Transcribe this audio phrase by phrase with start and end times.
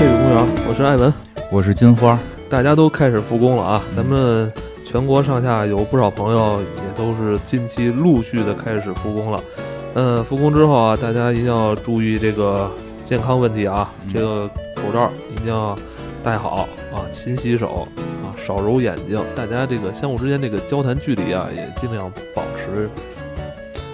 [0.00, 1.12] 这个公园，我是艾文，
[1.52, 2.18] 我是金花。
[2.48, 3.82] 大家都开始复工了啊！
[3.94, 4.50] 咱们
[4.82, 9.44] 全国上下有不少朋友也都是近期陆续的开始复工了。
[9.92, 12.70] 嗯，复工之后啊，大家一定要注意这个
[13.04, 15.76] 健康问题啊，这个口罩一定要
[16.24, 17.86] 戴好啊，勤洗手
[18.24, 19.22] 啊，少揉眼睛。
[19.36, 22.88] 大家这个相互之间这个交谈距离啊，也尽量保持。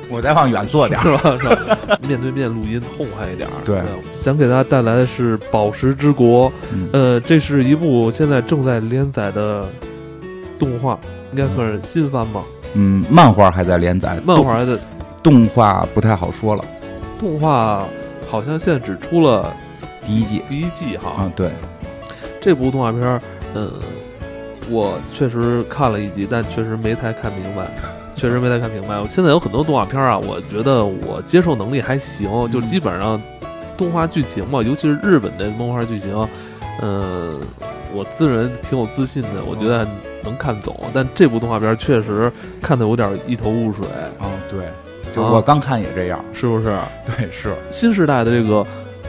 [0.09, 1.37] 我再往远坐点是吧？
[1.41, 1.79] 是吧？
[2.07, 3.49] 面对面录音痛快一点。
[3.65, 6.51] 对，想给大家带来的是《宝石之国》。
[6.93, 9.67] 呃，这是一部现在正在连载的
[10.59, 10.99] 动画，
[11.33, 12.43] 应该算是新番吧？
[12.75, 14.79] 嗯，漫画还在连载，漫画还在，
[15.23, 16.65] 动画不太好说了。
[17.19, 17.85] 动画
[18.29, 19.53] 好像现在只出了
[20.05, 21.23] 第一季，第一季哈。
[21.23, 21.51] 啊，对。
[22.41, 23.21] 这部动画片，
[23.55, 23.73] 嗯，
[24.71, 27.67] 我确实看了一集，但确实没太看明白。
[28.17, 29.05] 确实没太看明白。
[29.09, 33.21] 现在有很多动画片啊，我觉得我接受能力还行，就基本上
[33.77, 36.29] 动画剧情嘛，尤其是日本的动画剧情，
[36.81, 37.39] 嗯，
[37.95, 39.87] 我自认挺有自信的，我觉得
[40.25, 40.75] 能看懂。
[40.95, 43.87] 但这部动画片确实看的有点一头雾水。
[44.19, 44.61] 哦，对，
[45.13, 46.75] 就我刚看也这样，是不是？
[47.07, 47.55] 对，是。
[47.71, 48.67] 新时代的这个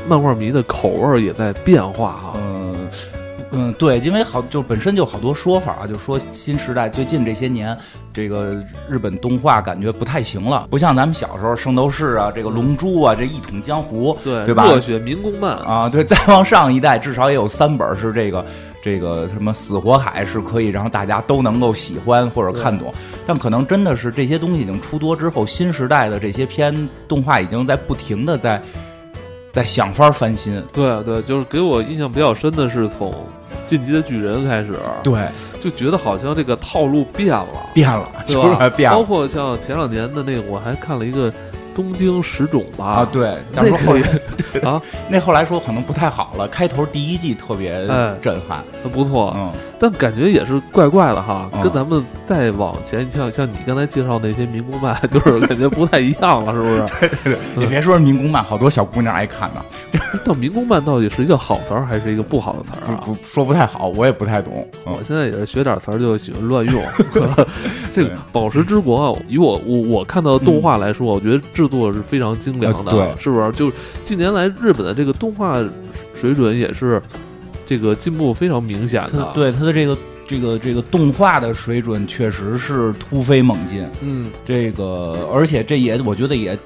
[0.07, 2.33] 漫画迷的口味也在变化哈。
[2.35, 2.75] 嗯。
[3.51, 7.75] 嗯，对，因为好就本身就好多说法啊，就说新时代最近这些年，
[8.13, 14.67] 这个日本动画感觉不太行了，不像咱们小时候《圣斗士》啊，这个《龙珠》啊，这一统江湖，对对吧？
[14.67, 18.45] 热血民工漫啊，对，再往上一代，至少也有三本是这个
[18.83, 22.93] 这个什么死火海是可以让大家都能够喜欢或者看懂，
[23.25, 28.61] 但可能真的是这些东西已经出多之后，新时代的这些片动画已经在不停的在
[29.53, 30.61] 在想法翻新。
[30.73, 33.15] 对对，就是给我印象比较深的是从。
[33.67, 34.73] 进击的巨人开始，
[35.03, 35.27] 对，
[35.61, 38.97] 就觉得好像这个套路变了，变了，就是变了。
[38.97, 41.31] 包括像前两年的那个，我还看了一个。
[41.77, 44.01] 东京十种吧啊，对，那后来
[44.67, 46.47] 啊，那后来说可能不太好了。
[46.47, 47.87] 开头第一季特别
[48.19, 56.85] 震撼，不错，嗯，但感觉也是怪怪的哈，跟咱们再往前，像像你刚才介绍那些民工漫， 就是感觉不太一样了，是不是？
[56.99, 59.63] 对对对，你别说民工漫，好多小姑娘爱看呢。
[60.25, 63.01] 到民工漫到底是一个好词儿还是一个不好的词儿啊？
[63.05, 64.67] 不说不太好，我也不太懂。
[64.83, 66.81] 我现在也是学点词儿就喜欢乱用。
[67.93, 72.27] 这个宝石之国，以我我我看到的动画来说，我觉得制作是非常。
[72.37, 73.51] 精良的，对，是不是？
[73.51, 73.71] 就
[74.03, 75.61] 近年来日本的这个动画
[76.13, 77.01] 水准也是
[77.65, 79.31] 这个进步非常明显的。
[79.33, 83.83] 对它的这个这个这个动画的水准确实是突飞猛进。
[84.01, 86.57] 嗯，这个而且这也我觉得也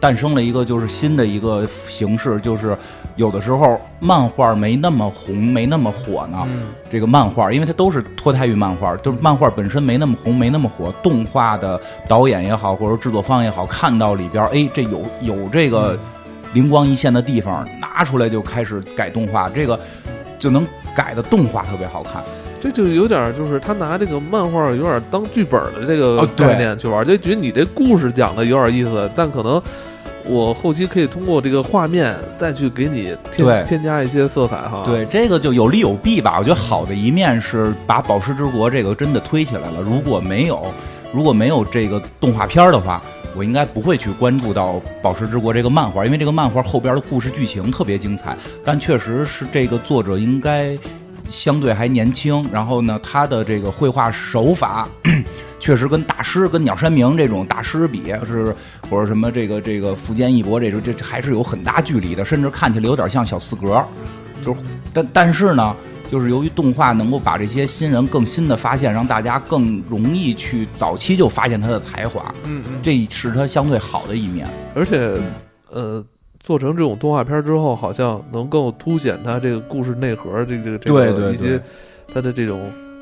[0.00, 2.76] 诞生了一个就是新的一个形式，就是
[3.16, 6.46] 有的时候漫画没那么红，没那么火呢。
[6.90, 10.92] 这个漫画，因为它都是脱胎于漫画，就是漫画本身没那么红，没那么火。
[11.02, 15.98] 动画的导演也好，或者制作方也好，看到里边，哎，这有有这个
[16.54, 19.78] 灵光一现的地方，拿出来就开始改动画，这个
[20.38, 22.22] 就能改的动画特别好看。
[22.60, 29.60] 这就有点就是他拿这个漫画有点当剧本的这个概念去玩，就觉得你这故事讲的有点意思，但可能。
[30.30, 34.82] 我后期可以通过这个画面再去给你添添加一些色彩哈。
[34.84, 36.36] 对，这个就有利有弊吧。
[36.38, 39.80] 我觉得好的一面是把《宝石之国》这个真的推起来了。
[39.80, 40.70] 如果没有，
[41.14, 43.00] 如果没有这个动画片的话，
[43.34, 48.36] 我应该不会去关注到《宝石之国》这个漫画，因为这个漫画后边的故事剧情特别精彩。
[48.62, 50.76] 但确实是这个作者应该
[51.28, 54.88] 相对还年轻，然后呢，他的这个绘画手法。
[55.60, 58.54] 确实跟大师跟鸟山明这种大师比是，
[58.88, 63.84] 或者什么这个这个福建一博这种，这还是有很大距离的，甚至看起来有点像小四格。
[64.40, 64.60] 就是，
[64.94, 65.74] 但但是呢，
[66.08, 72.32] 就是由于动画能够把这些新人更新的发现，让大家更容易去早期就发现他的才华。
[72.44, 74.46] 嗯嗯，这是他相对好的一面。
[74.76, 75.12] 而且，
[75.72, 76.04] 呃，
[76.48, 81.60] 做成这种动画片之后，好像能够凸显它这个故事内核，这个这个一些
[82.14, 82.58] 它的这种。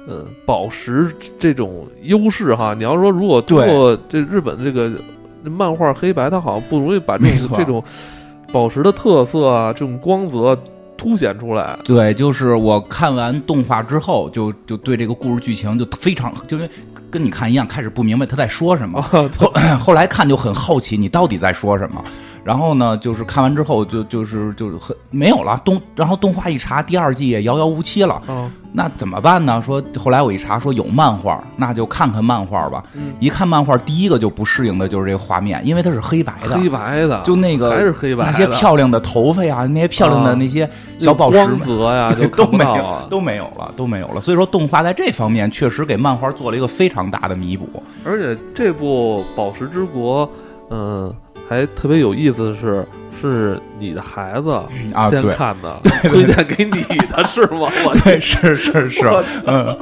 [0.09, 4.89] 呃，宝石这种优势哈，你要说如果通过这日本的这个
[5.43, 7.83] 漫画黑白，它好像不容易把这种这种
[8.53, 10.57] 宝石的特色啊，这种光泽
[10.97, 11.77] 凸显出来。
[11.85, 16.71] 对，就是我看完动画之后，就就对这个故事剧情就非常，就因为
[17.11, 19.29] 跟你看一样，开始不明白他在说什么，后
[19.77, 22.01] 后来看就很好奇，你到底在说什么。
[22.47, 28.23] 然后呢，就是看完之后就就是就是很没有了动，然后动画一查，第二季也遥遥无期了。
[28.29, 29.61] 嗯，那怎么办呢？
[29.67, 32.85] 说后来我一查，说有漫画，那就看看漫画吧。
[32.95, 36.57] 嗯，一看漫画，第一个就不适应的就是这个画面，因为它是黑白的。
[36.57, 38.27] 黑白的，就那个还是黑白。
[38.27, 40.71] 那些漂亮的头发呀，那些漂亮的那些
[41.01, 44.21] 小宝石光泽呀， 就都没有，都没有了，都没有了。
[44.21, 47.83] 所以说，动画在这方面确实给漫画做了一个非常大的弥补。
[48.05, 50.25] 而且这部《宝石之国》，
[50.71, 51.13] 嗯。
[51.49, 52.87] 还特别有意思的是，
[53.21, 54.61] 是你的孩子
[55.11, 57.69] 先看的， 推荐给你的是吗？
[57.87, 59.07] 我对，是是是，
[59.47, 59.77] 嗯，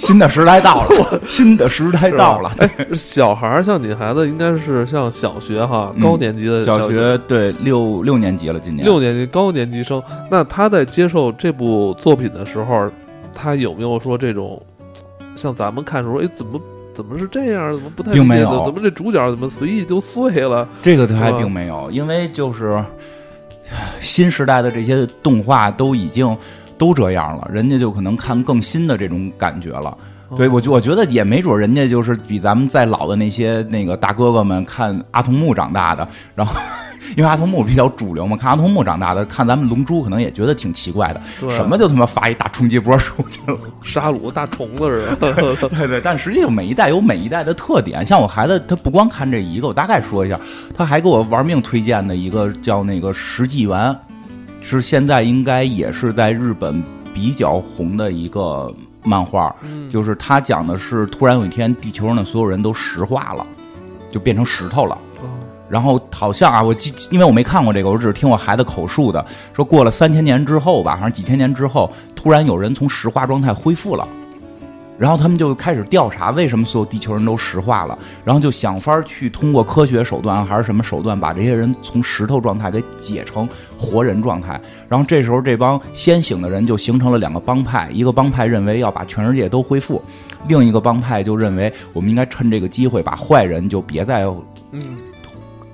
[0.00, 2.52] 新的时代到了，新的时代到了。
[2.58, 10.02] 哎，小孩儿像你孩子，应该是像小学哈高年级的小学，对，六六年级了，今年六年级高年级生。
[10.30, 12.90] 那他在接受这部作品的时候，
[13.34, 14.60] 他有没有说这种
[15.34, 16.60] 像咱们看时候，哎，怎么？
[16.96, 17.74] 怎么是这样？
[17.74, 18.12] 怎么不太？
[18.12, 18.64] 并没有。
[18.64, 20.66] 怎么这主角怎么随意就碎了？
[20.80, 22.82] 这个他还并没有，因为就是
[24.00, 26.36] 新时代的这些动画都已经
[26.78, 29.96] 都这样了，人家就可能看更新的这种感觉了。
[30.36, 36.58] 对我，我觉得也没准人家就是比咱们再老的那些那个大哥哥们看阿童木长大的，然后。
[37.16, 41.20] 因为阿童木比较主流嘛，看阿童木长大的，看咱们龙珠可能也觉得挺奇怪的，
[41.50, 45.32] 什么就他妈发一大冲击波出去了，杀戮大虫子似的。
[45.68, 48.04] 对对，但实际上每一代有每一代的特点。
[48.04, 50.38] 像我孩子，他不光看这一个，我大概说一下，
[50.74, 53.76] 他还给我玩命推荐的一个叫那个《石纪元》，
[54.60, 56.82] 是现在应该也是在日本
[57.14, 58.72] 比较红的一个
[59.02, 59.54] 漫画，
[59.88, 63.46] 就是他讲的是突然有一天地球上的所有人都石化了，
[64.10, 64.98] 就变成石头了。
[65.68, 74.06] 然后好像啊，我记，因为我没看过这个，我只是听我孩子口述的，说过了三千年之后吧，好像几千年之后，突然有人从石化状态恢复了，
[74.98, 90.00] 然后他们就开始调查为什么所有地球人都石化了，然后就想法去通过科学手段还是什么手段把这些人从石头状态给解成活人状态，然后这时候这帮先醒的人就形成了两个帮派，一个帮派认为要把全世界都恢复，
[90.48, 94.24] 另一个帮派就认为我们应该趁这个机会把坏人就别再
[94.70, 94.96] 嗯。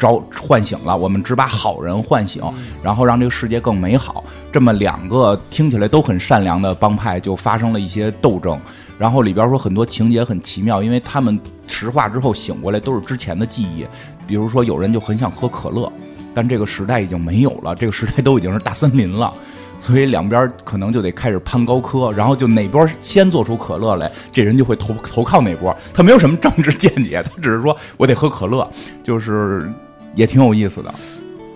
[0.03, 2.43] 招唤醒了，我们只把好人唤醒，
[2.83, 4.25] 然后让这个世界更美好。
[4.51, 8.59] 这么两个听起来都很善良的帮派就发生了一些斗争。
[8.99, 11.39] 然后里边说很多情节很奇妙，因为他们
[11.69, 13.87] 石化之后醒过来都是之前的记忆。
[14.27, 15.91] 比如说有人就很想喝可乐，
[16.35, 19.33] 但这个时代已经没有了，这个时代都已经是大森林了，
[19.79, 22.11] 所以两边可能就得开始攀高科。
[22.13, 25.75] 然后就哪波先做出可乐来，这人就会投投靠哪波。
[25.95, 28.69] 他没有什么政治见解，他只是说我得喝可乐，
[29.05, 29.71] 就是。
[30.15, 30.91] 也挺有意思的，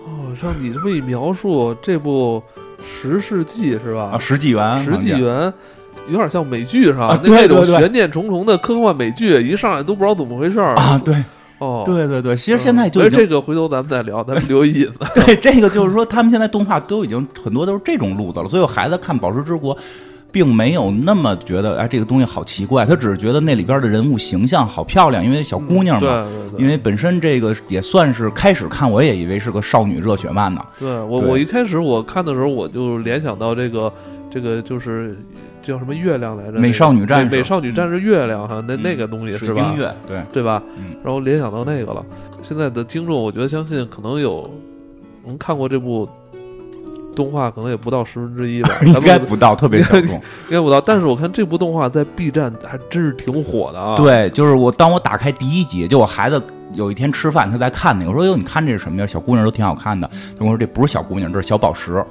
[0.05, 2.41] 哦，让你这么一描述，这部
[2.85, 4.11] 《十世纪》是吧？
[4.13, 5.19] 啊，《十纪元》《十纪元》
[6.09, 7.19] 有点像美剧是吧？
[7.23, 10.99] 那种悬念重重的科幻美剧，一上来都不知道怎么回事啊！
[11.03, 11.15] 对，
[11.59, 14.93] 哦，对对对，其实现在就这个回头咱们再聊，咱们 留意思。
[15.13, 19.75] 对，这个就是说，他们现在动画都已经很多都是这种路子了，所以我孩子看《宝石之国》。
[20.37, 22.85] 并没有那么觉得哎，这个东西好奇怪。
[22.85, 26.27] 他只是觉得那里边的人物形象好漂亮，因为小姑娘嘛。
[26.59, 30.61] 因为本身这个也算是开始看，我也以为是个少女热血漫呢。
[30.79, 33.91] 对我，我一开始我看的时候，我就联想到这个，
[34.29, 35.17] 这个就是
[35.63, 36.59] 叫什么月亮来着？
[36.59, 39.73] 美少女战士，美少女战士月亮哈，那那个东西是吧？
[39.75, 40.61] 月对对吧？
[41.03, 42.05] 然后联想到那个了。
[42.43, 44.47] 现在的听众，我觉得相信可能有
[45.25, 46.07] 能看过这部。
[47.17, 50.79] 动画可能也不到十分之一吧， 应该不到， 特别小众，应该不到。
[50.79, 53.95] 但是我看这部动画在 B 站还真是挺火的啊。
[53.97, 56.39] 对，就是我当我打开第一集，就我孩子
[56.73, 59.07] 有一天吃饭，他在看那个，我说哟，你看这是什么呀？
[59.07, 60.07] 小姑娘都挺好看的。
[60.37, 62.05] 我说这不是小姑娘，这是小宝石。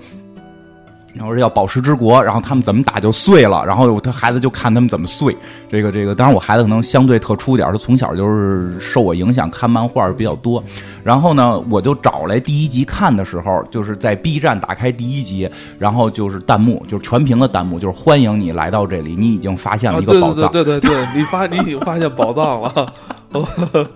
[1.16, 5.34] 然后是叫宝石之国，然后他们怎么打就碎了，然后他孩子就看他们怎么碎。
[5.68, 10.62] 这个这个，当然我孩子可能相对特殊点，他从小就是受我影响看漫画比较多。
[11.02, 20.52] 然后呢，我就找来第一集看的时候，就是在 B 站打开第一集，然后就是弹幕，就是全屏的弹幕，就是欢迎你来到这里，你已经发现了一个宝藏。
[20.52, 22.92] 对对对对， 你发你已经发现宝藏了。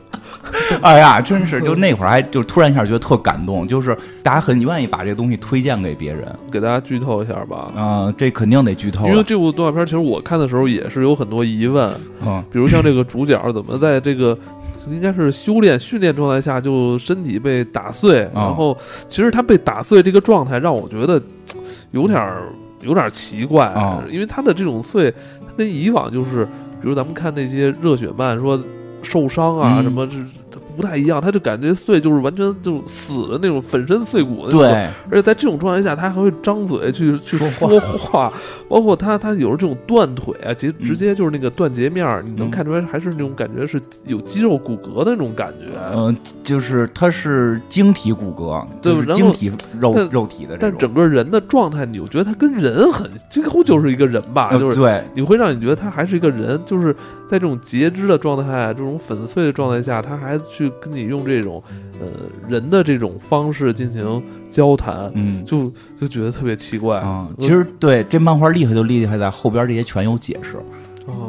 [0.82, 7.70] 哎呀，真是就那会儿还就突然一下觉得特感动，就是大家很愿意把这个东西推荐给别人，给大家剧透一下吧。
[7.76, 11.92] 嗯，这肯定得剧透，因为这部动画片其实我看的时候也是有很多疑问，
[12.24, 14.36] 嗯，比如像这个主角怎么在这个
[14.88, 18.76] 应该是修炼训练状态下就身体被打碎，然后
[19.08, 21.20] 其实他被打碎这个状态让我觉得
[21.90, 22.32] 有点
[22.80, 23.74] 有点奇怪，
[24.10, 25.10] 因为他的这种碎，
[25.46, 26.46] 他跟以往就是，
[26.80, 28.58] 比如咱们看那些热血漫说。
[29.02, 30.16] 受伤啊，什么这
[30.50, 34.60] 这不太一样，他就感觉碎就是完全就死的那种粉身碎骨的那种。
[34.60, 34.70] 对，
[35.10, 37.48] 而且在这种状态下，他还会张嘴去去说
[37.98, 38.32] 话，
[38.70, 45.66] 包括他他有时候这种断腿啊，直直接就是那个断截面儿，你能看出来还是那种感觉是有肌肉骨骼的那种感觉。
[45.92, 49.50] 嗯，就是他是晶体骨骼，对，晶体
[49.80, 50.58] 肉肉体的。
[50.60, 54.56] 但整个人的状态，你又觉得他跟人很几乎就是一个人吧？
[54.58, 56.92] 就是对，你会让你觉得他还是一个人，就是
[57.26, 58.90] 在这种截肢的状态，这种。
[58.90, 61.62] 这种粉碎的状态下，他还去跟你用这种
[62.00, 62.06] 呃
[62.48, 67.28] 人的这种方式进行交谈，嗯，就就觉得特别奇怪啊。
[67.38, 70.56] 其实对这漫画厉害就厉害在后边这些全有解释，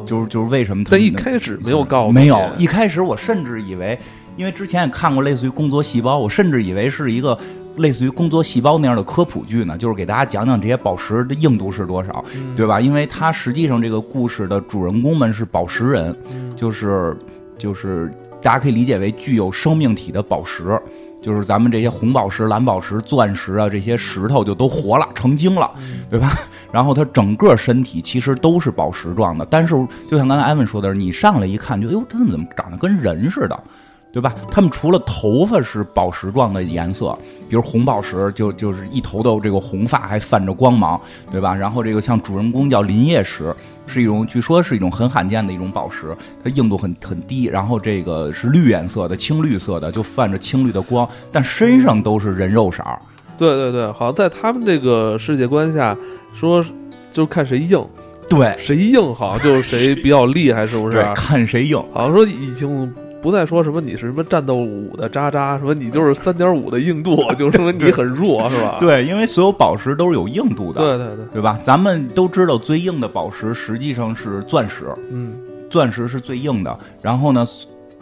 [0.06, 2.38] 就是就是为什么他但一开始没有告诉，没有。
[2.58, 3.98] 一开始我甚至以为
[4.36, 7.38] 因为之前也看过类似于工作细胞，我甚至以为是一个
[7.78, 12.82] 类似于工作细胞那样的科普剧呢，就是给大家讲讲这些宝石的硬度是多少，对吧？
[12.82, 16.14] 因为它实际上这个故事的主人公们是宝石人，
[16.56, 17.16] 就是
[17.58, 18.12] 就是
[18.42, 20.78] 大家可以理解为具有生命体的宝石。
[21.22, 25.70] 就是咱们这些红宝石、蓝宝石、钻石啊，这些石头就都活了、成精了，
[26.10, 26.32] 对吧？
[26.74, 29.76] 然后它整个身体其实都是宝石状的，但是
[30.10, 33.64] 就像刚才艾文说的，你上来一看，就哟，它怎么长得跟人似的？
[34.12, 34.36] 对吧？
[34.52, 37.18] 他们除了头发是宝石状的颜色，
[37.50, 41.00] 比如红宝石，就就是一头的这个红发还泛着光芒，
[41.32, 41.56] 对吧？
[41.56, 43.56] 然后这个像主人公叫林业石，
[43.88, 46.14] 是一种据说是一种很罕见的一种宝石，
[46.44, 47.46] 它硬度很很低。
[47.46, 53.00] 然后这个是绿颜色的，青绿色的，就泛着青绿的光，但身上都是人肉色儿。
[53.38, 55.96] 对对对，好像在他们这个世界观下，
[56.34, 56.64] 说
[57.12, 57.82] 就看谁硬，
[58.28, 61.02] 对，谁硬好像就谁比较厉害，是不是？
[61.16, 61.78] 看谁硬。
[61.94, 62.94] 好像说已经。
[63.22, 68.78] 不再说什么你是什么战斗五的渣渣，什么你就是三点五的硬度，就说明你很弱，是吧？
[68.80, 71.60] 对，因为所有宝石都是有硬度的，对对对，对吧？
[71.64, 75.36] 咱们都知道最硬的宝石实际上是钻石，嗯，
[75.70, 76.78] 钻石是最硬的。
[77.02, 77.46] 然后呢，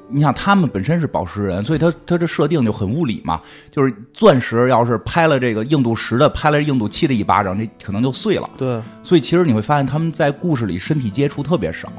[0.07, 8.49] 你想他们本身是宝石人，所以他他这设定就很物理嘛，就是钻石要是拍了这个硬度十的，拍了硬度七的一巴掌，这可能就碎了。
[8.57, 11.89] 对，所以其实你会发现他们在故事里身体接触特别少。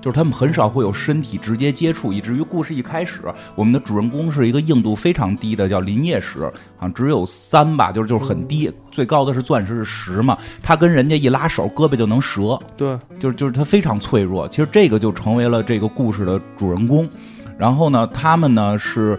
[0.00, 3.20] 就是他们很少会有身体直接接触，以至于故事一开始，
[3.54, 6.44] 我们的主人公是一个硬度非常低的，叫林业石，
[6.76, 14.48] 好像只有三吧，就是就是很低，最高的是钻石是十嘛，他跟人家一拉手，胳膊就能折，对，就是就是他非常脆弱。
[14.48, 17.08] 其实这个就成为了这个故事的主人公。
[17.58, 19.18] 然后呢，他们呢是，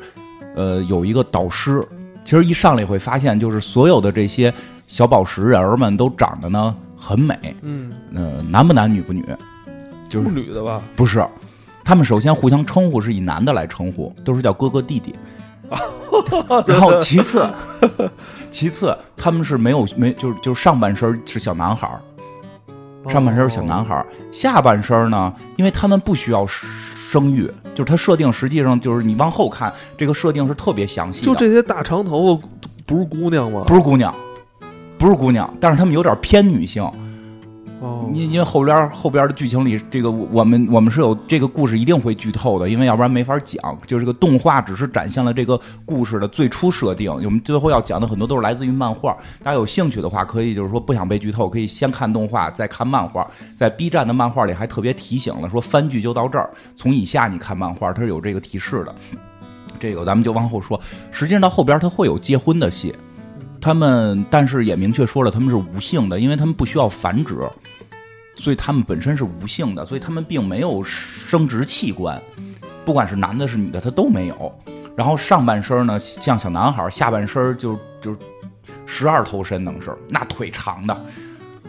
[0.55, 1.86] 呃，有一个导师。
[2.24, 4.53] 其实一上来会发现，就是所有的这些
[4.86, 9.25] 小宝石人儿们都长得呢很美，嗯，呃，男不男女不女。
[10.09, 10.81] 就是女的吧？
[10.95, 11.25] 不是，
[11.83, 15.15] 他们首先互相称呼是以男的来称呼，都是叫哥哥弟弟。
[16.65, 17.47] 然后其次，
[18.49, 21.87] 其次他们是没有没就是就是上半身是小男孩
[23.07, 31.27] 上半身是小男孩下半身呢，因为他们不需要生育，就是他设定实际上就是你往后看这个设定是特别详细的。
[31.27, 32.47] 就这些大长头发
[32.85, 33.63] 不是姑娘吗？
[33.67, 34.13] 不是姑娘，
[34.97, 36.83] 不是姑娘，但是他们有点偏女性。
[37.81, 43.57] 哦，因因为后边后边的剧情里，这个我们我们是有这个故事一定会剧透的，因为要不然没法讲。
[43.88, 49.15] 就是这个动画只是展现了这个故事的最初设定，我们最后要讲的很多都是来自于漫画。
[49.41, 53.25] 大家有兴趣的话，可以就是说不想被剧透，可以先看动画再看漫画。
[53.55, 58.93] 在 B 站的漫画里还特别提醒了，说番剧就到这儿，从以下你看漫画，它是有这个提示的。
[59.79, 60.77] 这个咱们就往后说。
[61.12, 62.93] 实际上到后边它会有结婚的戏。
[63.61, 67.35] 他们，但是也明确说了，他们是无性的，因为他们不需要繁殖，
[68.35, 72.21] 所以他们本身是无性的，所以他们并没有生殖器官，
[72.85, 74.59] 不管是男的是女的，他都没有。
[74.95, 78.15] 然后上半身呢像小男孩，下半身就就
[78.85, 81.03] 十二头身能是，那腿长的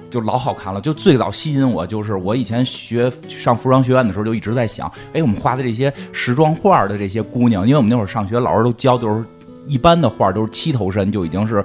[0.09, 0.80] 就老好看了。
[0.80, 9.25] 就最早吸引我就是我以前学上服装学院的时候就一直在想，哎，我们画的这些时装画的这些姑娘，因为我们那会上学老师都教就是。
[9.67, 11.64] 一般的画都是七头身就已经是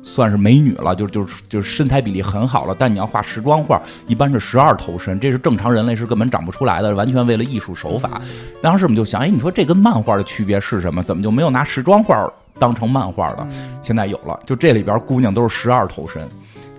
[0.00, 2.76] 算是美女了，就就就是身材比例很好了。
[2.78, 8.20] 但你要画时装画，一般是十二头身，这是正常人类是根本长不出来的，完全为了艺术手法。
[8.62, 11.02] 当时我们就想，哎，你说这跟漫画的区别是什么？
[11.02, 13.46] 怎么就没有拿时装画当成漫画的？
[13.82, 16.22] 现在有了，就这里边姑娘都是十二头身，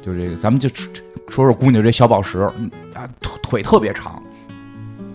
[0.02, 0.70] 就这个，咱们就
[1.28, 2.40] 说说姑娘这小宝石
[2.94, 4.24] 啊，腿腿特别长，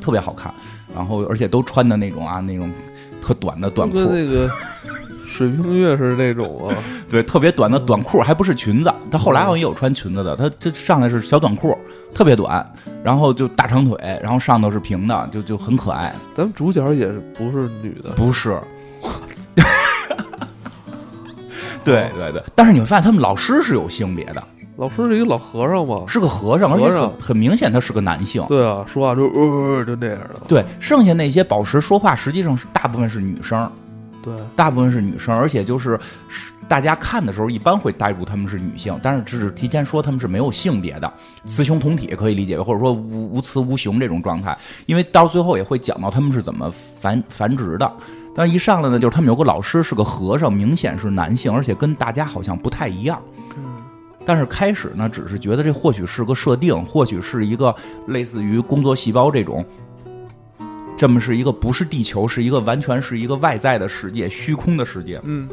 [0.00, 0.52] 特别好看，
[0.94, 2.70] 然后而且都穿的那种啊那种
[3.20, 4.48] 特短的短裤，那个。
[5.34, 6.76] 水冰月是那种啊，
[7.10, 8.94] 对，特别短的短裤，还不是裙子。
[9.10, 10.36] 他后来好像也有穿裙子的。
[10.36, 11.76] 他这上来是小短裤，
[12.14, 12.64] 特别短，
[13.02, 16.14] 然后就大长腿，然后上头是平的，就就很可爱。
[16.36, 18.10] 咱们主角也是不是女的？
[18.10, 18.56] 不是。
[21.84, 24.42] 对对对，但是你会发现他们老师是有性别的。
[24.76, 26.04] 老师是一个老和尚吗？
[26.06, 28.44] 是个和尚，而且很很明显他是个男性。
[28.46, 30.40] 对啊，说话就呃就那样的。
[30.46, 33.70] 对，剩下那些宝石说话实际上是大部分是女生。
[34.24, 36.00] 对，大部分是女生，而且就是
[36.66, 41.12] 大家看的时候一般会带入他们是女性，但是只是提前说他们是没有性别的，
[41.44, 47.92] 雌雄同体可以理解为，或者说无无雌无雄这种状态，因为到最后也会讲到他们是怎么繁繁殖的。
[48.34, 53.22] 但一上来呢，就是他们有个老师是个和尚，明显是男性，而且跟大家好像不太一样。
[53.56, 53.82] 嗯，
[54.24, 57.74] 但是开始呢，只是觉得这或许是个设定，或许是一个
[58.08, 59.62] 类似于工作细胞这种。
[60.96, 65.20] 这么是一个不是地球，是一个完全是一个外在的世界，虚空的世界。
[65.24, 65.48] 嗯，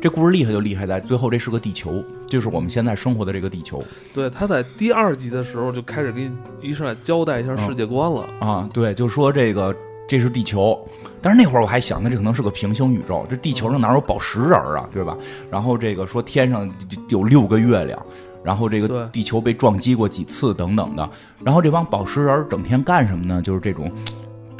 [0.00, 3.82] 这故事厉害就厉害在最后，这是个地球，就是我们现在生活的这个地球。
[4.14, 8.68] 对，他在第二集的时候就开始给你一上来交代一下世界观了啊。
[8.72, 9.74] 对，就说这个
[10.06, 10.78] 这是地球。
[11.22, 15.16] 但是那会儿我还想，那这可能是个平行宇宙，这地球上哪有宝石人啊，对吧？
[15.50, 16.68] 然后这个说天上
[17.08, 18.06] 有六个月亮，
[18.42, 21.08] 然后这个地球被撞击过几次等等的。
[21.44, 23.40] 然后这帮宝石人整天干什么呢？
[23.40, 23.88] 就是这种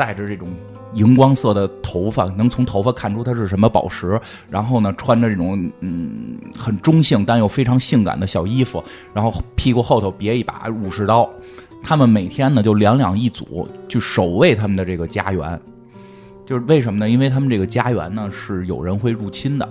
[0.02, 0.49] 带着这种
[0.94, 4.21] 荧光色的头发，能从头发看出它是什么宝石。
[4.50, 8.82] 然后呢，穿着这种嗯很中性但又非常性感的小衣服，
[9.14, 11.30] 然后屁股后头别一把武士刀。
[11.85, 15.61] 他们每天呢就两两一组去守卫他们的这个家园。
[16.44, 17.09] 就是为什么呢？
[17.09, 19.68] 因为他们这个家园呢是有人会入侵的，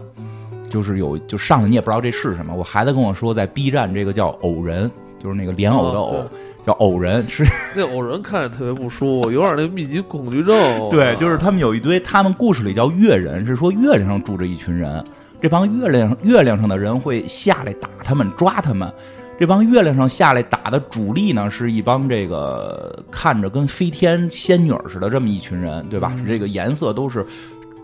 [0.69, 2.55] 就是有就上来你也不知道这是什么。
[2.55, 6.25] 我孩子跟我说，在 B 站这个叫偶人，就是那个莲藕的藕，
[6.65, 10.89] 叫偶人是 那偶人看着特别不舒服，有点那密集恐惧症。
[10.89, 15.03] 对，就是他们有一堆，他们故事里叫月人，是说月亮上住着一群人，
[15.41, 18.91] 这帮月亮月亮上的人会下来打他们，抓他们。
[19.39, 26.15] 这帮月亮上下来打的主力呢，是一帮这个看着跟飞天仙女似的这么一群人，对吧？
[26.27, 27.25] 这个颜色都是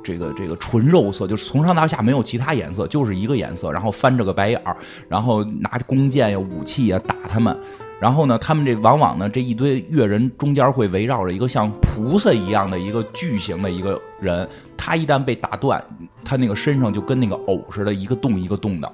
[0.04, 4.78] 这个这个纯肉色，就是从上到下没有其他颜色，就是一个颜色，然后翻着个白眼儿，
[5.10, 7.58] 然后拿弓箭呀、武器呀打他们。
[8.00, 15.84] 然后呢，他们这往往呢，这一堆乐人中间会围绕着一个像菩萨一样的一个巨型的一个人，他一旦被打断，
[16.24, 18.92] 他那个身上就跟那个藕似的，一个洞一个洞的，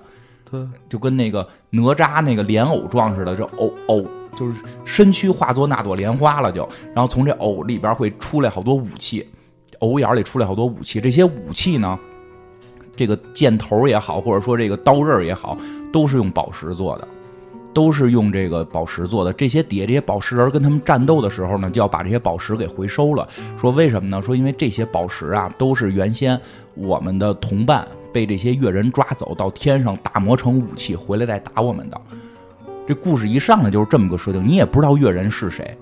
[0.50, 4.06] 对，就跟那个哪吒那个莲藕状似的，这藕藕
[4.38, 4.56] 就是
[4.86, 9.28] 身躯化作那朵莲花了就，然后从这藕里边会出来好多武器，
[9.80, 12.00] 藕眼里出来好多武器，这些武器呢，
[12.96, 15.58] 这个箭头也好，或者说这个刀刃也好，
[15.92, 17.08] 都是用宝石做的。
[17.74, 19.34] 都是用这个宝石做的。
[19.34, 23.28] 这些底下这些宝石人跟他们战斗的时候呢，就要把这些宝石给回收了。
[23.58, 24.22] 说为什么呢？
[24.22, 26.40] 说因为这些宝石啊，都是原先
[26.76, 32.00] 我们的同伴被这些越人抓走到天上打磨成武器，回来再打我们的。
[32.88, 35.76] 这故事一上来就是这么个设定，你也不知道越人是谁。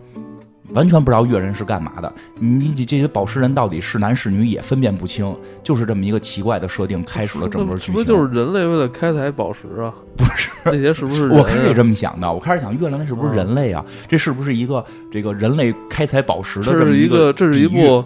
[0.74, 7.96] 完全不知道月人是干嘛的，你这些宝石人到底是男是女也分辨不清，就是这么一个奇怪的设定，开始了整个剧情。
[7.96, 9.94] 是不是就是人类为了开采宝石啊？
[10.16, 11.28] 不是，那些是不是？
[11.30, 13.84] 我开始也这么想的，我开始想月亮那是不是人类啊？
[14.08, 18.04] 这是不是一个这个人类开采宝石的这是么一个，这是一部，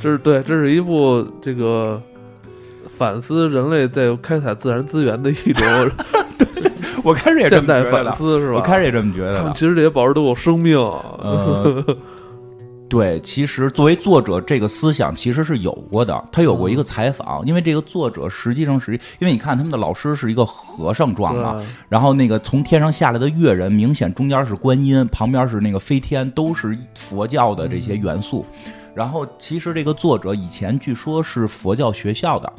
[0.00, 2.00] 这是对，这是一部这个
[2.88, 5.66] 反思人类在开采自然资源的一种
[7.04, 8.56] 我开始也这么觉得的，思，是吧？
[8.56, 9.38] 我开始也这么觉得的。
[9.38, 10.78] 他们其实这些宝石都有生命。
[10.78, 11.84] 呃，
[12.88, 16.24] 对，其实作为作者，这个思想其实是有过的。
[16.30, 28.44] 他有过一个采访，因为这个作者实际上是，因为你看他们的老师是一个和尚状嘛，然后那个从天上下来的乐人，明显中间是观音，旁边是那个飞天，都是佛教的这些元素。
[28.94, 32.52] 然后其实这个作者以前据说是佛教学校的。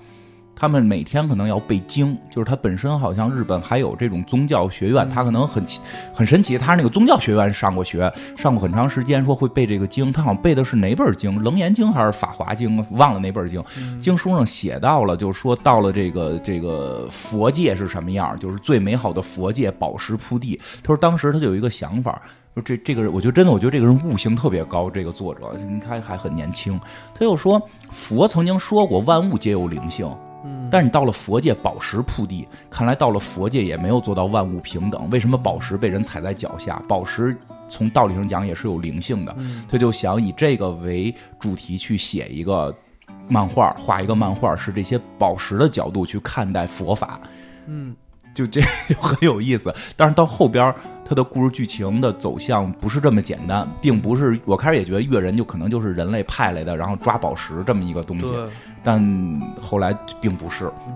[0.56, 5.82] 他们每天可能要背经，就是他本身好像日本还有这种宗教学院，他可能很奇
[6.14, 13.64] 很神奇，他是那个宗教学院上过学，上过很长时间，说会背这个经，他好像背的是哪本经，《楞严经》还是《法华经》，忘了哪本经。
[14.00, 20.60] 经书上写到了，就是说到了这个这个佛界是什么样，就是最美好的佛界，宝石铺地。
[20.82, 22.22] 他说当时他就有一个想法。
[22.56, 24.88] 说这这个人，我觉得真的，我觉得这个人悟性特别高。
[24.88, 25.42] 这个作者，
[25.84, 26.80] 他还很年轻。
[27.16, 30.08] 他又说，佛曾经说过，万物皆有灵性。
[30.44, 35.10] 嗯，但是你到了佛界，宝石铺地，看来到了佛界也没有做到万物平等。
[35.10, 36.82] 为什么宝石被人踩在脚下？
[36.88, 37.36] 宝石
[37.68, 39.34] 从道理上讲也是有灵性的。
[39.38, 42.76] 嗯他就想以这个为主题去写一个
[43.28, 47.20] 漫画，画一个漫画，是这些宝石的角度去看待佛法。
[47.68, 47.96] 嗯，
[48.34, 49.74] 就这 就很有意思。
[49.96, 50.74] 但是到后边，
[51.06, 58.34] 它的故事剧情的走向不是这么简单，并不是我开始也觉得越人就可能就是人类派来的，然后抓宝石这么一个东西。
[58.84, 59.02] 但
[59.62, 60.72] 后来并不是。
[60.88, 60.94] 嗯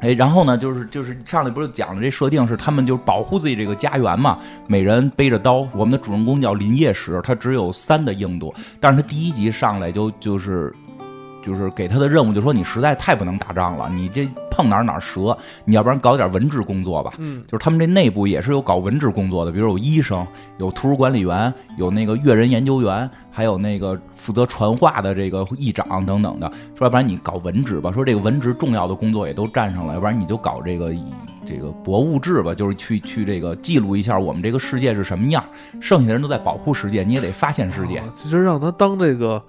[0.00, 5.66] 哎，然后呢，就是就是上来不是讲了这设定是他们就是保护自己这个家园嘛，每人背着刀。
[5.72, 10.70] 我们的主人公叫林业石，他只有三的硬度，但是他第一集上来就就是
[11.46, 17.12] 就是给他的任务就说你实在太不能打仗了，你这碰哪儿哪儿折，你要不然搞点文职工作吧。
[17.18, 20.26] 嗯，就是他们这内部也是有搞文职工作的，比如有医生、
[20.58, 26.50] 有图书管理员、有那个阅人研究员，还有那个负责传话的这个议长等等的。
[26.74, 30.92] 说要不然你搞文职吧，说这个文职重要的工作也都占上了，要不然你就搞这个
[31.46, 35.44] 这个博物志吧，就是去去这个记录一下我们这个世界是什么样。
[35.80, 37.98] 剩下的人都在保护世界，你也得发现世界。
[37.98, 39.40] 啊其实让他当这个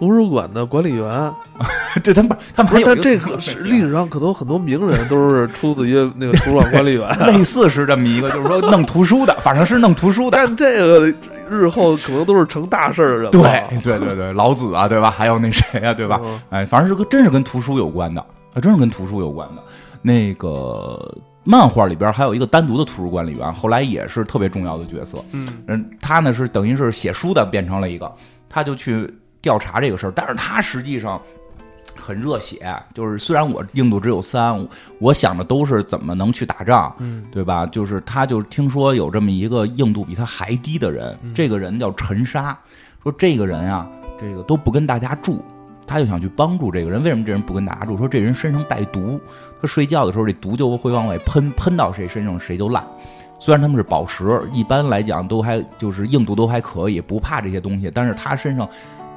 [0.00, 1.30] 图书馆的管理员，
[2.02, 7.06] 对他们他们不是，还有但这个是历史上可能很多名人都是出自于那个图书馆管理员。
[7.26, 10.38] 类似是这么一个，就是说弄图书的，反正是弄图书的。
[10.38, 11.12] 但这个
[11.50, 13.42] 日后可能都是成大事儿的人对。
[13.82, 15.10] 对对对，老子啊，对吧？
[15.10, 16.18] 还有那谁啊，对吧？
[16.24, 18.20] 嗯哎，反正是跟真是跟图书有关的，
[18.54, 19.62] 啊，真是跟图书有关的。
[20.00, 25.22] 那个漫画里边还有一个单独的图书管理员，后来也是特别重要的角色。
[25.32, 28.10] 嗯嗯，他呢是等于是写书的变成了一个，
[28.48, 31.20] 他就去调查这个事儿，但是他实际上
[31.96, 34.66] 很热血，就是虽然我硬度只有三，
[34.98, 37.66] 我想的都是怎么能去打仗，嗯对吧？
[37.66, 42.56] 就是他就听说有这么一个硬度比他还低的人，这个人叫陈沙，
[43.02, 45.44] 说这个人啊，这个都不跟大家住。
[45.86, 47.96] 他就想去帮助这个人，为什么这人不跟大家住？
[47.96, 49.18] 说这人身上带毒，
[49.60, 52.86] 他睡觉的时候这毒就会往外喷，喷到谁身上谁就烂。
[53.40, 58.68] 虽然他们是宝石，一般来讲都还就是硬度都还可以，不怕这些东西，但是他身上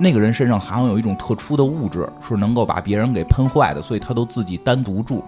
[0.04, 5.24] 那个人身上好像有一种特殊的物质，是能够把别人给喷坏的，所以他都自己单独住。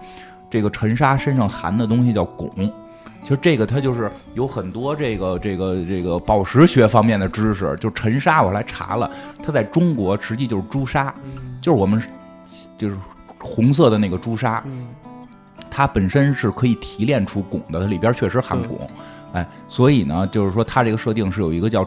[0.50, 2.70] 这个陈沙身上含的东西叫汞，
[3.22, 7.74] 其实这个它就是有很多这个这个这个宝石学方面的知识。
[7.80, 9.10] 就陈沙，我来查了，
[9.42, 11.12] 它在中国实际就是朱砂，
[11.60, 12.00] 就是我们
[12.78, 12.96] 就是
[13.40, 14.62] 红色的那个朱砂，
[15.68, 18.78] 它本身是可以提炼出汞的，它里边确实含汞，
[19.32, 21.84] 哎，所以呢，就是说它这个设定是有一个叫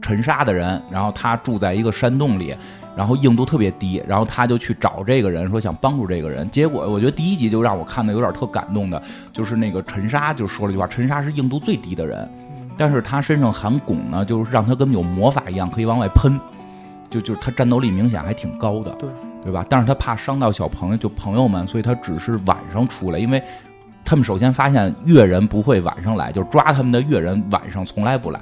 [0.00, 2.54] 陈沙的人，然后他住在一个山洞里，
[2.96, 6.48] 然后硬度特别低，然后他就去找这个人，说想帮助这个人。
[6.50, 12.28] 结果我觉得第一集就让我看的有点特感动的，就是那个沉沙就说了一句话：沉沙是硬度最低的人，
[12.76, 16.38] 但是他身上含汞呢，就是让他跟有魔法一样可以往外喷，
[17.10, 19.08] 就就是他战斗力明显还挺高的，对
[19.44, 19.64] 对吧？
[19.68, 23.42] 但是他怕伤到小朋友，就朋友们，所以他只是晚上出来，因为
[24.04, 28.40] 他们首先发现越人不会晚上来，就是抓他们的越人晚上从来不来。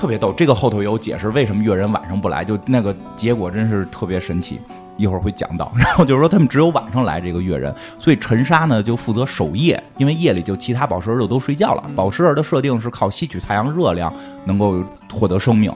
[0.00, 4.58] 特别逗，这个后头有解释为什么越人晚上不来，就那个结果真是特别神奇，
[4.96, 5.70] 一会儿会讲到。
[5.76, 11.84] 然后就是说他们只有晚上来这个越人，所以陈沙呢就负责守夜，因为夜里就其他宝石儿就都睡觉了。
[11.94, 14.10] 宝石儿的设定是靠吸取太阳热量
[14.46, 14.82] 能够
[15.12, 15.70] 获得生命，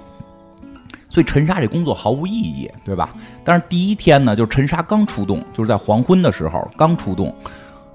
[1.10, 3.10] 所以陈沙这工作毫无意义，对吧？
[3.44, 7.30] 但是第一天呢，就是陈沙刚出动，就是在黄昏的时候刚出动，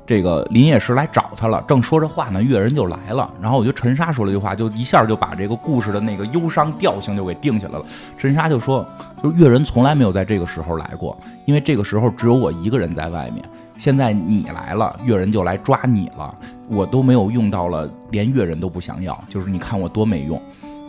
[0.09, 3.31] 这个林业石来找他了，正说着话呢，月人就来了。
[3.39, 7.85] 然后我觉得陈沙说了一句话，就一下就把这个故事的那个忧伤调性就给定下来了。
[8.17, 8.83] 陈沙就说，
[9.21, 13.45] 就是越人从来没有在这个时候来过，因为这个时候只有我一个人在外面。
[13.77, 16.33] 现在你来了，月人就来抓你了，
[16.69, 20.41] 我都没有用到了，连月人都不想要，就是你看我多没用，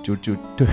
[0.02, 0.66] 就就对。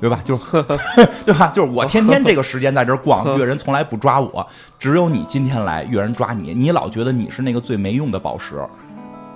[0.00, 0.20] 对吧？
[0.24, 0.62] 就是
[1.24, 1.48] 对吧？
[1.54, 4.46] 就是我天天这个时间在这儿逛， 越人从来不抓我，
[4.78, 6.52] 只有你今天来，越人抓你。
[6.54, 8.56] 你老觉得你是那个最没用的宝石，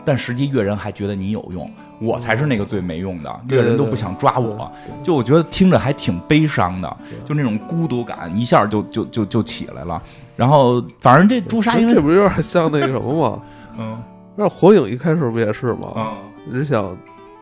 [0.04, 4.70] 但实际越人还觉得你有用，我才是那个最没用的，对越人都不想抓我。
[5.02, 10.02] 就我觉得听着还挺悲伤的，就那种孤独感一下就就就就起来了。
[10.36, 13.42] 然后反正这朱砂因为这不有点像那个什么吗？
[13.78, 13.98] 嗯
[14.40, 15.92] 那火影一开始不也是吗？
[15.96, 16.16] 嗯
[16.52, 16.96] 人想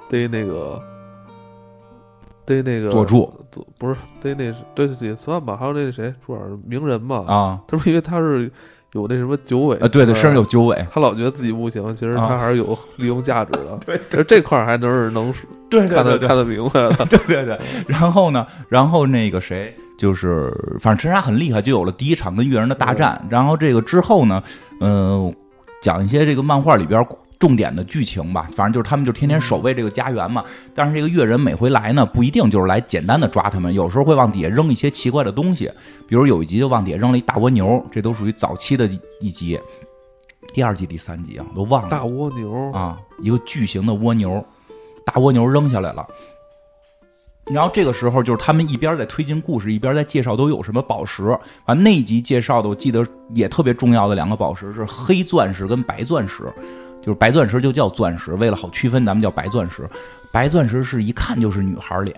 [0.09, 0.81] 逮那个
[2.47, 8.51] 逮那个佐助佐不是逮那对也算吧，还有那谁主要是鸣人嘛，啊他不是因为他是
[8.93, 13.79] 有那什么九尾啊对对，身上有九尾，他老觉得自己不行，其实啊他还是有利用价值的。
[13.85, 15.35] 对其实这块儿还能是能
[15.69, 16.95] 对看得看得明白了。
[17.11, 23.23] 对对对，然后呢，然后那个谁，就是反正陈沙很厉害，就有了第一场跟越人的大战。
[23.29, 24.43] 然后这个之后呢，
[24.81, 25.35] 嗯、
[25.83, 27.05] 讲一些这个漫画里边
[27.39, 28.49] 重点的剧情吧。
[28.55, 30.45] 反正就是他们就天天守卫这个家园嘛。
[30.75, 35.71] 但是这个越人每回来呢，不一定就是来简单的抓他们，有时候会往底下扔一些奇怪的东西，
[36.07, 38.89] 比如有一集就往底下扔了一大蜗牛，这都属于早期的
[39.21, 39.59] 一集。
[40.55, 41.89] 第二季第三集啊，都忘了。
[41.89, 44.43] 大蜗牛，啊，一个巨型的蜗牛，
[45.05, 46.07] 大蜗牛扔下来了。
[47.53, 51.37] 然后这个时候就是他们一边在推进故事，一边在介绍都有什么宝石。
[51.67, 56.53] 完那一集介绍的，我记得也特别重要的两个宝石是黑钻石跟白钻石，
[57.07, 59.89] 就是白钻石就叫钻石，为了好区分，咱们叫白钻石。
[60.33, 62.15] 白钻石是一看就是女孩脸，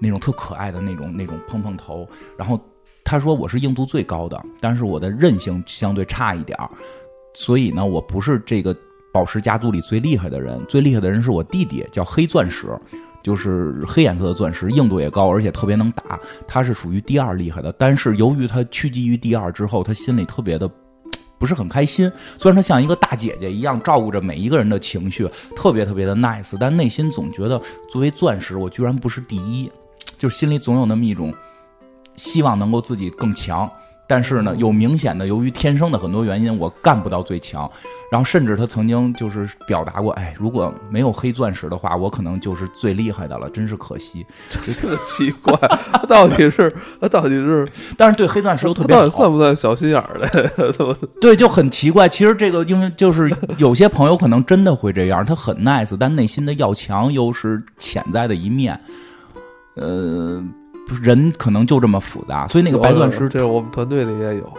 [0.00, 2.08] 那种特可爱的那种那种蓬蓬头。
[2.38, 2.58] 然后
[3.04, 6.70] 他说我是硬度最高的，但是我的韧性相对差一点儿，
[7.34, 8.74] 所以呢，我不是这个
[9.12, 12.68] 宝石家族里最厉害的人，最厉害的人是我弟弟，叫黑钻石，
[13.20, 16.20] 就是黑颜色的钻石，硬度也高，而且特别能打。
[16.46, 20.70] 他是属于第二厉害的，但是由于他屈居于第二之后，他心里特别的。
[21.38, 29.70] 不是很开心，虽然她像一个大姐姐一样照顾着每一个人的情绪，特别特别的 nice，但内心总觉得作为钻石，我居然不是第一，
[30.16, 31.34] 就是心里总有那么一种
[32.16, 33.70] 希望能够自己更强，
[34.06, 37.70] 但是呢，有明显的由于天生的很多原因，我干不到最强。
[38.10, 44.24] 然后甚至他曾经就是表达过，哎，如果没有黑钻石的话，我可能就是最厉害的了，真是可惜。
[44.50, 45.52] 这奇怪，
[45.92, 50.96] 他到底是他到底是但是对黑钻石又特别好到底算，不算小心眼儿的？
[51.20, 52.08] 对，就很奇怪。
[52.08, 58.78] 其实这个因为就是有些朋友可能真的会这样，他很 nice，但内心的要强又是潜在的一面。
[59.74, 60.40] 呃，
[61.02, 64.52] 人可能就这么复杂，所以那个白钻石这我们团队里也有。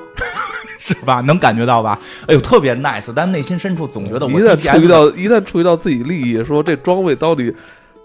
[0.88, 1.20] 是吧？
[1.22, 2.00] 能感觉到吧？
[2.28, 7.52] 哎呦，特别 nice，但内心深处总觉得我一旦触及到一旦触及到自己利益，说这装备到底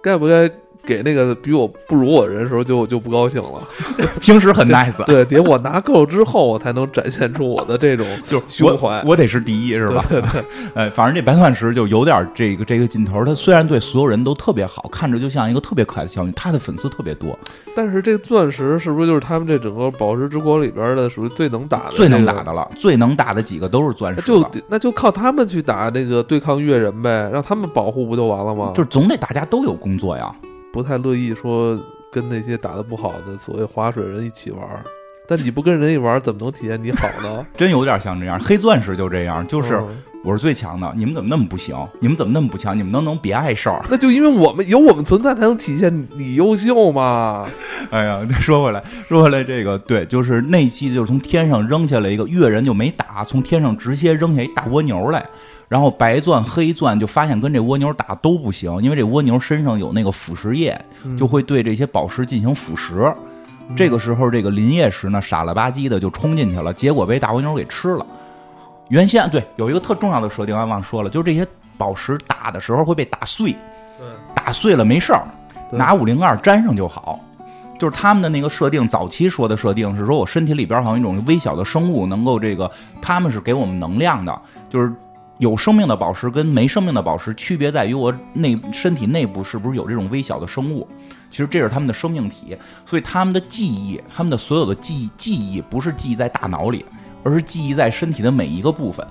[0.03, 0.51] 该不该
[0.85, 3.63] 给那个比我不如我的人的时候就就不高兴了。
[4.21, 9.11] 平时很 nice，对，得我拿够之后，我才能展现出我的这种 就是胸怀我。
[9.11, 10.05] 我得是第一，是吧？
[10.09, 13.25] 对对对， 哎，反正这白钻石就有点这个这个劲头。
[13.25, 17.39] 他虽然对所有人都特别好，看着就像一个特别可爱的小女，他的粉丝特别多，
[17.75, 22.53] 但是这钻石是不是就是他们这整个宝石之国里边的属于最能打的、最能打的？
[22.53, 24.45] 了，最能打的几个都是钻石就。
[24.69, 28.73] 那就靠他们去打这个对抗越人呗，让他们保护不就完了吗？
[28.75, 30.35] 就是总得大家都有工作呀。
[30.73, 31.79] 不太乐意说
[32.13, 34.83] 跟那些打得不好的所谓划水人一起玩儿，
[35.27, 37.47] 但你不跟人一玩儿，怎么能体现你好呢？
[37.57, 39.89] 真有点像这样，黑钻石就这样，就是嗯
[40.23, 41.75] 我是最强的，你们怎么那么不行？
[41.99, 42.77] 你们怎么那么不强？
[42.77, 43.83] 你们能不能别碍事儿？
[43.91, 47.49] 那就因为我们有我们存在，才能体现你优秀嘛。
[47.91, 55.27] 哎呀，说回来，说回来，这个对，就是那期就是从天上扔下来一个越人就没打，从天上直接扔下一大蜗牛来，
[55.71, 60.77] 然后白钻、黑钻就发现跟这蜗牛打都不行，因为这蜗牛身上有那个腐蚀液，
[61.17, 63.15] 就会对这些宝石进行腐蚀。
[63.77, 68.05] 这个时候，这个林业石呢傻了吧唧的就冲进去了，结果被大蜗牛给吃了。
[68.89, 71.47] 原先对有一个特重要的设定，我忘说了，就是这些
[71.79, 73.57] 宝石打的时候会被打碎，
[74.35, 75.23] 打碎了没事儿，
[75.71, 77.21] 拿五零二粘上就好。
[77.79, 82.69] 就是他们的那个设定，早期说的设定是说我身体里边好像一种微小的生物能够这个，
[83.01, 84.93] 他们是给我们能量的，就是
[85.41, 90.87] 有生命的宝石跟没生命的宝石区别在于我内身体内部是不是有这种微小的生物。
[91.31, 96.85] 其实这是他们的生命体，所以他们的记忆，他们的所有的记忆记忆不是记忆在大脑里，
[97.25, 99.07] 而是记忆在身体的每一个部分。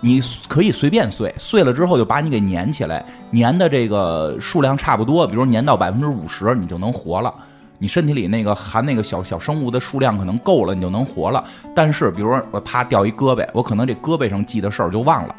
[0.00, 7.32] 你可以随便碎，碎了之后就把你给粘起来，粘的这个数量差不多，比如粘到百分之五十，你就能活了。
[7.78, 11.44] 你身体里那个含那个小小生物的数量可能够了，你就能活了。
[11.74, 15.36] 但是，比如说我啪掉一胳膊，我可能这胳膊上记的事儿就忘了，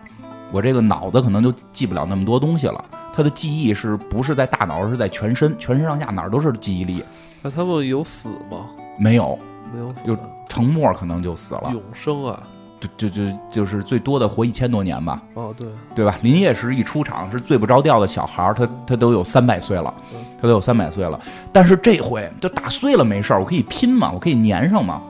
[0.51, 2.83] 我这个脑子可能就记不了那么多东西了。
[3.13, 7.03] 它的记忆是不是在大脑，而是在全身，全身上下哪儿都是记忆力。
[7.41, 8.67] 那他们有死吗？
[8.99, 9.37] 没有
[9.73, 10.15] 没有死，就
[10.47, 12.43] 成沫可能就死了，永生啊！
[12.79, 15.21] 就就就就是最多的活一千多年吧。
[15.33, 16.15] 哦，对，对吧？
[16.21, 21.19] 林业石一出场是最不着调的小孩儿，他他都有三百岁了嗯，他都有三百岁了。
[21.51, 25.01] 但是这回就打碎了没事儿，我可以拼嘛，我可以粘上嘛。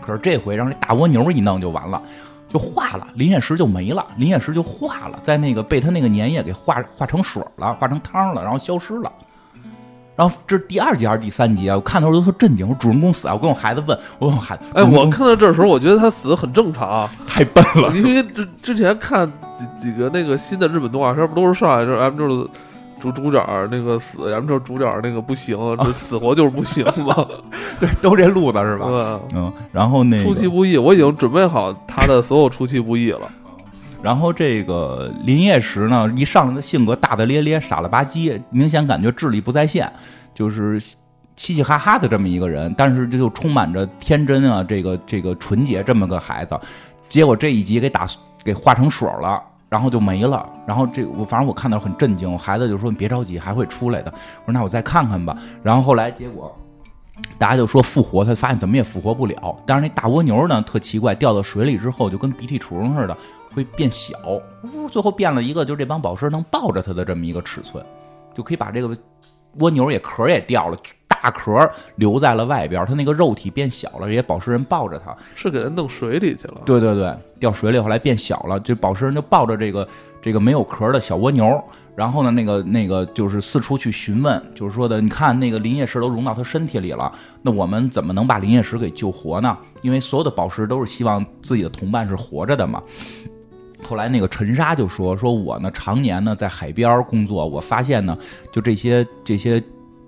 [0.00, 2.00] 可是这回让这大蜗牛一弄就完了，
[2.48, 9.10] 就化了，林业石就没了，林业石就化了，在那个被他那个粘液给化化成水了，化成汤了，然后消失了。
[10.16, 11.74] 然后这是第二集还是第三集啊？
[11.74, 13.34] 我看的时候都特震惊，我说主人公死啊！
[13.34, 22.48] 我跟我孩子问，我问我孩子，哎，我看到这时候，我觉得他死很正常，太笨了，因为之之前看几几个那个新的日本动画片，不都是上来就是 M 就是
[23.00, 27.26] 主主角那个死，然后就是主角那个不行，这 死活就是不行嘛，
[27.80, 28.86] 对，都这路子是吧？
[29.34, 33.28] 嗯，然后那个出其不意，我已经准备好他的所有出其不意了。
[34.04, 39.90] 然后这个林业石呢，一上来的性格大大咧咧、傻了吧唧，明显感觉智力不在线，
[40.34, 46.60] 就是嘻嘻哈哈的这么一个人，但是这就充满着天真啊，这个这个纯洁这么个孩子，
[47.08, 48.06] 结果这一集给打
[48.44, 49.42] 给化成水了。
[49.70, 54.12] 然后就没了，然后这我反正我看到很震惊，我孩子就说你别着急，还会出来的。
[54.44, 55.36] 我说那我再看看吧。
[55.64, 56.54] 然后后来结果
[57.38, 59.56] 大家就说复活，他发现怎么也复活不了。
[59.66, 63.16] 但是那大蜗牛呢，特奇怪，掉到水里之后就跟鼻涕虫似的，
[63.54, 64.18] 会变小，
[64.62, 67.84] 呜，最后变了一个，就是这帮宝石能抱着它的这么一个尺寸，
[68.34, 68.94] 就可以把这个
[69.60, 76.60] 蜗牛也壳也掉了，大壳留在了外边，它那个肉体变小了，这些宝石人抱着它，是给它弄水里去了。
[76.66, 79.88] 对对对，掉水里后来变小了，这宝石人就抱着这个
[80.20, 81.62] 这个没有壳的小蜗牛，
[81.94, 89.56] 然后呢，那个那个就是四处去询问，就是说的，你看那个林业石都融到他身体里了，那我们怎么能把林业石给救活呢？
[89.82, 92.82] 因为所有的宝石都是希望自己的同伴是活着的嘛。
[93.86, 98.16] 后来那个陈沙就说：“说我呢常年呢在海边工作，我发现呢，
[98.50, 99.62] 就这些这些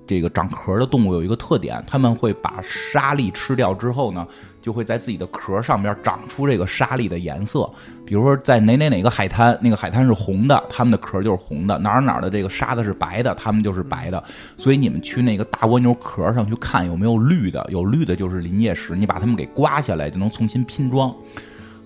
[0.07, 4.27] 这个长壳的动物有一个特点，它们会把沙粒吃掉之后呢，
[4.63, 7.69] 就会在自己的壳上面长出这个沙粒的颜色。
[8.07, 14.23] 比如说在哪哪哪个海滩，那个海滩是红的，它们的壳就是红的；哪儿哪儿的这个沙子是白的，它们就是白的。
[14.57, 21.13] 所以你们去那个大蜗牛壳上去看有没有绿的，有绿的就是林业石，你把它们给刮下来就能重新拼装。”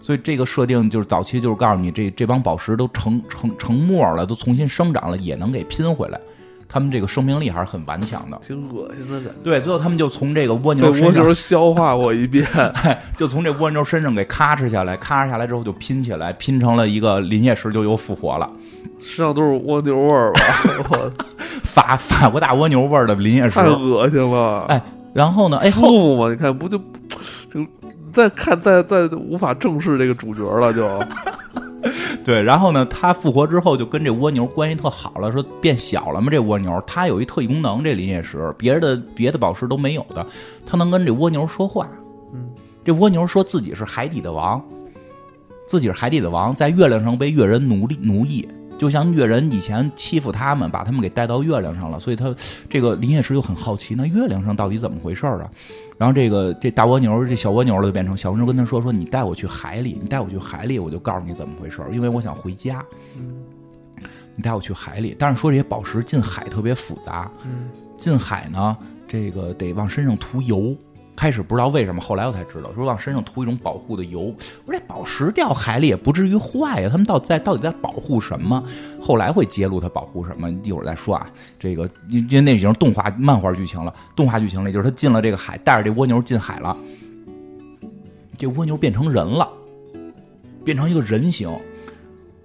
[0.00, 6.18] 所以这个设定就是早期就是告诉你，这这帮宝石都成成成沫了，都重新生长了，也能给拼回来。
[6.72, 8.38] 他们这个生命力还是很顽强的。
[8.40, 9.40] 挺恶心的感觉。
[9.42, 12.46] 对，最后他们就从这个蜗牛身上蜗牛，消化过一遍，
[13.18, 18.48] 就从这蜗牛身上给咔哧下来，咔哧下来之后就拼起来，拼成了一个林业石，就又复活了。
[19.00, 20.40] 身上都是蜗牛味儿吧？
[20.90, 21.12] 我
[21.64, 23.64] 法法国大蜗牛味儿的林业石太。
[23.66, 24.66] 恶心了。
[24.68, 24.80] 哎，
[25.12, 25.58] 然后呢？
[25.58, 26.30] 哎，舒后服吗？
[26.30, 27.66] 你看不就就
[28.12, 30.88] 再看再再无法正视这个主角了，就
[32.22, 36.28] 对，然后呢，他复活之后就跟这蜗牛关系特好了，说变小了嘛。
[36.30, 40.24] 这蜗牛它有一特异功能，这林业石别的别的宝石都没有的，
[40.66, 41.88] 它能跟这蜗牛说话。
[42.34, 42.50] 嗯，
[42.84, 44.62] 这蜗牛说自己是海底的王，
[45.66, 48.46] 自己是海底的王，在月亮上被月人奴隶奴役。
[48.78, 52.34] 就像月人以前欺负他们，把他们给带到月亮上了，所以他
[52.68, 55.50] 这个林业石就很好奇，那月亮上到底怎么回事啊？
[56.00, 62.82] 然后这个这大蜗牛，这小蜗牛就变成小蜗牛跟他说说，你带我去海里，你带我去海里，我就告诉你怎么回事，因为我想回家。
[64.34, 67.30] 你带我去海里，但是说这些宝石进海特别复杂，
[67.98, 68.74] 进海呢，
[69.06, 70.74] 这个得往身上涂油。
[71.20, 74.34] 开始不知道为什么，后来我才知道，说往身上涂一种保护的油。
[74.64, 78.64] 我说这宝石掉海里也不至于坏呀，他们到在到底在保护什么？
[78.98, 81.30] 后来会揭露它保护什么，一会儿再说啊。
[81.58, 86.74] 这个因为那已经动画漫画剧情了，动画剧情里就是他进了这个海，带着这蜗牛进海了，
[88.38, 89.46] 这蜗牛变成人了，
[90.64, 91.54] 变成一个人形。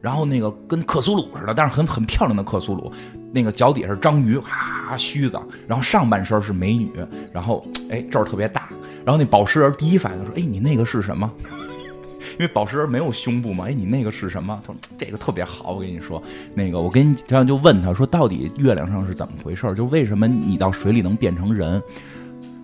[0.05, 2.91] 然后那个跟克苏鲁似的，但是很很漂亮的克苏鲁，
[3.31, 5.35] 那个脚底下是章鱼，哈须子，
[5.67, 6.91] 然后上半身是美女，
[7.33, 8.69] 然后哎这儿特别大，
[9.03, 11.27] 然后那宝石人第一反应说，哎你那个是什么？
[12.37, 14.61] 因为宝石人没有胸部嘛，哎你那个是什么？
[14.63, 16.21] 他说这个特别好，我跟你说，
[16.53, 19.73] 那个我跟你这样就问他说，到底月亮上是怎么回事？
[19.73, 21.81] 就为什么你到水里能变成人？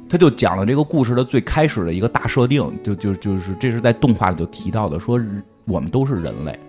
[0.08, 5.19] 他就讲了这个故事的最开始的一个大设定，就就就是这是在动画里就提到的，说
[5.65, 6.60] 我们都是人类。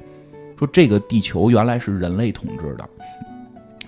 [0.63, 2.89] 说这个地球原来是人类统治的，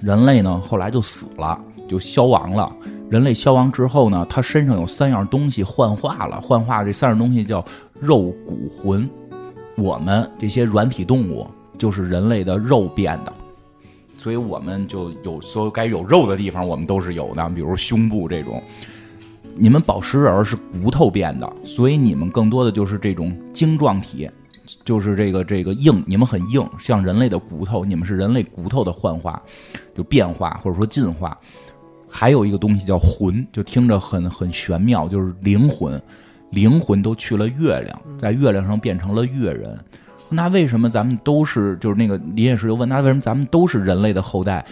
[0.01, 1.57] 人类呢后来就死了，
[1.87, 2.75] 就消亡了。
[3.09, 7.65] 人类消亡之后呢，他身上有三样东西幻化了，幻化这三样东西叫
[8.01, 9.09] 肉骨魂。
[9.77, 11.47] 我们这些软体动物
[11.79, 13.33] 就是人类的肉变的，
[14.19, 18.61] 所以我们就有所有该有肉的地方，我们都是有的，比如胸部这种。
[19.55, 24.29] 你们宝石人是骨头变的，所以你们更多的就是这种晶状体。
[24.85, 29.43] 就是这个这个硬，你们很硬，像人类的骨头，你们是人类骨头的幻化，
[29.97, 31.39] 就变化或者说进化。
[32.09, 36.01] 还有一个东西叫魂，就听着很很玄妙，就是灵魂，
[36.51, 39.77] 灵魂都去了月亮，在月亮上变成了月人。
[40.29, 44.65] 那为什么咱们都是就是那个林业石又问，那为什么咱们都是人类的后代，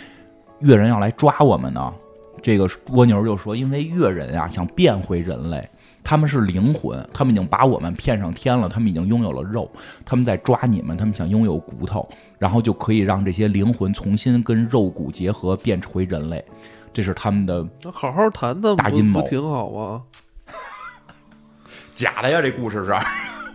[0.61, 1.93] 月人要来抓我们呢？
[2.41, 5.69] 这个蜗牛就说，因为月人啊想变回人类。
[6.05, 9.71] 他们是灵魂，他们已经把我们骗上天了，他们已经拥有了肉，
[10.05, 16.45] 他们在抓你们，他们想拥有骨头，然后就可以让这些灵魂重新跟肉骨结合，变回人类，
[16.93, 17.67] 这是他们的。
[17.93, 20.03] 好好谈谈，大阴谋挺好啊。
[21.95, 22.91] 假的呀，这故事是。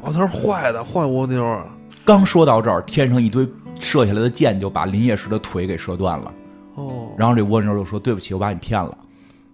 [0.01, 1.61] 哦，他是坏的，坏蜗牛。
[2.05, 3.45] 刚说到这儿，天上一堆
[3.79, 6.33] 射下来的箭就把林业石的腿给射断了。
[6.75, 7.11] 哦。
[7.17, 8.97] 然后这蜗牛就说：“对不起，我把你骗了。”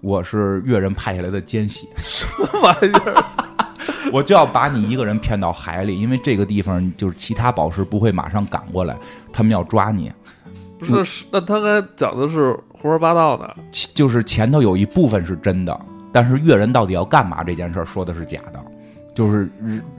[0.03, 3.23] 我是越人派下来的奸细， 什么玩意儿？
[4.11, 8.97] 我就要把你一个人骗到海里，因为这个地方就是其他宝石不会马上赶过来，
[9.31, 10.11] 他们要抓你。
[10.77, 13.55] 不是，那他刚才讲的是胡说八道的，
[13.95, 15.79] 就是前头有一部分是真的，
[16.11, 18.61] 但是越人到底要干嘛这件事说的是假的。
[19.13, 19.47] 就是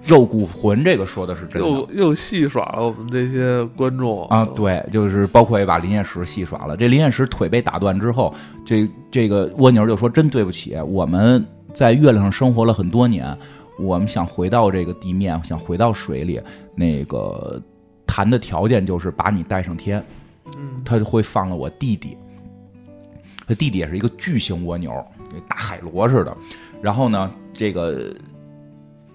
[0.03, 4.45] 肉骨魂这个说的是真的，又又戏耍了我们这些观众啊！
[4.57, 6.77] 对，就是包括也把林彦石戏耍了。
[6.77, 8.35] 这林彦石腿被打断之后，
[8.67, 13.39] 这这个蜗牛就说：“真对不起，我们在月亮上生活了很多年，
[13.79, 16.41] 我们想回到这个地面，想回到水里。
[16.75, 17.63] 那个
[18.05, 20.05] 谈的条件就是把你带上天，
[20.57, 22.17] 嗯，他就会放了我弟弟。
[23.47, 24.93] 他弟弟也是一个巨型蜗牛，
[25.47, 26.37] 大海螺似的。
[26.83, 28.13] 然后呢，这个。”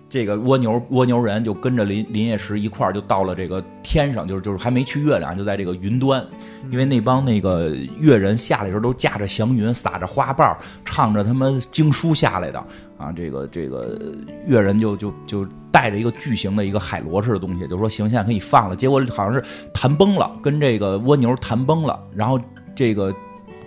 [0.10, 6.26] 这个蜗牛蜗牛人就跟着林林业石一块儿就到了这个天上，就是就是还没去月亮，就在这个云端，
[6.72, 7.70] 因为那帮那个
[8.00, 12.60] 月人下来的时候都驾着祥云，撒着花瓣，唱着他们经书下来的
[12.98, 13.12] 啊。
[13.12, 14.00] 这个这个
[14.48, 18.76] 月人就就就带着一个巨型的一个海螺似的东西，就说行，现在可以放了。
[18.76, 19.44] 结果好像是
[19.74, 22.40] 弹崩了，跟这个蜗牛弹崩了，然后
[22.76, 23.14] 这个。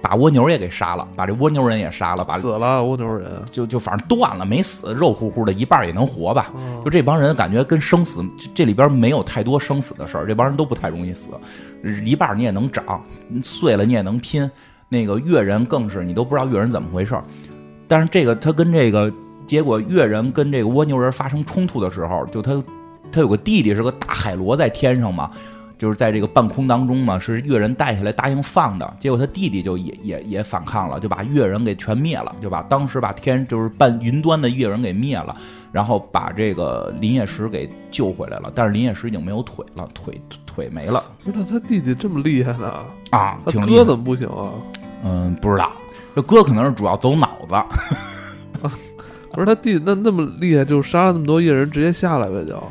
[0.02, 6.52] 把蜗牛也给杀了，把这蜗牛人也杀了，把死了蜗牛人就就反正断了，没死，肉乎乎的，一半也能活吧。
[6.84, 11.30] 就这帮人感觉跟生死这里边没有太多生死的事儿，这帮人都不太容易死，
[12.04, 13.00] 一半你也能长，
[13.42, 14.50] 碎了你也能拼。
[14.88, 17.24] 那个越人更是你都不知道越人怎么回事儿
[17.88, 19.10] 但是这个他跟这个
[19.46, 22.62] 结果越人跟这个蜗牛人发生冲突的时候，就他
[23.10, 25.30] 他有个弟弟是个大海螺在天上嘛。
[25.82, 35.34] 就是在这个半空当中嘛，是越人带下来答应放的，结果他弟弟就也也也反抗了，就把越人给全灭了，就把当时把天就是半云端的越人给灭了，
[35.72, 38.52] 然后把这个林业石给救回来了。
[38.54, 41.02] 但是林业石已经没有腿了，腿腿没了。
[41.24, 42.72] 不是他弟弟这么厉害呢？
[43.10, 44.52] 啊，他哥怎么不行啊？
[45.02, 45.72] 嗯，不知道，
[46.14, 48.68] 这哥可能是主要走脑子。
[49.32, 52.62] 不是他弟那那么厉害，就杀了那么多越人，直接下来呗就。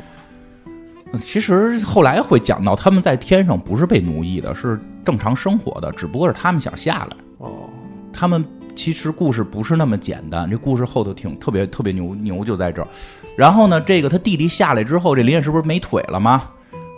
[1.20, 7.16] 其实后来会讲到，他们在天上不是被奴役的，是正常生活的，只不过是他们想下来。
[7.38, 7.68] 哦，
[8.12, 8.44] 他们
[8.74, 12.88] 其实故事不是那么简单，这故事后头挺特别特别牛牛就在这儿。
[13.36, 16.48] 然后呢，这个他弟弟下来之后，这林业是不是没腿了吗？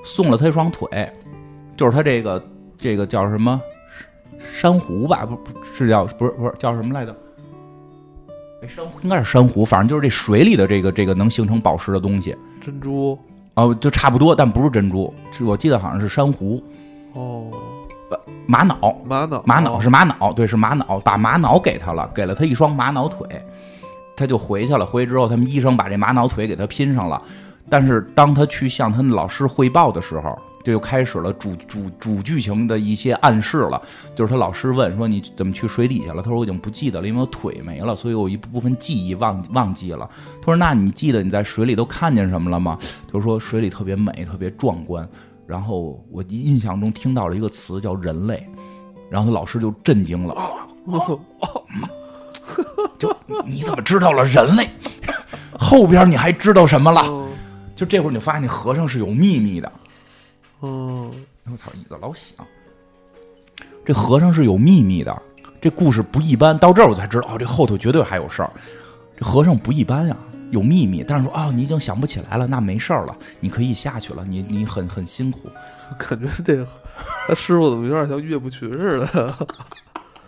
[0.05, 1.13] 送了他一双腿，
[1.77, 2.45] 就是他这个
[2.77, 3.61] 这个叫什么
[4.53, 5.27] 珊瑚吧？
[5.27, 7.17] 不不是叫不是不是叫什么来着？
[8.63, 13.19] 哎，珊瑚应该是珊瑚，反正就是这水里的这个这个能形成宝石的东西珍珠
[13.55, 16.63] 哦，就差不多，但不是珍珠，是我记得好像是珊瑚。
[17.13, 17.47] 哦，
[18.47, 23.27] 玛瑙，玛瑙玛瑙哦是玛瑙，对，是玛瑙，把玛瑙给他了，给了他一双玛瑙腿，
[24.17, 24.85] 他就回去了。
[24.85, 27.23] 回去之后，他们医生把这玛瑙腿给他拼上了。
[27.71, 33.81] 但是当他去向他的老师汇报的时候，这就开始了主主主剧情的一些暗示了。
[34.17, 40.09] 就是他老师问说：“你怎么去水底下了？”他说：“我已经不记得了，因为我腿没了，所以我一部分记忆忘忘记了。”
[40.41, 42.79] 他说：“那你记得你在水里都看见什么了吗？”
[43.13, 45.07] 他说：“水里特别美，特别壮观。”
[45.47, 48.49] 然后我印象中听到了一个词叫“人类”，
[49.11, 50.35] 然后他老师就震惊了。
[50.87, 51.21] 哦
[52.99, 54.69] 就你怎么知道了人类？
[55.59, 57.03] 后边你还知道什么了？
[57.03, 57.29] 哦
[57.77, 59.71] 就这会儿你就发现那和尚是有秘密的。
[60.61, 61.11] 哦，
[61.51, 62.47] 我操，椅子老响。
[63.85, 65.23] 这和尚是有秘密的，
[65.61, 66.57] 这故事不一般。
[66.57, 68.51] 到这儿我才知道，哦，这后头绝对还有事儿。
[69.17, 70.17] 这和尚不一般呀，
[70.51, 71.05] 有秘密。
[71.07, 74.25] 但是说，哦，你已经想不起来了，那没事儿了，你可以下去了。
[74.27, 75.51] 你你很很辛苦。
[75.99, 76.67] 感觉这个
[77.29, 79.47] 他师傅怎么有点像岳不群似的？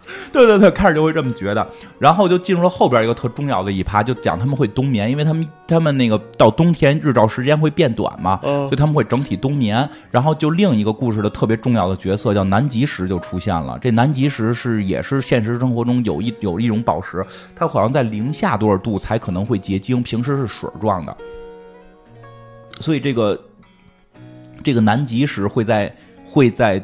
[0.33, 1.67] 对对对，开始就会这么觉得，
[1.99, 9.89] 然后就进入了后边一个特重要的一趴，就讲他们会冬眠，因为他们他们那个到冬天日照时间会变短嘛，嗯所以他们会整体冬眠。
[10.11, 13.79] 然后就另一个故事的特别重要的角色叫南极石就出现了。
[13.81, 21.17] 这南极石是也是现实生活中有一有一种宝石，它好像在零下多少度才可能会结晶，平时是水状的。
[22.81, 23.41] 所以这个
[24.63, 25.95] 这个南极石会在
[26.25, 26.79] 会在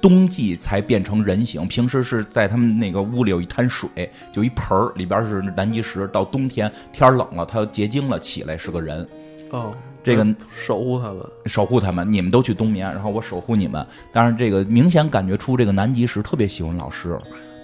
[0.00, 6.08] 冬季才变成人形，平时是在他们那个屋里有一滩水，就一盆儿，里边是南极石。
[6.08, 9.06] 到冬天天儿冷了，它结晶了，起来是个人，
[9.50, 12.10] 哦，这个守护他们，守护他们。
[12.10, 13.86] 你们都去冬眠，然后我守护你们。
[14.10, 17.18] 但是，这个明显感觉出这个南极石特别喜欢老师，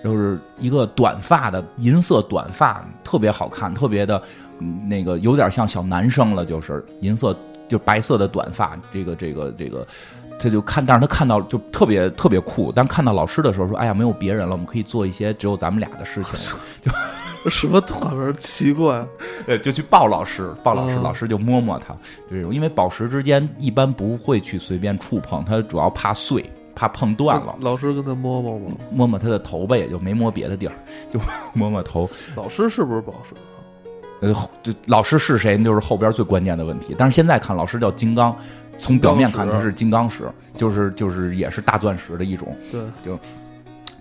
[0.04, 4.22] 就是一个短发的银色短发，特别好看，特别的
[4.58, 7.34] 嗯那个有点像小男生了，就是银色
[7.66, 9.86] 就白色的短发，这个这个这个。
[10.38, 12.72] 他就看，但是他看到就特别特别酷。
[12.74, 16.38] 但看到老师的时候说：“哎呀，没有别人了，我们可以做一些只有咱们俩的事情。
[16.80, 16.90] 就
[17.50, 19.06] 什么画面奇怪？”
[19.46, 21.94] 呃，就去抱老师，抱老师，哦老师就摸摸他，
[22.28, 22.54] 就这种。
[22.54, 27.54] 因为宝石之间一般不会去随便触碰，他主要怕碎，怕碰断了。
[27.60, 28.76] 老师跟他摸摸吗？
[28.90, 30.72] 摸摸他的头吧，也就没摸别的地儿，
[31.12, 31.20] 就
[31.54, 32.08] 摸摸头。
[32.34, 33.34] 老师是不是宝石？
[34.22, 36.94] 呃，后就老师是谁，那就是后边最关键的问题。
[36.96, 38.34] 但是现在看，老师叫金刚，
[38.78, 42.56] 从表面看金刚石他是金刚石，就是就是也是大钻石的一种。
[42.70, 43.18] 对，就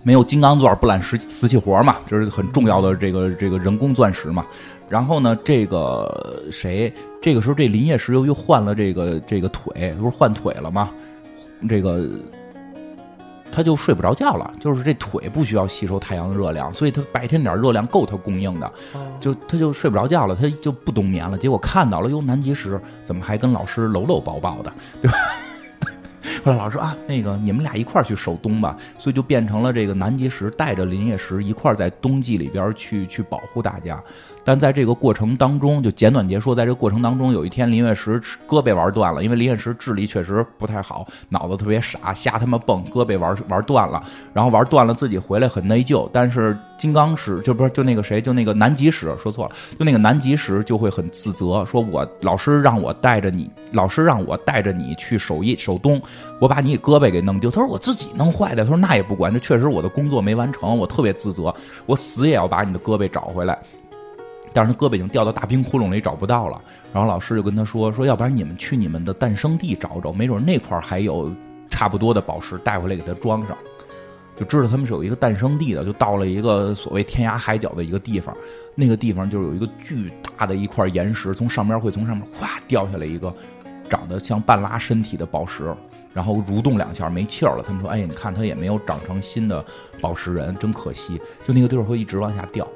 [0.02, 4.46] 没有金刚钻不揽石瓷器活嘛，这是很重要的这个这个人工钻石嘛。
[4.88, 10.90] 然后呢，这个谁，这个时候这林业石由于换了这个这个腿，不是换腿了吗？
[11.68, 12.06] 这个
[13.56, 21.38] 他就睡不着觉了，就是这腿不需要吸收太阳的热量，所以他白天点热量够他供应的，哦就他就睡不着觉了，他就不冬眠了。
[21.38, 25.16] 结果看到了，哟，南极石怎么还跟老师搂搂抱抱的，对吧？
[26.44, 33.98] 后 来老师说啊，那个你们俩一块儿去守冬吧，所以就变成了这个南极石带着林业石一块儿在冬季里边去去保护大家。
[34.46, 44.00] 但在这个过程当中，就简短截说，在这个过程当中，有一天林月石胳膊玩断了，因为林月石智力确实不太好，脑子特别傻，瞎他妈蹦，胳膊玩玩断了，
[44.32, 46.08] 然后玩断了自己回来很内疚。
[46.12, 56.00] 但是金刚石就不是就那个谁，就那个南极石说错了，就那个南极石就会很自责，说我老师让我带着你，老师让我带着你去守夜守冬，
[56.40, 57.50] 我把你胳膊给弄丢。
[57.50, 61.52] 他说我自己弄坏的，他说那也不管，这确实我的工作没完成，我特别自责，
[61.84, 63.58] 我死也要把你的胳膊找回来。
[64.56, 66.58] 但是他胳膊已经掉到大冰窟窿里找不到了，
[66.90, 71.30] 然后老师就跟他说说，要不然你们去你们的诞生地找找，没准那块儿还有
[71.68, 73.54] 差不多的宝石带回来给他装上。
[74.34, 78.34] 就知道他们是有一个诞生地的，就到了一个所谓天涯海角的一个地方，
[78.74, 83.30] 那个地方就是有一个巨大的一块岩石，从上面会从上面哗掉下来一个
[83.90, 85.70] 长得像半拉身体的宝石，
[86.14, 87.62] 然后蠕动两下没气儿了。
[87.62, 89.62] 他们说：“哎，你看它也没有长成新的
[90.00, 92.66] 宝石人，真可惜。”就那个地儿会一直往下掉。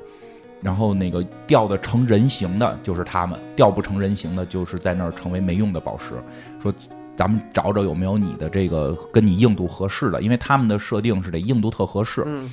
[0.62, 6.14] 然后那个掉的成人形的，就是他们；掉不成人形的，就是在那儿成为没用的宝石。
[6.62, 6.72] 说
[7.16, 12.22] 咱们找找有没有你的这个跟你硬度合适的，因为他们的设定是得硬度特合适。
[12.26, 12.50] 嗯，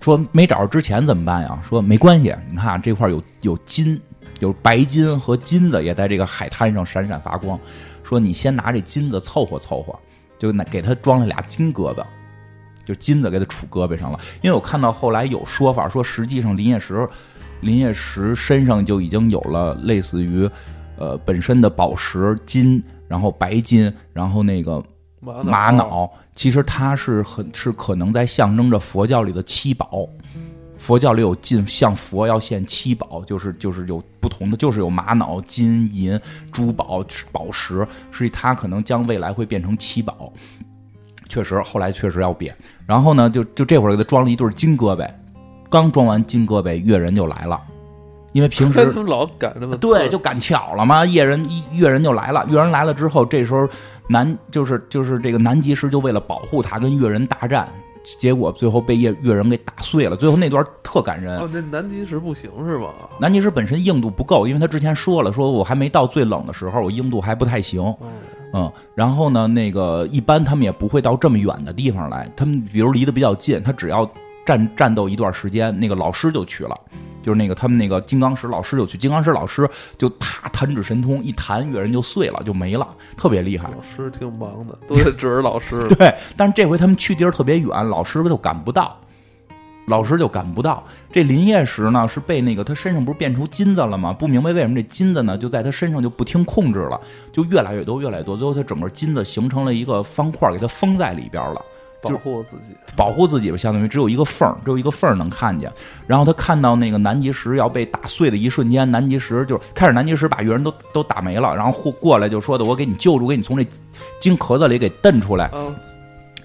[0.00, 1.60] 说没找着之前怎么办呀？
[1.62, 4.00] 说没关系，你看啊这块有有金，
[4.40, 7.58] 有白金和金子也在这个海滩上闪闪发光。
[8.02, 9.98] 说你先拿这金子凑合凑合，
[10.38, 12.04] 就拿给他装了俩金疙瘩，
[12.90, 14.18] 就金子给他杵胳膊上了。
[14.42, 17.08] 因为我看到后来有说法说，实际上林业石
[17.60, 20.50] 林业石身上就已经有了类似于
[20.98, 24.82] 呃本身的宝石金，然后白金，然后那个
[25.20, 30.08] 玛玛瑙，其实它是很是可能在象征着佛教里的七宝。
[30.78, 36.18] 佛教里有进向佛要献七宝，就是就是有不同的，就是有玛瑙、金银、
[36.50, 40.32] 珠宝、宝石，所以它可能将未来会变成七宝。
[41.30, 42.54] 确实，后来确实要贬。
[42.86, 45.08] 然后呢，就就这会儿给他装了一对金胳膊，
[45.70, 47.58] 刚装完金胳膊，越人就来了，
[48.32, 52.44] 因为平时 老赶这么对，就赶巧了嘛，夜人越人就来了。
[52.50, 53.66] 越人来了之后，这时候
[54.08, 57.66] 南就是就是这个南极石就为了保护他，跟越人大战。
[58.18, 60.16] 结果最后被越越人给打碎了。
[60.16, 61.38] 最后那段特感人。
[61.38, 62.86] 哦，那南极石不行是吧？
[63.18, 67.82] 南极石本身硬度不够，因为他之前说了，说我还没到最冷的时候，我硬度还不太行。
[68.52, 72.28] 嗯，然后呢，那个一般他们也不会到这么远的地方来。
[72.36, 74.10] 他们比如离得比较近，他只要
[74.50, 76.74] 战战斗一段时间，那个老师就去了。
[77.22, 83.68] 就是那个他们那个金刚石老师就去，金刚石老师就啪弹指神通，一弹月人就碎了，就没了，特别厉害。
[83.68, 85.86] 老师挺忙的，都得指着老师。
[85.94, 88.98] 对，但是这回他们去地儿特别远，老师就赶不到，
[89.86, 90.82] 老师就赶不到。
[91.12, 94.14] 这林业石呢是被那个他身上不是变出金子了吗？
[94.14, 96.98] 不明白为什么这金子呢就在他身上就不听控制了，
[97.32, 101.62] 就越来越多，越来越多，最后他整个金子形成了一个方块，给他封在里边了。
[102.02, 105.70] 保护自己，保护自己吧，相当于只有一个缝儿，只有一个缝儿能看见。
[106.06, 113.66] 然后他看到那个南极石要被打碎的一瞬间，南极石就开始南极石把越人都都打没了，然后过过来就说的：“我给你救助，给你从这
[114.20, 115.50] 金壳子里给蹬出来。”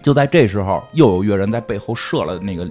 [0.04, 2.70] 就在这时候，又有越人在背后射了那个。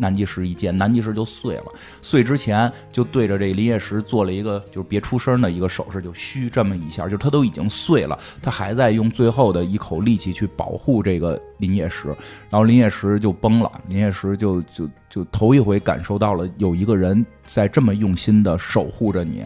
[0.00, 1.66] 南极石一见，南极石就碎了。
[2.00, 12.08] 碎之前就对着这林业石做了一个就是别出声的一个手势，就嘘这么一下，就他都已经碎了，他还在用最后的一口力气去保护这个林业石，
[12.48, 19.44] 然后林业石就崩了，林业石就就就头一回感受到了有一个人在这么用心的守护着你，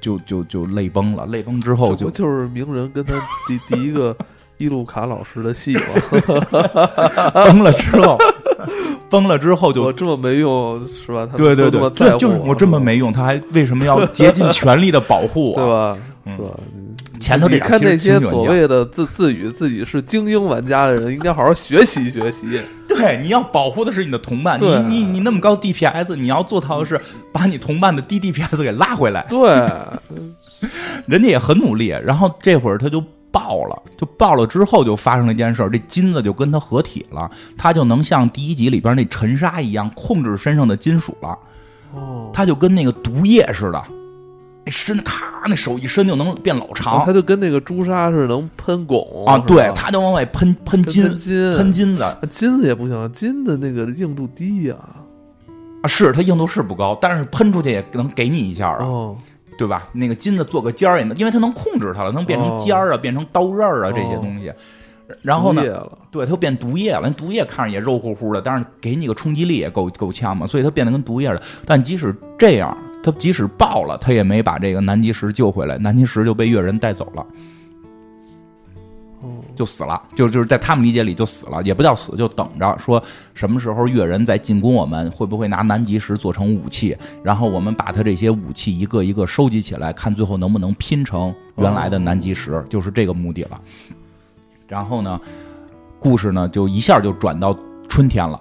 [0.00, 3.14] 就就就泪崩了，泪崩之后就就是鸣人跟他
[3.46, 4.16] 第第一个
[4.58, 5.82] 伊路卡老师的戏吗？
[7.32, 8.18] 崩了之后。
[9.10, 11.26] 崩了之后就我这么没用是吧？
[11.36, 15.56] 对对对，对就是我这么没用，他还为什么要竭尽全力的保护我？
[15.60, 15.98] 对吧？
[16.26, 16.50] 是吧？
[17.18, 22.46] 前头你看那些所谓的自自诩自己是精英玩家的人，应该好好学习学习。
[22.86, 27.00] 对，你要保护的是你的同伴，你你你那么高 DPS，你要做到的是
[27.32, 29.26] 把你同伴的低 DPS 给拉回来。
[29.28, 29.40] 对，
[31.08, 33.02] 人家也很努力，然后这会儿他就。
[33.38, 41.38] 爆了，就爆了之后就发生了一件事，这金子就跟它合体了，它就能像第一集里边那尘沙一样控制身上的金属了。
[41.94, 43.80] 哦，它就跟那个毒液似的，
[44.64, 47.04] 那伸咔，那手一伸就能变老长。
[47.06, 49.38] 它就跟那个朱砂似的，能喷汞啊。
[49.38, 54.74] 对，它就往外喷喷金金喷金子，金子也不行，金子那个硬度低呀。
[55.82, 59.14] 啊，是它硬度是不高，但是喷出去也能给你一下啊。
[59.58, 59.88] 对吧？
[59.92, 64.52] 那个金子做个尖儿也能，因为它能控制它了，能变成尖儿啊，变成刀刃儿啊这些东西。
[65.20, 65.62] 然后呢，
[66.10, 67.00] 对，它又变毒液了。
[67.04, 71.42] 那毒液看着也肉乎乎的，但是给你个冲击力也够够呛嘛，所以它变得跟毒液似的。
[71.66, 77.26] 但即使这样，它即使爆了，它也没把这个南极石救回来，南极石就被越人带走了。
[79.56, 83.02] 就死了，就就是在他们理解里就死了，也不叫死，就等着说
[83.34, 93.60] 什么时候越人在进攻我们，会不会拿南极石做成武器，然后我们把他这些武器一个一个收集起来，看最后能不能拼成原来的南极石，就是这个目的了。
[94.68, 95.20] 然后呢，
[95.98, 97.56] 故事呢就一下就转到
[97.88, 98.38] 春天了，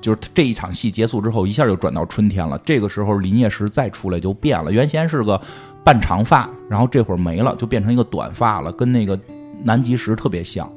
[0.00, 2.58] 就是这一场戏结束之后，一下就转到春天了。
[2.64, 5.40] 这个时候林业石再出来就变了，原先是个
[5.84, 9.16] 半长发，然后这会儿没了，就变成一个短发了，跟那个。
[9.64, 10.70] 南极石特别像，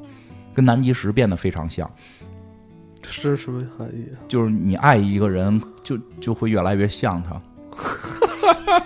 [0.53, 1.87] 跟南极石变得非常像。
[3.01, 4.07] 这是什么含义？
[4.27, 7.39] 就是你爱一个人，就就会越来越像他。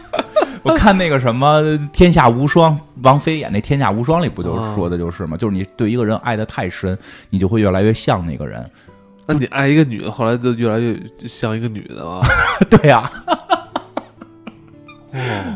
[0.64, 5.38] 我看那个什么《天下无双》，王菲演那《天下无双》里不就说的就是吗？
[5.38, 6.98] 就是你对一个人爱的太深，
[7.30, 8.70] 你就会越来越像那个人。
[9.26, 12.22] 那你爱一个女的，后来就越来越像一个女的了？
[12.70, 13.10] 对呀。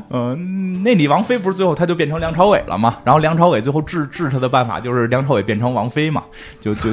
[0.09, 2.97] 嗯，那李王妃不是最后他就变成梁朝伟了吗？
[3.03, 6.23] 然后梁朝伟最后治治他的办法就是梁朝伟变成王妃嘛，
[6.61, 6.89] 就就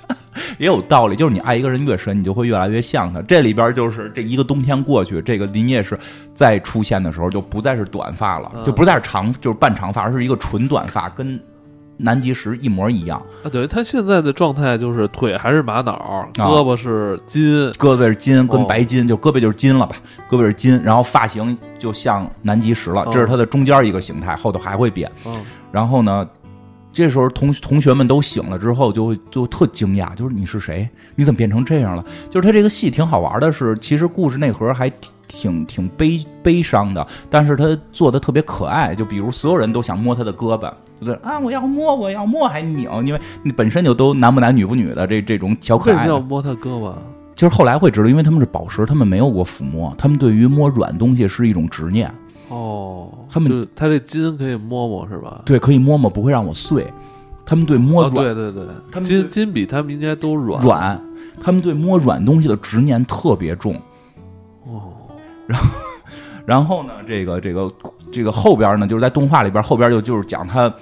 [0.58, 1.16] 也有道理。
[1.16, 3.20] 就是你爱一个人越深，你就会越来越像他。
[3.22, 5.98] 这里边就是这一个冬天过去，这个林业是
[6.34, 11.38] 再出现的时候就不再是短发了，就不再是长，就是半长发，而是一个纯短发，跟
[12.02, 19.96] 南极石一模一样，啊，等于他现在的状态就是腿还是玛瑙，胳膊是金，胳膊是金跟哦白金，就胳膊就是金了吧，
[20.28, 25.10] 胳膊是金，然后发型就像南极石了，哦这是它的中间一个形态，后头还会变。
[25.26, 25.40] 嗯，
[25.70, 26.26] 然后呢，
[26.92, 30.88] 这时候同同学们都醒了之后，就会就特惊讶，就是你是谁？
[31.14, 32.04] 你怎么变成这样了？
[32.28, 38.94] 就是他这个戏挺好玩的是，其实故事内核还挺挺挺悲悲伤的，但是他做的特别可爱。
[38.94, 46.08] 就比如所有人都想摸他的胳膊，就是啊，我要摸，我要摸，还拧，因为你本身就都男不男女不女的这这种小可为什么爱。
[46.08, 46.92] 要摸他胳膊？
[47.36, 52.12] 其实后来会知道，因为他们是宝石，他们没有过抚摸，他们对于摸软东西是一种执念。
[52.50, 55.42] 哦，他们他这金可以摸摸是吧？
[55.46, 56.84] 对，可以摸摸，不会让我碎。
[57.46, 61.00] 他们对摸对对对，他们对金金比他们应该都软软，
[61.40, 63.74] 他们对摸软东西的执念特别重。
[64.66, 64.92] 哦，
[66.44, 67.72] 然后呢，这个这个
[68.12, 70.72] 这个后边呢，就是在动画里边后边就就是讲他，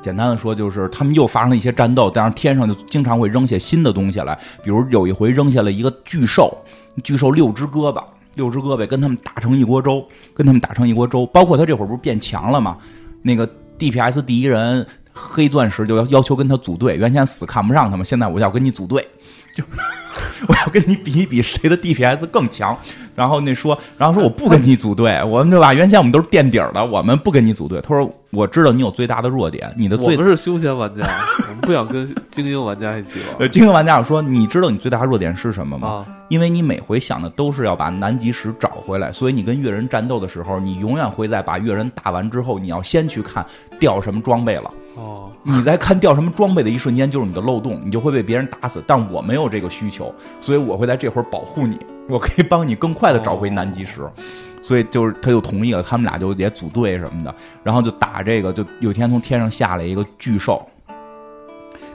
[0.00, 6.56] 简单的说就是他们又发生了一些战斗，但是天上就经常会扔下新的东西来，比如有一回扔下了一个巨兽，
[7.02, 8.02] 巨兽六只胳膊。
[8.36, 11.26] 六只胳膊跟他们打成一锅粥，跟他们打成一锅粥。
[11.26, 12.78] 包括他这会儿不是变强了吗？
[13.22, 19.04] 那个 DPS 第一人黑钻石就要要求跟他组队，原先死看不上他们，现在我要跟你组队，
[19.54, 19.64] 就
[20.46, 22.78] 我要跟你比一比谁的 DPS 更强。
[23.16, 25.74] 然后那说，然后说我不跟你组队，我们对吧？
[25.74, 27.80] 原先我们都是垫底儿的，我们不跟你组队。
[27.80, 31.04] 他说我知道你有最大的弱点，你的最我们是休闲玩家，
[31.48, 35.88] 我们不想跟精英玩家一起呃， 玩精英玩家我说，你知道你最大的弱点是什么吗？
[35.88, 36.06] 啊。
[36.28, 43.46] 因为你每回想的都是要把南极石找回来，所以你跟越人战斗的时候，你永远会在把越人打完之后，你要先去看
[43.78, 44.68] 掉什么装备了。
[44.96, 48.82] 哦，你在看掉什么装备的一瞬间，就是你的漏洞，你就会被别人打死。
[48.88, 51.78] 但我没有这个需求，所以我会在这会儿保护你，
[52.08, 54.00] 我可以帮你更快的找回南极石。
[54.62, 58.52] 所以就是他就同意了，他们俩就也组队什么的，然后就打这个。
[58.52, 60.66] 就有一天从天上下来一个巨兽，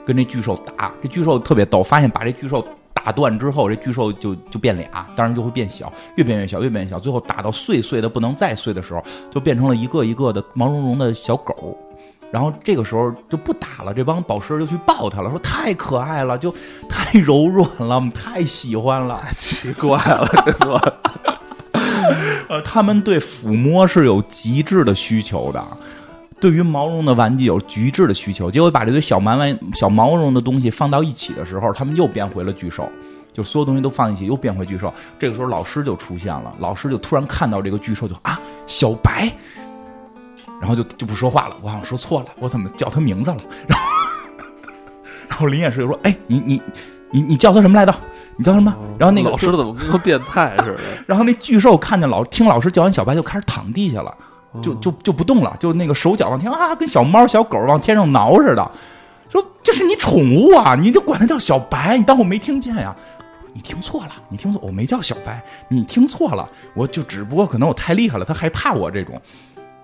[0.04, 2.64] 跟这巨兽打，这巨兽特别逗，发现把这巨兽。
[2.94, 11.76] 打断之后，这巨兽就就变俩，当然就会变小，越变越小，越变越小，最后打到碎碎的不能再碎的时候，就变成了一个一个的毛茸茸的小狗。
[12.32, 16.52] 然后这个时候就不打了，这帮宝石就去抱它了，说太可爱了，就
[16.88, 19.20] 太柔软了，我们太喜欢了。
[19.22, 20.96] 太奇怪了，这个
[22.48, 25.62] 呃，他们对抚摸是有极致的需求的，
[26.40, 28.50] 对于毛绒的玩具有极致的需求。
[28.50, 32.90] 结果把这堆小蛮玩小毛绒的东西放到一起的时候，他们又变回了巨兽。
[33.32, 34.92] 就所有东西都放一起，又变回巨兽。
[35.18, 39.32] 这个时候老师就出现了，老师就突然看到这个巨兽就啊小白，
[40.62, 41.56] 然后就就不说话了。
[41.60, 43.36] 我好像说错了，我怎么叫他名字了？
[43.66, 43.84] 然后
[45.28, 46.62] 然后林演师就说：“哎，你你
[47.10, 47.92] 你你叫他什么来着？
[48.36, 50.78] 你叫什么？”然后那个老师怎么跟个变态似的？
[51.04, 54.14] 然后那巨兽看见老听老师叫完小白，就开始躺地下了，
[54.62, 58.70] 就哦就就不动了，就那个手脚往天啊，跟小猫小狗往天上挠似的。
[59.28, 62.94] 说这是你宠物啊，你就管它叫小白，你当我没听见呀？
[63.54, 69.20] 你听错了，你听错，我没叫小白，你听错了，我就只不过可能我太厉害了，他害怕我这种，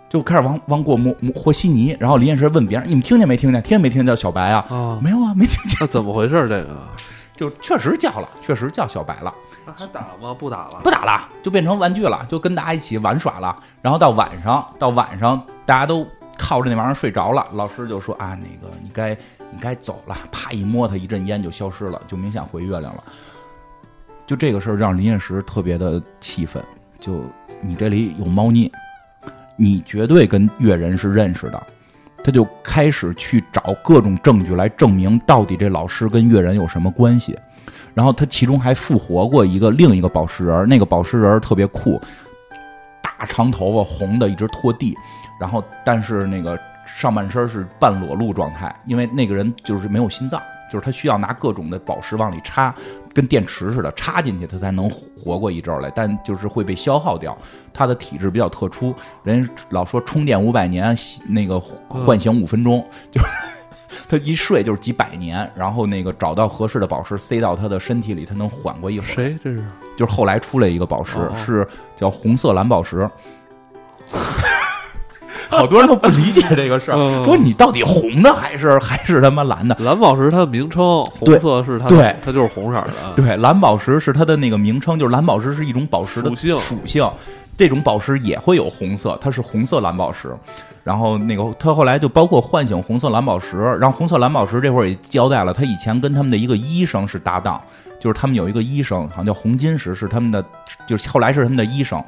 [0.08, 1.96] 就开始往往过摸摸和稀泥。
[2.00, 3.62] 然后林验师问别人：“你们听见没听见？
[3.62, 6.48] 听见没听见叫小白啊？”啊，没有啊，没听见，那怎么回事？
[6.48, 6.76] 这个
[7.36, 9.32] 就确实叫了，确实叫小白了。
[9.66, 10.34] 那还打吗？
[10.38, 13.56] 不打了不打了，就变成玩具了，就跟大家一起玩耍了。
[13.82, 16.06] 然后到晚上，到晚上大家都
[16.38, 19.14] 靠着那玩意儿睡着了，老师就说啊，那个你该
[19.50, 23.04] 你该走了，啪一摸它，一阵烟就消失了，就明显回月亮了。
[24.26, 26.62] 就这个事儿让林彦石特别的气愤，
[26.98, 27.22] 就
[27.60, 28.72] 你这里有猫腻，
[29.58, 31.62] 你绝对跟越人是认识的。
[32.24, 37.38] 他就开始去找各种证据来证明到底这老师跟越人有什么关系。
[37.94, 42.00] 然后他其中还复活过一个另一个宝石人，那个宝石人特别酷，
[43.02, 44.96] 大长头发，红的，一直拖地，
[45.40, 50.40] 然后但是那个上半身是半裸露状态，因为那个人就是没有心脏，
[50.70, 52.74] 就是他需要拿各种的宝石往里插，
[53.18, 57.36] 跟电池似的插进去，它才能活过一周来，但就是会被消耗掉。
[57.74, 58.94] 它的体质比较特殊，
[59.24, 60.96] 人老说充电五百年，
[61.26, 63.26] 那个唤醒五分钟， 就是。
[64.06, 69.08] 他一睡就是几百年，然后那个找到合适的宝石塞到他的身体里，他能缓过一会儿。
[69.08, 69.36] 谁？
[69.42, 69.64] 这是
[69.96, 71.66] 就是后来出来一个宝石，是
[71.96, 73.10] 叫红色蓝宝石。
[75.48, 79.76] 好多人都不理解这个事儿，嗯说你到底红的还是还是他妈蓝的？
[79.80, 83.12] 蓝宝石，它的名称，红色是它，对它就是红色的。
[83.16, 87.10] 对，蓝宝石是它的那个名称，就是蓝宝石是一种宝石的属性属性。
[87.56, 90.32] 这种宝石也会有红色，它是红色蓝宝石。
[90.84, 97.60] 然后那个他后来就包括唤醒红色蓝宝石，然后红色蓝宝石这会儿也交代了，他以前跟他们的一个医生是搭档，
[98.00, 100.42] 就是他们有一个医生好像叫红金石，是他们的，
[100.86, 102.02] 就是后来是他们的医生，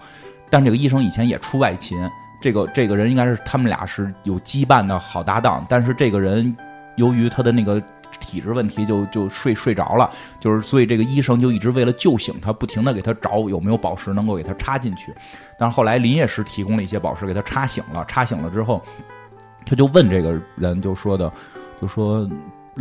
[0.49, 1.99] 但这个医生以前也出外勤，
[2.41, 6.57] 这个这个人应该是他们俩是有羁绊的好搭档，但是这个人
[6.97, 7.83] 由于他的那个
[8.19, 10.11] 体质问题就就睡睡着了，
[10.41, 15.15] 就是所以这个医生就一直为了救醒他，不停的给他找有没有宝石能够给他插进去。
[15.59, 18.83] 但是后来林业师提供了一些宝石给他插醒了，插醒了之后，
[19.65, 21.31] 他就问这个人就说的，
[21.81, 22.29] 就说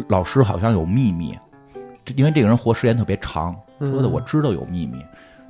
[0.07, 1.37] 老师好像有秘密，
[2.15, 4.11] 因为这个人活时间特别长，说的嗯。
[4.11, 5.03] 我知道有秘密，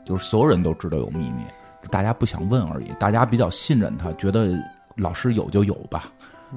[0.04, 1.44] 就是所有人都知道有秘密，
[1.90, 4.48] 大家不想问而已，大家比较信任他，觉得
[4.96, 6.06] 老师有就有吧。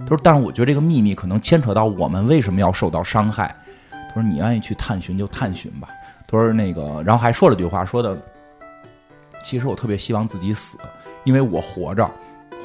[0.01, 3.55] 他说，但是我觉得这个秘密可能牵扯到我们为什么要受到伤害。
[3.91, 5.89] 他说，你愿意去探寻就探寻吧。
[6.27, 8.17] 他说那个，然后还说了句话，说的，
[9.45, 10.79] 其实我特别希望自己死，
[11.25, 12.11] 因为我活着。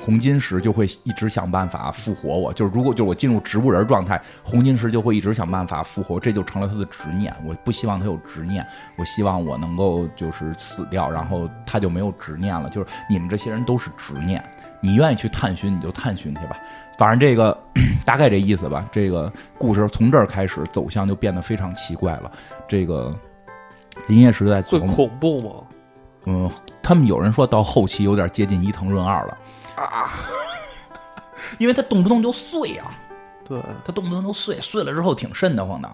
[0.05, 7.35] 红金石就会一直想办法复活我，就是如果就是我进入植物人状态，红金石就会一直想办法复活，这就成了他的执念。
[7.45, 12.69] 我不希望他有执念，我希望我能够就是死掉，然后他就没有执念了。
[12.69, 14.41] 就是你们这些人都是执念，
[14.79, 16.57] 你愿意去探寻你就探寻去吧，
[16.97, 17.57] 反正这个
[18.05, 18.87] 大概这意思吧。
[18.91, 22.31] 这个故事从这儿开始走向就变得非常奇怪了。
[22.67, 23.13] 这个
[24.07, 25.49] 林业时代最，恐怖吗？
[26.25, 26.49] 嗯，
[26.83, 29.37] 他们有人说到后期有点接近伊藤润二了，
[29.83, 30.11] 啊，
[31.59, 32.91] 因为他动不动就碎啊。
[33.47, 35.89] 对，他动不动就碎，碎了之后挺瘆得慌的。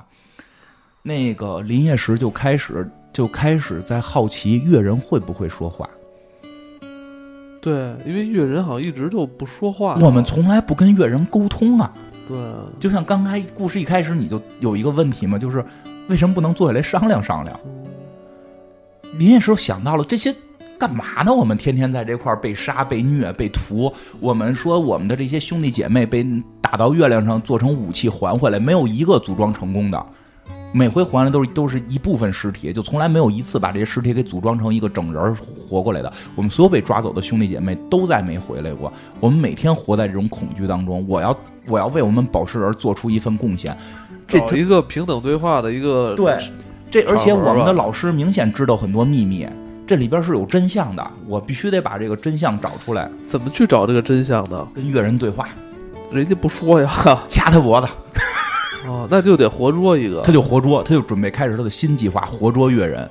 [1.01, 5.88] 那个林业石就开始就开始在好奇月人会不会说话。
[7.61, 7.73] 对，
[8.05, 9.97] 因为月人好像一直就不说话。
[10.01, 11.93] 我们从来不跟月人沟通啊，
[12.27, 12.38] 对，
[12.79, 15.63] 就像刚开故事一开始你就有一个问题嘛，就是
[16.07, 17.59] 为什么不能坐下来商量商量？
[17.65, 17.84] 嗯
[19.19, 20.34] 林业石想到了这些。
[20.80, 21.34] 干嘛呢？
[21.34, 23.91] 我们天天在这块儿被杀、被虐、被屠。
[24.19, 26.26] 我们说我们的这些兄弟姐妹被
[26.61, 30.05] 打到月亮上做成武器还回来，没有一个组装成功的。
[30.76, 36.11] 每回还来都是都是一部分尸体，就从来没有一次把这些尸体给组装成一个整人活过来的。
[36.36, 38.91] 我们所有被抓走的兄弟姐妹都再没回来过。
[39.19, 41.05] 我们每天活在这种恐惧当中。
[41.07, 43.78] 我要我要为我们保释人做出一份贡献。
[44.28, 46.36] 这找一个平等对话的一个对
[46.89, 49.47] 这而且我们的老师明显知道很多秘密，
[49.86, 51.11] 这里边是有真相的。
[51.27, 54.67] 我必须得把这个真相找出来，怎么去找这个真相呢？
[54.73, 55.47] 跟越人对话，
[56.11, 56.91] 人家不说呀，
[57.27, 57.88] 掐他脖子，
[58.88, 60.21] 哦，那就得活捉一个。
[60.21, 63.09] 他就活捉，他就准备开始他的新计划，活捉越人。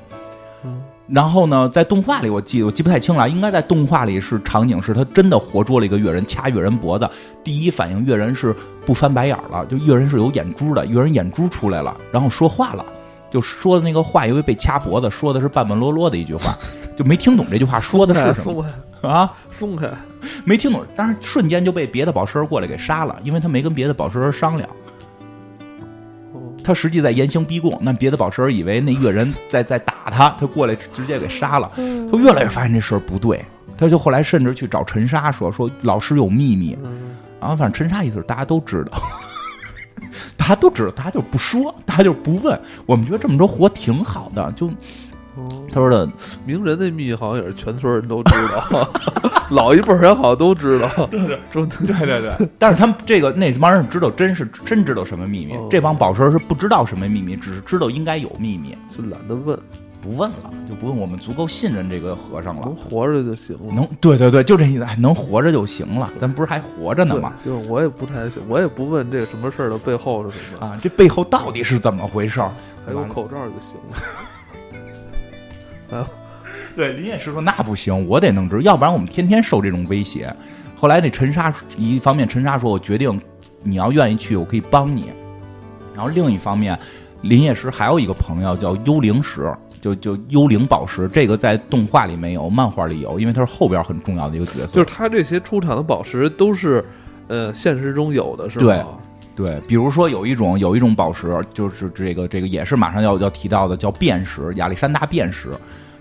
[0.65, 7.07] 嗯然后呢，在动画里我记得我记不太清了，应该在动画里是场景是他真的活捉了一个越人，掐越人脖子。
[7.45, 8.55] 第一反应，越人是
[8.87, 12.85] 不翻白眼儿了，就越人是有眼珠的，越人眼珠出来了，然后说话了，
[13.33, 16.55] 就说的那个话，因为被掐脖子，说的是半半落落的一句话，
[16.95, 18.67] 就没听懂这句话说的是什松么
[19.01, 19.89] 开，啊，松开，
[20.45, 24.69] 没听懂，但是瞬间就被别的宝石人过来给杀了，因为他没跟别的宝石人商量。
[26.35, 26.41] 哦。
[26.63, 31.73] 他实际在严刑逼供，那别的宝石人以为那月人在在打他，他过来直接给杀了。
[31.77, 33.43] 他越来越发现这事儿不对，
[33.79, 39.01] 他就后来甚至去找陈沙说说老师有秘密，嗯，然后反正陈沙意思是大家都知道，
[40.37, 42.61] 大家都知道，大家就不说，大家就不问。
[42.87, 44.67] 我们觉得这么着活挺好的，就
[45.37, 45.49] 哦。
[45.73, 46.09] 他说的。
[46.45, 48.89] 名人的秘密好像也是全村人都知道，
[49.51, 51.39] 老一辈人好像都知道，对对。
[51.53, 51.87] 对。
[51.87, 59.59] 对对，但是他们这个那帮人知道真是真知道什么秘密哦，这帮宝石是不知道什么秘密，只是知道应该有秘密，就懒得问，
[60.03, 60.97] 不问了，就不问。
[60.97, 63.73] 我们足够信任这个和尚了能，活着就行了。
[63.73, 72.51] 能对对对，就这意思，哎能活着就行了，咱不是还活着呢吗？，就是我也不太想，我也不问这个什么事儿的背后是什么，啊，这背后到底是怎么回事儿？
[72.85, 73.79] 还有口罩就行
[75.91, 76.09] 了。
[76.75, 80.35] 对，林业师说那不行，我得弄直，要不然我们天天受这种威胁。
[80.75, 83.21] 后来那陈沙一方面，陈沙说我决定，
[83.63, 85.13] 你要愿意去，我可以帮你。
[85.95, 86.77] 然后另一方面，
[87.21, 94.69] 林业师还有一个朋友叫幽灵石，就就幽灵宝石，这个在动画里没有，漫画里有，因为它是后边很重要的一个角色。
[94.69, 96.85] 就是他这些出场的宝石都是，
[97.27, 98.65] 呃，现实中有的是吗？
[99.35, 105.51] 对对，比如说有一种有一种宝石，就是这个这个也是马上要要提到的，叫变石，亚历山大变石，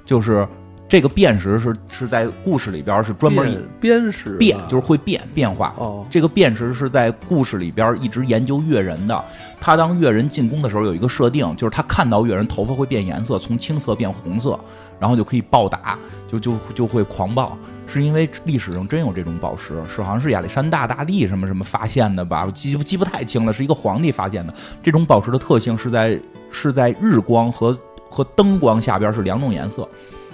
[0.05, 0.47] 就是
[0.91, 5.73] 这个变识是是在故事里边是专门以编编石变，就是会变变化。
[5.77, 9.23] 哦，这个变识是在故事里边一直研究越人的。
[9.61, 14.59] 他当越人进攻的时候，有一个设定，就是他看到越人头发会变颜色，从青色变红色，
[14.99, 17.57] 然后就可以暴打，就就就会狂暴。
[17.87, 22.43] 是因为历史上真有这种宝石，是好像是亚历山大大帝什么什么发现的吧？
[22.45, 24.53] 我记记不太清了，是一个皇帝发现的。
[24.83, 26.19] 这种宝石的特性是在
[26.49, 27.79] 是在日光和
[28.09, 29.87] 和灯光下边是两种颜色。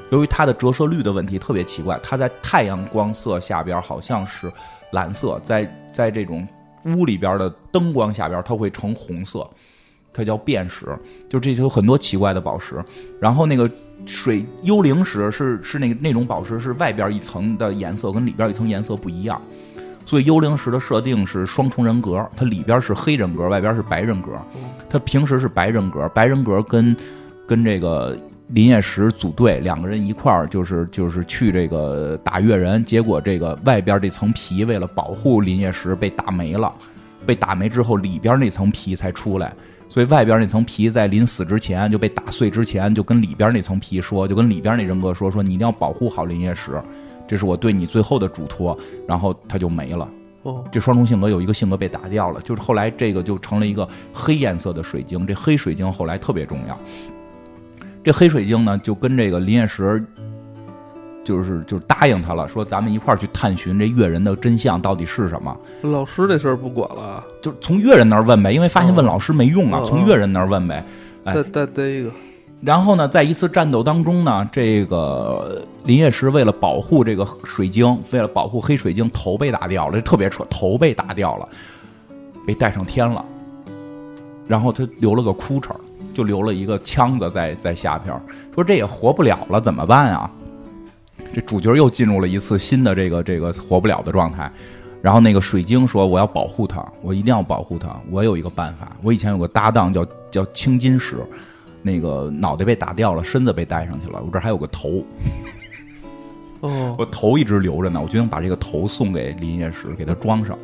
[0.10, 4.52] 由于它的折射率的问题特别奇怪，它在太阳光色下边好像是
[4.92, 6.48] 蓝色，在在这种
[6.86, 9.50] 屋里边的灯光下边，它会呈红色，
[10.14, 10.86] 它叫变石。
[11.30, 12.84] 就这就有很多奇怪的宝石。
[13.20, 13.70] 然后那个
[14.06, 19.42] 水幽灵石是是那个那种宝石，是外边一层的颜色跟里边一层颜色不一样，
[20.06, 24.32] 所以幽灵石的设定是双重人格，它里边是黑人格，外边是白人格。
[24.90, 26.96] 它平时是白人格，白人格跟
[27.46, 28.16] 跟这个
[28.50, 36.74] 林业石组队，两个人一块儿就是就是去这个打越人，结果这个外边这层皮为了保护林业石被打没了，
[37.26, 39.54] 被打没之后里边那层皮才出来。
[39.90, 46.82] 所以外边那层皮在临死之前就被打碎之前，就跟里边那层皮说，就跟里边那人格说，说你一定要保护好林业石，
[47.28, 48.78] 这是我对你最后的嘱托。
[49.08, 50.10] 然后他就没了。
[50.44, 55.26] 哦，这双重性格有一个性格被打掉了，就是后来这个就成了一个黑颜色的水晶。
[55.28, 56.78] 这黑水晶后来特别重要。
[58.04, 60.04] 这黑水晶呢，就跟这个林业石。
[61.24, 65.54] 就是就是答应他了，说咱们一块儿去探寻这越人的真相到底是什么。
[65.82, 70.82] 老师这事儿不管了，就从越人那儿问呗，因为发现问老师没用啊，从越人那儿问呗。
[71.26, 72.10] 再再逮一个。
[72.62, 81.50] 然后呢，在一次战斗当中呢，这个林业石为了保护这个水晶，为了保护黑水晶，头被打掉了，这特别扯，头被打掉了，
[82.48, 83.26] 被带上天了。
[84.48, 85.72] 然后他留了个哭哧，
[86.18, 88.20] 就留了一个腔子在在下边，
[88.56, 90.32] 说这也活不了了，怎么办啊？
[91.32, 94.52] 这主角又进入了一次新的这个这个活不了的状态，
[95.00, 97.96] 然后那个水晶说：“我要保护他，我一定要保护他。
[98.10, 101.18] 我有一个办法，我以前有个搭档叫叫青金石，
[101.84, 105.06] 那个脑袋被打掉了，身子被带上去了，我这还有个头，
[106.62, 108.02] 哦，我头一直留着呢。
[108.02, 110.58] 我决定把这个头送给林业石，给他装上。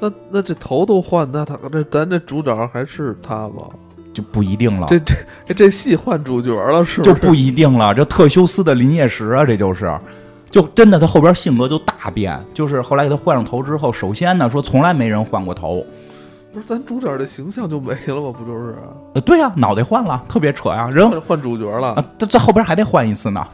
[0.00, 3.68] 那那这头都换，那他这咱这主角还是他吗？”
[4.16, 7.02] 就不一定了，这这这戏换主角了是？
[7.02, 7.92] 就不一定了。
[7.92, 9.94] 这特修斯的林业石啊，这就是，
[10.50, 12.42] 就真的他后边性格就大变。
[12.54, 15.84] 就是后来给他换上头之后，首先呢说从来没人换过头，
[16.50, 18.32] 不是咱主角的形象就没了吗？
[18.32, 18.74] 不就是？
[19.12, 23.46] 呃，对呀，脑袋换了，特别扯呀，人换主角了，这这后边还得换一次呢，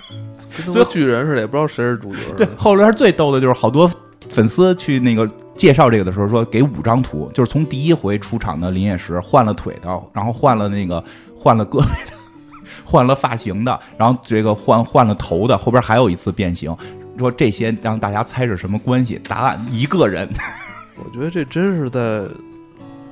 [0.72, 2.20] 跟巨人似的，也不知道谁是主角。
[2.38, 3.90] 对，后边最逗的就是好多。
[4.30, 11.02] 粉丝去那个介绍这个的时候说，给五张图，就是从第一回出场的林野石换了腿的，然后换了那个
[11.36, 12.12] 换了胳膊的，
[12.84, 16.76] 换了发型的，然后这个换换了头的，后边还有一次变形。
[17.18, 19.20] 说这些让大家猜是什么关系？
[19.28, 20.28] 答案一个人。
[21.02, 22.22] 我觉得这真是在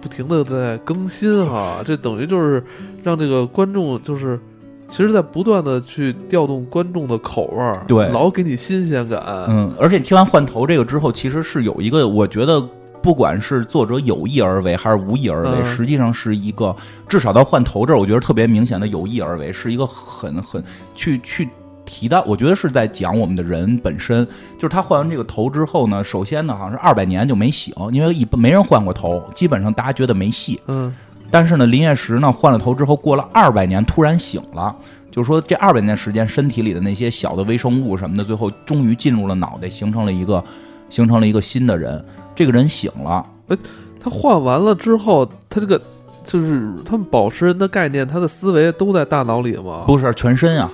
[0.00, 2.62] 不停的在更新哈，这等于就是
[3.02, 4.38] 让这个观众就是。
[4.86, 9.20] 其实，在不断的去调动观众的口味儿，对，老给你新鲜感。
[9.48, 12.64] 嗯，而且你听完换头这个之后，其实是有一个，我觉得
[13.02, 16.74] 不管是作者有意而为还是无意而为，实际上是一个，
[17.08, 20.62] 至少到换头这儿，我觉得特别明显的有意而为，是一个很很
[20.94, 21.48] 去去
[21.84, 24.24] 提到，我觉得是在讲我们的人本身，
[24.56, 30.60] 就是他换完这个头之后呢，首先呢，好像是二百年就没醒，因为一般没人换过头，基本上大家觉得没戏。
[30.68, 30.94] 嗯。
[31.34, 34.72] 但是呢，林业石呢换了头之后，过了二百年突然醒了，
[35.10, 40.44] 就是说这二百年时间，身体里的那些小的微生物什么的，最后终于进入了脑袋，形成了一个
[40.88, 42.04] 形成了一个新的人。
[42.36, 43.58] 这个人醒了，哎，
[43.98, 45.76] 他换完了之后，他这个
[46.22, 49.82] 就是他们宝石人的概念，他的思维都在大脑里吗？
[49.88, 50.70] 不是，全身啊。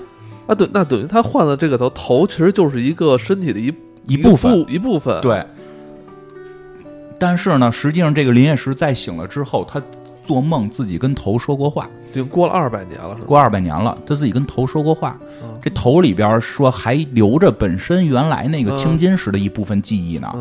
[0.47, 3.73] 啊，对，那等于他换了这个头，头其实就是一个身体的一
[4.07, 5.23] 一部分，一部分。
[5.23, 5.43] 对。
[7.19, 9.83] 但是呢，实际上这个林业石在醒了之后，他。
[10.31, 15.19] 做梦自己跟头说过话，已经过了二百年了，是过二百年了，他自己跟头说过话。
[15.61, 20.33] 这头里边说还留着本身原来那个青金石的一部分记忆呢。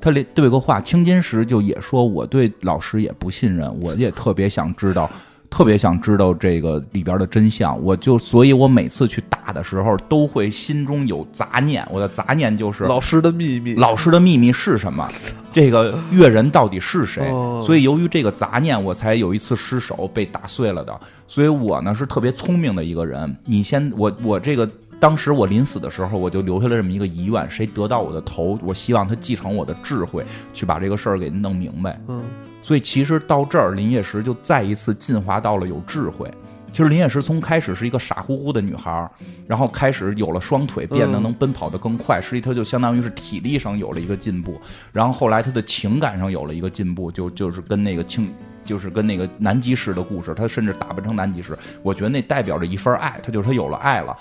[0.00, 5.08] 他连对过话，青金石就也说我对老师也不信任，我也特别想知道。
[5.56, 11.82] 特别想知道这个里边的真相，我就，所以我每次去打的时候，都会心中有杂念。
[11.90, 15.08] 我的杂念就是老师的秘密，老师的秘密是什么？
[15.54, 17.26] 这个越人到底是谁？
[17.64, 21.00] 所以由于这个杂念，我才有一次失手被打碎了的。
[21.26, 23.34] 所以我呢是特别聪明的一个人。
[23.46, 24.68] 你先，我我这个。
[24.98, 32.00] 当时我临死的时候，我就留下了这么一个遗愿：谁得到我的头，我希望他继承我的智慧，去把这个事儿给弄明白。
[32.08, 32.22] 嗯，
[32.66, 36.28] 所以其实到这儿，林业石就再一次进化到了有智慧。
[36.72, 39.08] 其实林业石从开始是一个傻乎乎的女孩，
[39.46, 42.20] 然后开始有了双腿，变得能奔跑得更快。
[42.20, 44.60] 实际她就相当于是体力上有了一个进步，
[44.92, 51.56] 然后后来她的情感上有了一个进步，就就是跟那个青，就是跟那个南极石的故事，她甚至打扮成南极石。
[51.84, 54.18] 我觉得那代表着一份爱，她就是她有了爱了。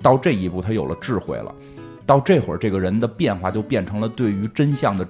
[0.00, 1.52] 到这一步，他有了智慧了。
[2.06, 5.04] 到这会儿，这个人的变化就变成了对于真相的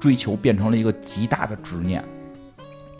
[0.00, 2.04] 追求，变成了一个极大的执念，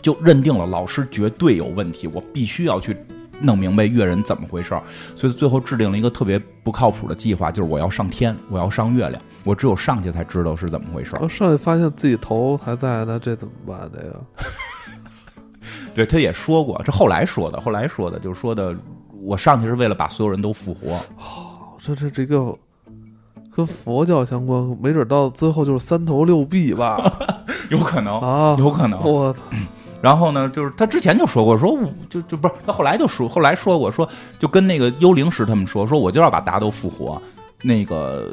[0.05, 2.95] 就认定了老师绝对有问题，我必须要去
[3.41, 4.83] 弄明白越人怎么回事儿。
[5.15, 11.27] 所以最后制定了一个特别不靠谱的计划，就是我要上天，我要上月亮，我只有上去才知道是怎么回事儿。
[11.27, 13.89] 上去发现自己头还在，那这怎么办？
[13.91, 14.21] 这个，
[15.95, 18.75] 对，他也说过，这后来说的，后来说的，就是说的。
[19.23, 20.91] 我上去是为了把所有人都复活。
[21.17, 22.55] 哦这这这个
[23.55, 27.11] 跟佛教相关，没准到最后就是三头六臂吧？
[27.71, 29.01] 有可能，啊，有可能。
[29.01, 29.39] 我操！
[30.05, 37.19] 然后呢，就是他之前就说过，说我就就不是他后来就说，后来说过，说就跟那个幽灵石他们说，说我就要把大家都复活。
[37.63, 38.31] 那个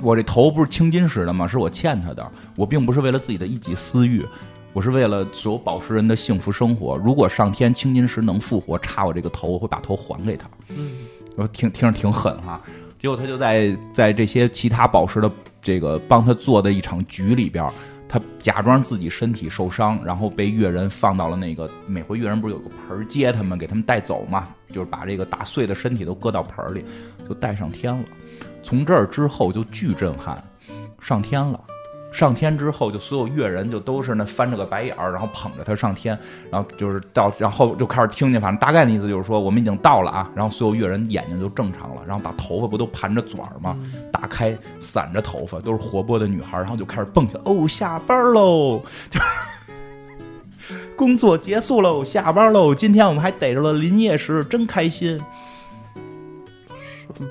[0.00, 1.46] 我这头不是青金石的吗？
[1.46, 2.26] 是我欠他的。
[2.56, 4.24] 我并不是为了自己的一己私欲，
[4.72, 6.96] 我是为了所有宝石人的幸福生活。
[6.96, 10.48] 如果上天青金石能复活，插我这个头，我会把头还给他。
[10.68, 10.92] 嗯，
[11.36, 12.58] 我听听着挺狠哈。
[12.98, 17.70] 结果他就在在这些其他宝石的这个帮他做的一场局里边。
[18.12, 26.84] 他假装自己身体受伤，然后被越人放到了那个每回越人不是有个盆接他们，给他们带走嘛，就是把这个打碎的身体都搁到盆里，
[27.26, 28.04] 就带上天了。
[28.62, 30.44] 从这儿之后就巨震撼，
[31.00, 31.58] 上天了。
[32.12, 36.16] 上天之后，就所有乐人就都是那翻着个白眼儿，然后捧着他上天，
[36.50, 43.76] 然后就是到，然后就开始听见，反正大概的意思就是说我们已经到了啊，然后所有乐人眼睛就正常了，然后把头发不都盘着卷儿吗？
[44.12, 49.18] 打开散着头发，都是活泼的女孩，然后就开始蹦起来，哦，下班喽，就
[50.94, 55.18] 工作结束喽，下班喽，今天我们还逮着了林业石，真开心。
[57.16, 57.28] 什么？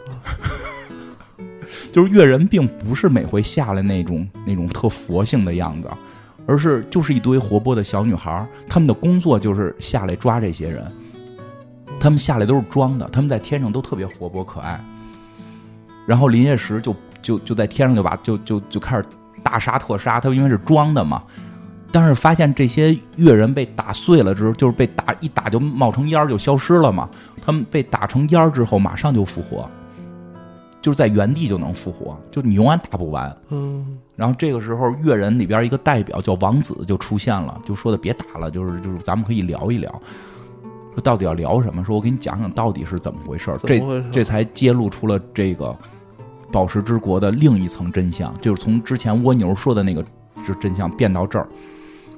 [1.92, 5.90] 就是越人并不是每回下来那种那种特佛性的样子，
[6.46, 10.90] 而是就是一堆活泼的小女孩他们的工作就是下来抓这些人，
[12.00, 14.80] 他们下来都是装的，他们在天上都特别活泼可爱。
[16.08, 19.04] 然后林业石就就就在天上就把就就就开始
[19.44, 21.22] 大杀特杀，他们因为是装的嘛。
[21.94, 27.10] 但是发现这些越人被打碎了之后，就是被打一打就冒成烟儿就消失了嘛。
[27.46, 29.70] 他们被打成烟儿之后，马上就复活。
[30.82, 33.36] 就是在原地就能复活，就你永远打不完。
[33.50, 40.02] 嗯，然后这个时候，越人里边一个代表叫王子就出现了，就说的别打了，就是就是咱们可以聊一聊，
[40.94, 41.84] 说到底要聊什么？
[41.84, 45.76] 说我给你讲讲到底是怎么回事这这才揭露出了这个
[46.52, 50.04] 宝石之国的另一层真相，就是从之前蜗牛说的那个
[50.44, 51.48] 是真相变到这儿。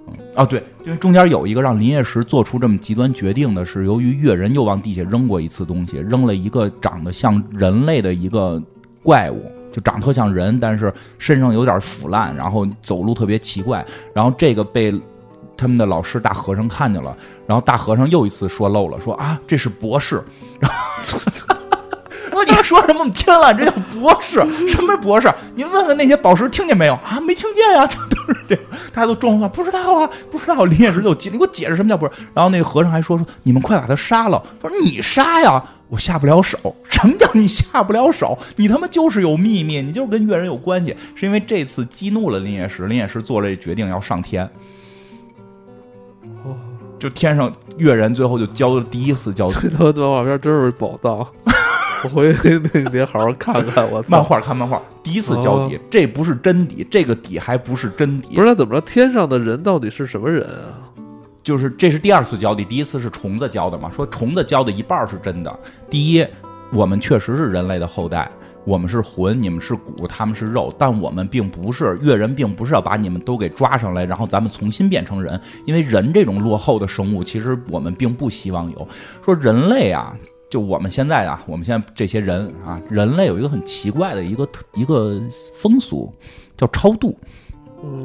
[0.08, 8.62] 嗯，哦对，因为中间有一个让林业石做出这么极端决定的是，由于越人又往地下扔过一次东西，扔了一个长得像人类的一个
[9.02, 13.86] 怪物，就长得特像人，但是身上有点腐烂，然后走路特别奇怪。
[14.14, 14.94] 然后这个被
[15.56, 17.16] 他们的老师大和尚看见了，
[17.48, 20.22] 然后大和尚又一次说漏了，说啊这是博士。
[20.60, 21.18] 然后。
[22.36, 23.00] 我你说什么？
[23.00, 24.42] 我们听了，这叫博士？
[24.68, 25.32] 什么博士？
[25.54, 27.22] 您问问那些宝石，听见没有啊？
[27.22, 28.64] 没听见呀，这都是这样。
[28.94, 30.66] 大家都装话，不知道啊，不知道。
[30.66, 32.12] 林业石就急，你给我解释什么叫不是？
[32.34, 34.42] 然后那个和尚还说说，你们快把他杀了。
[34.62, 36.76] 他说你杀呀，我下不了手。
[36.90, 38.38] 什么叫你下不了手？
[38.56, 40.96] 你他妈就是有秘密，你就是跟越人有关系。
[41.16, 44.50] 是因为这次激怒了林业石，林业石做了这决定要上天。
[46.44, 46.56] 哦，
[47.00, 49.52] 就天上越人最后就交了第一次交。
[49.52, 51.28] 这套动画片真是宝藏。
[52.04, 53.90] 我回去那得好好看看。
[53.90, 58.36] 我漫画看漫画，第一次交底，这不是真底，这个底还不是真底。
[58.36, 58.82] 不是怎么着？
[58.82, 60.84] 天上的人到底是什么人啊？
[61.42, 63.90] 就是这是第二次交底，第一次是虫子交的嘛？
[63.90, 65.60] 说虫子交的一半是真的。
[65.90, 66.26] 第一，
[66.74, 68.30] 我们确实是人类的后代，
[68.66, 75.40] 我们是魂，你们是骨，他们是肉，但我们并不是越人，并不是要把你们都给抓上来，然后咱们重新变成人。
[75.66, 78.88] 因为人这种落后的生物，其实我们并不希望有。
[79.24, 80.14] 说人类啊。
[80.54, 85.20] 就我们现在啊，我们现在这些人啊，人类有一个很奇怪的一个一个
[85.56, 86.14] 风俗，
[86.56, 87.18] 叫超度，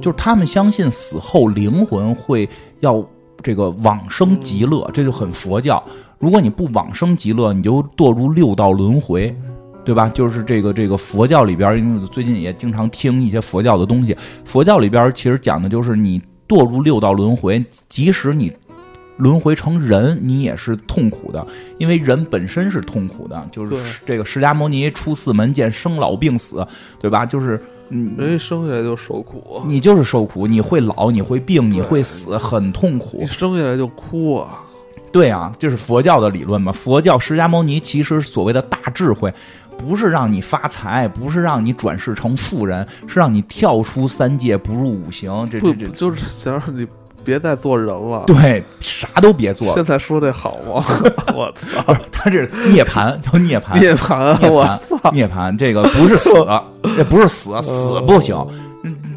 [0.01, 2.49] 就是他们相信死后灵魂会
[2.81, 3.07] 要
[3.43, 5.83] 这个往生极乐，这就很佛教。
[6.19, 9.37] 如果你不往生极乐，你就堕入六道轮回，
[9.85, 10.09] 对吧？
[10.09, 16.19] 就是这个这个佛教里边，因为最近也经常听一些佛教的东西，佛教里边其实讲的就是你
[16.49, 18.51] 堕入六道轮回，即使你。
[19.19, 21.47] 轮回成人，你也是痛苦的，
[21.77, 23.49] 因为人本身是痛苦的。
[23.53, 26.67] 就是这个释迦牟尼出四门见生老病死，
[27.01, 27.27] 对吧？
[27.27, 27.61] 就是
[27.91, 33.19] 嗯，人一生下来就受苦，你就是受苦，你会老，你会病，你会死，很痛苦。
[33.21, 34.61] 你生下来就哭啊？
[35.11, 36.71] 对啊，这是佛教的理论嘛？
[36.71, 39.33] 佛教释迦牟尼其实所谓的大智慧，
[39.77, 45.49] 不是让你发财，不是让你转世成富人，是让你跳出三界，不入五行。
[45.51, 46.87] 这这这就是想让你。
[47.29, 49.75] 别再做人了，对，啥都别做。
[49.75, 50.83] 现在说这好吗？
[51.37, 56.31] 我操，他这涅槃叫涅槃，涅槃，我操，涅槃这个不是死，
[56.97, 58.35] 这不是死，死不行，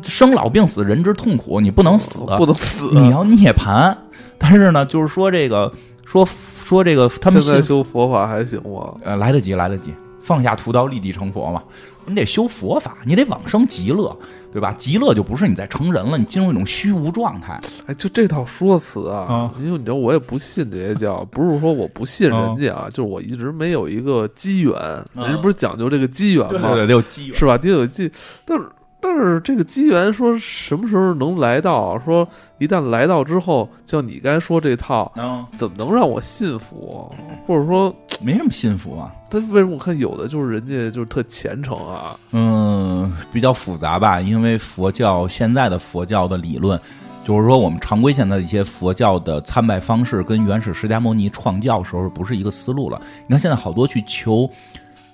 [0.03, 3.95] 生老病死，人之痛苦，你不能死，不能死，你要涅槃。
[4.37, 5.71] 但是呢，就是说这个，
[6.03, 8.93] 说说这个，他们现在修佛法还行吗？
[9.05, 9.93] 呃，来得及，来得及。
[10.21, 11.63] 放下屠刀立地成佛嘛。
[12.05, 14.13] 你得修佛法，你得往生极乐，
[14.51, 14.73] 对吧？
[14.77, 17.59] 极乐就不是你在成人了，你进入一种虚无状态。
[17.85, 24.73] 哎，就这套说辞啊，啊因为你知道我也不信这些教，不是说我不信人家啊，就是我一直没有一个机缘，
[25.13, 26.49] 人家不是讲究这个机缘吗？
[26.51, 27.37] 对对对，得有机缘。
[27.37, 27.57] 是吧？
[27.57, 28.11] 得有机，
[28.45, 28.65] 但是
[29.01, 31.99] 但是这个机缘说什么时候能来到？
[32.05, 32.27] 说
[32.59, 37.11] 一旦来到之后，就像你刚才说这套，嗯，怎么能让我信服？
[37.45, 39.11] 或者说，没什么信服啊。
[39.29, 42.15] 他为什么我看有的就是人家就是特虔诚啊？
[42.31, 46.79] 嗯，比较复杂吧，因为佛教现在的佛教的理论，
[47.23, 53.01] 就是说我们常规现在的一些佛教的参拜方式，跟原始释迦牟尼创教时候不是一个思路了。
[53.25, 54.47] 你看现在好多去求，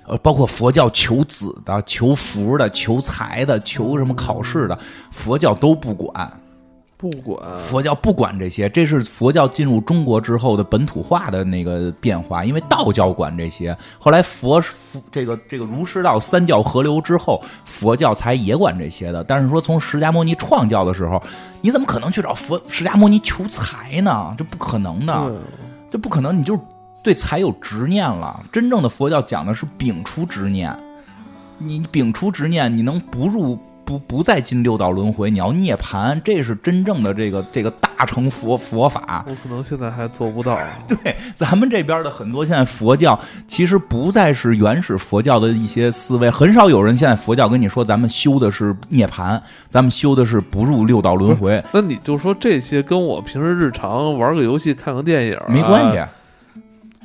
[0.08, 4.80] 呃，包括佛教求子的、求福的、求财的、求什么考试的，
[5.12, 6.32] 佛教都不管。
[7.00, 12.44] 不管佛教不管这些，这是佛教进入中国之后的本土化的那个变化。
[12.44, 19.24] 因为道教管这些，后来佛佛这个这个儒释道三教合流之后，佛教才也管这些的。
[19.24, 21.22] 但是说从释迦牟尼创教的时候，
[21.62, 24.34] 你怎么可能去找佛释迦牟尼求财呢？
[24.36, 25.32] 这不可能的，
[25.92, 26.62] 这不可能，你就是
[27.08, 28.38] 对财有执念了。
[28.52, 30.78] 真正的佛教讲的是摒除执念，
[31.58, 39.24] 你摒除执念，你能不入不不再进六道轮回，你要涅槃，这是真正的这个这个大乘佛佛法。
[39.26, 40.60] 我可能现在还做不到。
[40.86, 56.04] 对，咱们这边的很多现在佛教其实不再是原始佛教的一些思维，很少有人现在佛教跟你说咱们修的是涅槃，咱们修的是不入六道轮回，那你就说这些跟我平时日常玩个游戏、看个电影、啊、没关系，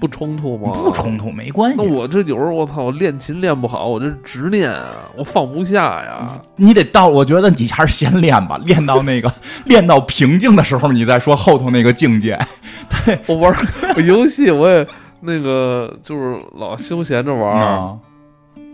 [0.03, 0.73] 不冲突吗？
[0.75, 1.77] 不冲突，没关系。
[1.79, 4.85] 那我这有时候我操，我练琴练不好，我这执念啊，
[5.17, 6.41] 我放不下呀。
[6.57, 9.33] 你得到，我觉得你还是先练吧，练到那个
[9.67, 12.37] 练到平静的时候，你再说后头那个境界。
[13.07, 13.55] 对我玩
[13.95, 14.85] 我游戏，我也
[15.21, 17.97] 那个就是老休闲着玩儿，啊，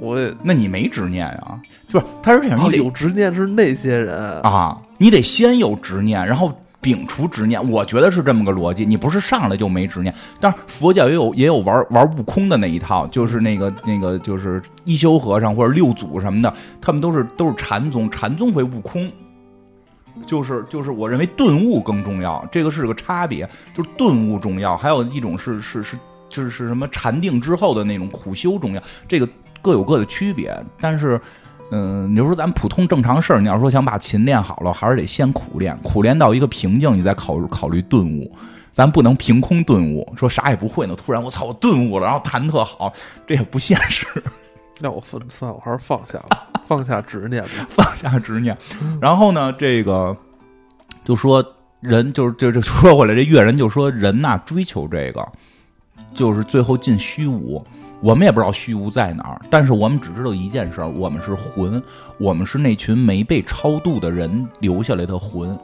[0.00, 1.60] 我也那你没执念啊？
[1.86, 6.50] 就是他是这样，哦你得有执念是那些人，啊，你得先有执念，然后
[6.94, 7.70] 摒除执念。
[7.70, 10.14] 我觉得是这么个逻辑，你不是上来就没执念。
[10.40, 19.10] 当然，佛教也有也有玩玩悟空的那一套，就是那个那个就是一休和尚或者六祖什么的，他们都是都是禅宗，禅宗会悟空。
[20.26, 25.96] 就是就是，我认为顿悟更重要，这个是个差别，就是顿悟重要，还有一种是是是
[26.28, 29.28] 就是是什么禅定之后的那种苦修重要，这个
[29.62, 30.52] 各有各的区别。
[30.80, 31.20] 但是，
[31.70, 38.34] 嗯，你就说咱们普通正常事儿，你要说想把琴练好了，还是得先苦练，苦练到一个瓶颈，你再考考虑顿悟。
[38.70, 42.92] 咱不能凭空顿悟，说啥也不会呢，突然我操我顿悟了，然后弹特好，
[43.26, 44.06] 这也不现实。
[44.78, 47.48] 那我分算了，我还是放下吧，放下执念吧。
[47.68, 48.56] 放下执念。
[49.00, 50.16] 然后呢，这个
[51.04, 51.44] 就说
[51.80, 55.26] 人就是就就说回来，这乐人就说人呐、追求这个，
[56.14, 57.64] 就是最后进虚无。
[58.00, 61.82] 我们也不知道虚无在哪儿，但是我们只知道一件事儿：我们是魂，
[62.18, 65.58] 我们是那群没被超度的人留下来的魂。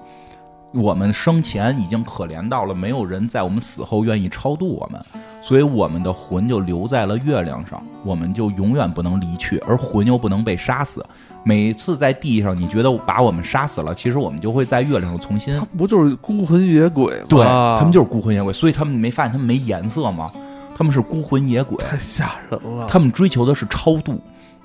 [0.72, 5.01] 我们生前已经可怜到了，没有人在我们死后愿意超度我们，
[5.41, 11.07] 所以我们的魂就留在了月亮上，我们就永远不能离去，而魂又不能被杀死。
[11.45, 15.57] 每次在地上，你觉得把我们杀死了，其实我们就会在月亮上重新。
[15.78, 17.26] 不就是孤魂野鬼吗？
[17.28, 20.32] 对他们就是孤魂野鬼，所以他们没发现他们没颜色吗？
[20.77, 22.87] 他们是孤魂野鬼，太吓人了。
[22.89, 24.20] 他们追求的是超度。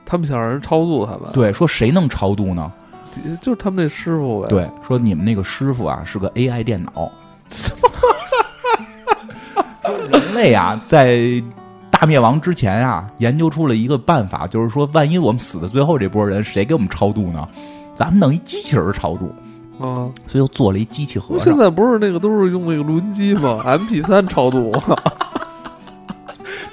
[0.05, 2.72] 他们想让人超度他们，对，说谁能超度呢？
[3.41, 7.12] 就是他们那师傅呗。，对，说你们那个师傅啊是个 AI 电脑。
[7.49, 7.78] 说
[10.12, 11.20] 人类啊，在
[11.91, 17.47] 大灭亡之前啊，研究出了一个办法，就是说，万一我们死的最后这波人，谁给我们超度呢？
[17.93, 19.34] 咱们弄一机器人超度，
[19.80, 21.55] 啊，所以又做了一机器盒现。
[21.57, 24.72] 在不是那个都是用那个录音机吗？MP 三超度，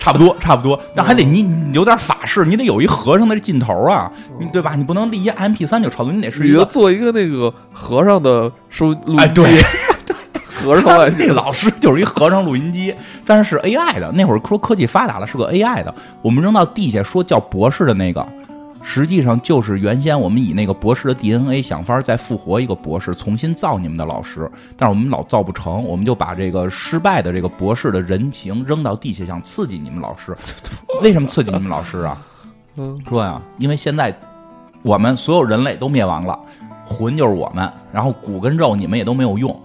[0.06, 4.08] 差不多，差不多，但还得你你有点法式，你得有一和尚的劲头啊，
[4.38, 4.76] 你对吧？
[4.76, 9.60] 你不能立一 MP 三就炒作，你得是一个做一个那个和尚的收录音机，哎，对，
[10.54, 12.94] 和尚外那星老师就是一和尚录音机，
[13.24, 14.12] 但是是 AI 的。
[14.12, 15.92] 那会儿说科技发达了，是个 AI 的。
[16.22, 18.24] 我们扔到地下说叫博士的那个，
[18.88, 30.32] 实际上就是原先我们以那个博士的 DNA 想法再复活一个博士，重新造你们的老师，但是我们老造不成，我们就把这个失败的这个博士的人形扔到地下，想刺激你们老师。
[31.02, 32.22] 为什么刺激你们老师啊？
[32.76, 34.16] 嗯，说呀，因为现在
[34.82, 36.38] 我们所有人类都灭亡了，
[36.86, 39.60] 魂就是我们，然后骨跟肉你们也都没有用，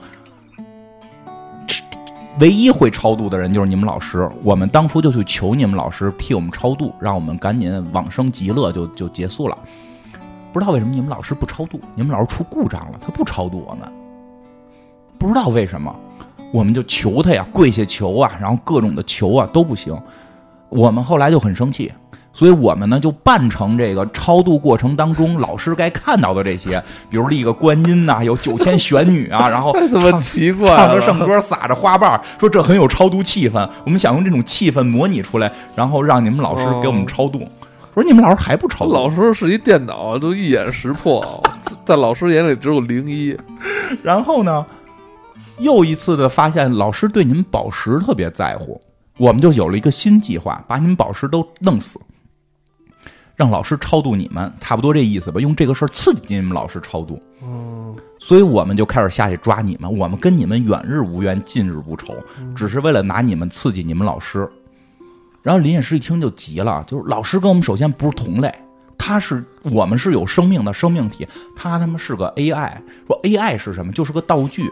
[2.41, 4.27] 唯一会超度的人就是你们老师。
[4.41, 9.55] 我们当初就去求你们老师替我们超度，让我们赶紧往生极乐就就结束了。
[10.51, 13.87] 不知道为什么你们老师不超度，你们老师出故障了，他不超度我们，
[15.19, 15.95] 不知道为什么，
[16.51, 19.95] 我们就求他呀，跪下求啊，然后各种的求啊都不行。
[20.69, 21.93] 我们后来就很生气，
[22.41, 30.99] 所以我们呢就扮成这个超度过程当中老师该看到的这些， 比如立个观音呐、有九天玄女啊， 然后太他妈奇怪唱着。
[30.99, 33.69] 圣歌，撒着花瓣，说这很有超度气氛。
[33.85, 37.47] 我们想用这种气氛模拟出来，然后让你们老师给我们超度。
[37.93, 38.93] 我说你们老师还不超度？
[38.93, 41.43] 老师是一电脑，都一眼识破，
[41.85, 43.37] 在老师眼里只有零一。
[44.01, 44.65] 然后呢，
[45.59, 48.81] 又一次的发现老师对你们宝石特别在乎，
[49.19, 51.99] 我们就有了一个新计划，把你们宝石都弄死，
[53.41, 55.41] 让老师超度你们，差不多这意思吧。
[55.41, 57.19] 用这个事儿刺激你们老师超度。
[57.41, 62.13] 嗯，所以我们就开始下去抓你们，我们跟你们远日无冤，近日无仇，
[62.55, 64.47] 只是为了拿你们刺激你们老师。
[65.41, 68.53] 然后林业师一听就急了，就是老师跟我们首先不是同类，
[68.95, 72.71] 他是我们是有生命的生命体，他他妈是个 AI，
[73.07, 73.91] 说 AI 是什么？
[73.91, 74.71] 就是个道具。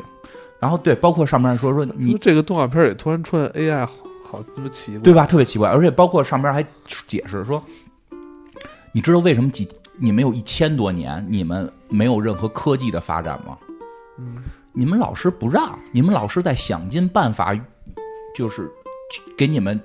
[0.60, 3.94] 然后对，包括上面说说你这个动画片也突然出现 AI，好
[4.32, 5.26] 好这么奇怪，对吧？
[5.26, 6.64] 特别奇怪，而且包括上面还
[7.08, 7.64] 解释说，
[8.92, 9.68] 你知道为什么几
[9.98, 13.58] 你们有一千多年你们没有任何科技的发展吗？
[14.18, 14.44] 嗯，
[14.74, 17.54] 你们老师不让，你们老师在想尽办法，
[18.36, 18.72] 就是
[19.38, 19.80] 给你们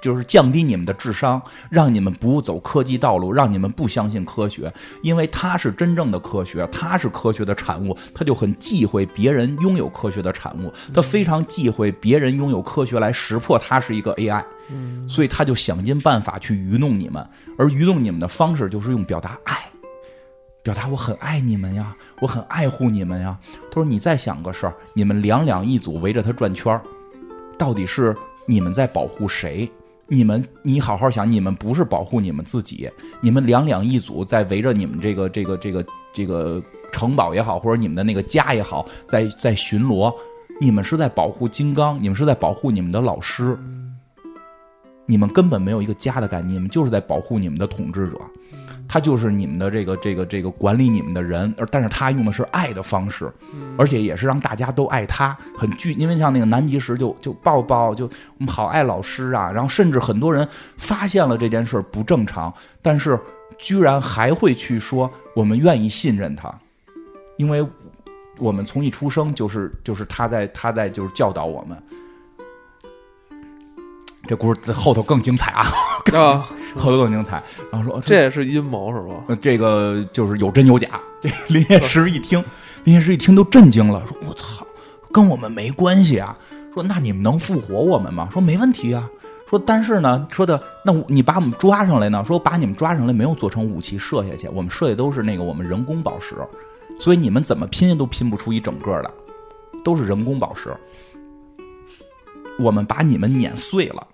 [0.00, 4.72] 就是降低你们的智商，让你们不走科技道路，让你们不相信科学，
[5.02, 17.26] 因为它是真正的科学，它是科学的产物，他就很忌讳别人拥有科学的产物，他非常忌讳别人拥有科学来识破它是一个 AI，嗯，所以他就想尽办法去愚弄你们，
[17.58, 19.56] 而愚弄你们的方式就是用表达爱。
[20.62, 23.38] 表达我很爱你们呀，我很爱护你们呀。
[23.70, 26.82] 他说：“你再想个事儿，你们两两一组围着他转圈儿，
[27.58, 28.14] 到底是
[28.46, 29.70] 你们在保护谁？
[30.12, 36.60] 你们，你好好想，你们不是保护你们自己，你们两两一组在围着你们这个这个这个这个
[36.90, 40.12] 城堡也好，或者你们的那个家也好，在在巡逻，
[40.60, 43.56] 你们是在保护金刚，你们是在保护你们的老师，
[45.06, 48.20] 你们根本没有一个家的概念，你们就是在保护你们的统治者。”
[48.92, 53.32] 他就是你们的这个这个这个管理你们的人，而但是他用的是爱的方式，
[53.78, 55.92] 而且也是让大家都爱他，很具。
[55.92, 58.06] 因为像那个南极石就就抱抱，就
[58.38, 59.48] 我们好爱老师啊。
[59.48, 60.46] 然后甚至很多人
[60.76, 62.52] 发现了这件事不正常，
[62.82, 63.16] 但是
[63.58, 66.52] 居然还会去说我们愿意信任他，
[67.36, 67.64] 因为
[68.38, 71.80] 我们从一出生就是就是他在他在就是教导我们。
[74.30, 75.66] 这故事后头更精彩啊！
[76.14, 77.42] 啊，后头更精彩。
[77.72, 79.24] 然后说这也是阴谋是吧？
[79.26, 80.88] 呃，这个就是有真有假。
[81.20, 82.40] 这林 业师一听，
[82.84, 84.64] 林业师一听都震惊了，说：“我操，
[85.10, 86.38] 跟我们没关系啊！”
[86.72, 89.10] 说：“那你们能复活我们吗？”说：“没问题啊。”
[89.50, 92.24] 说：“但是呢，说的那你把我们抓上来呢？
[92.24, 96.36] 说把你们抓上来没有做成武器射下去，我们射的都是那个我们人工宝石，
[97.00, 99.10] 所以你们怎么拼都拼不出一整个的，
[99.84, 100.72] 都是人工宝石。
[102.60, 104.06] 我们把你们碾碎了。”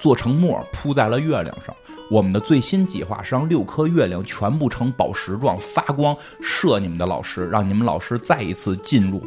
[0.00, 1.74] 做成沫铺在了月亮上。
[2.10, 9.22] 我们的最新计划是让六颗月亮全部呈宝石状发光，射你们的老师，让你们老师再一次进入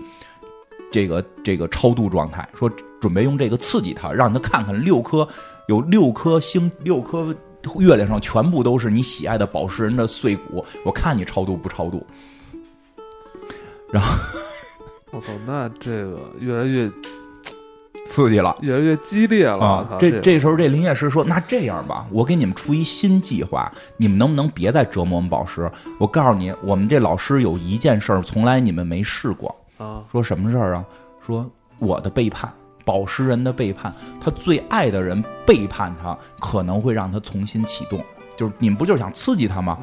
[0.91, 2.45] 这个这个超度状态。
[2.53, 2.69] 说
[2.99, 5.25] 准备用这个刺激他，让他看看六颗
[5.69, 7.33] 有六颗星六颗
[7.79, 12.05] 月亮上全部都是你喜爱的宝石人的碎骨，我看你超度不超度。
[13.89, 14.13] 然后
[15.11, 16.91] 我操，那这个越来越
[18.09, 18.55] 刺激了。
[18.61, 19.65] 越来越激烈了。
[19.65, 25.69] 啊，这这这时候这林业师说：“那这样吧，我给你们出一新计划，你们能不能别再折磨我们宝石？
[25.99, 29.55] 我告诉你，我们这老师有一件事儿从来你们没试过。
[29.77, 30.85] 啊，说什么事儿啊？
[31.25, 31.49] 说
[31.79, 32.51] 我的背叛，
[32.85, 38.03] 宝石人的背叛，他最爱的人背叛他，可能会让他重新启动。
[38.35, 39.77] 就是你们不就是想刺激他吗？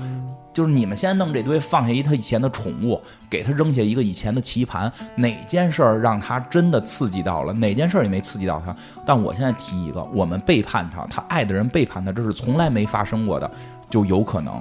[0.52, 7.52] 就是你们先弄这堆，放下一他以前的宠物，给他扔下一个以前的棋盘，哪件事儿让他真的刺激到了？
[7.52, 8.74] 哪件事儿也没刺激到他。
[9.06, 13.50] 但我现在提一个，我们背叛他，他爱的人背叛他，这是从来没发生过的，
[13.88, 14.60] 就有可能。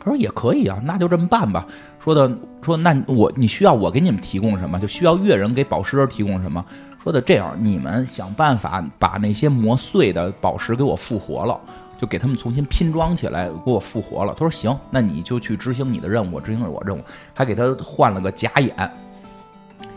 [0.00, 1.66] 他说也可以啊，那就这么办吧。
[1.98, 2.30] 说的
[2.60, 4.78] 说那我你需要我给你们提供什么？
[4.78, 6.62] 就需要月人给宝石人提供什么？
[7.02, 11.58] 说的这样，你们想办法把那些磨碎的宝石给我复活了。
[11.96, 14.32] 就给他们重新拼装起来，给我复活了。
[14.34, 17.00] 他说：“行，那你就去执行你的任务，我执行我任务。”
[17.34, 18.90] 还给他换了个假眼，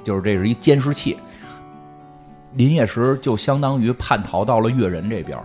[0.04, 1.18] 就是这是一监视器。
[2.54, 5.38] 林业石就相当于叛逃到了越人这边，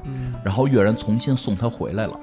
[0.45, 2.19] 然后越人重新送他回来了。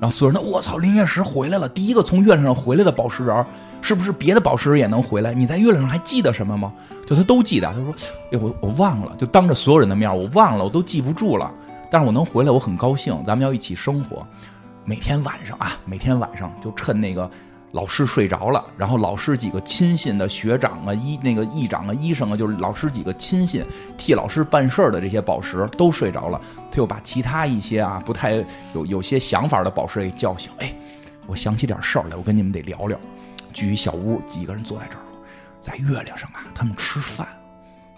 [0.00, 3.46] 然后所有人都我操，林业石回来了，第一个从月亮上回来的宝石人，
[3.82, 5.34] 是不是别的宝石人也能回来？
[5.34, 6.72] 你在月亮上还记得什么吗？
[7.06, 7.66] 就他都记得。
[7.66, 7.94] 他说
[8.32, 11.52] ：“哎，我我忘了，就当着所有人的面，我忘了，我都记不住了。”
[11.90, 13.20] 但是我能回来，我很高兴。
[13.24, 14.26] 咱们要一起生活，
[14.84, 17.28] 每天晚上啊，每天晚上就趁那个
[17.72, 23.64] 老师睡着了，然后老师几个亲信的学长啊、医那个议长啊、医生啊，就是老师几个亲信
[23.98, 26.40] 替老师办事儿的这些宝石都睡着了，
[26.70, 28.44] 他又把其他一些啊不太
[28.74, 30.52] 有有些想法的宝石给叫醒。
[30.58, 30.74] 哎，
[31.26, 32.98] 我想起点事儿来，我跟你们得聊聊。
[33.52, 35.02] 聚一小屋，几个人坐在这儿，
[35.60, 37.26] 在月亮上啊，他们吃饭。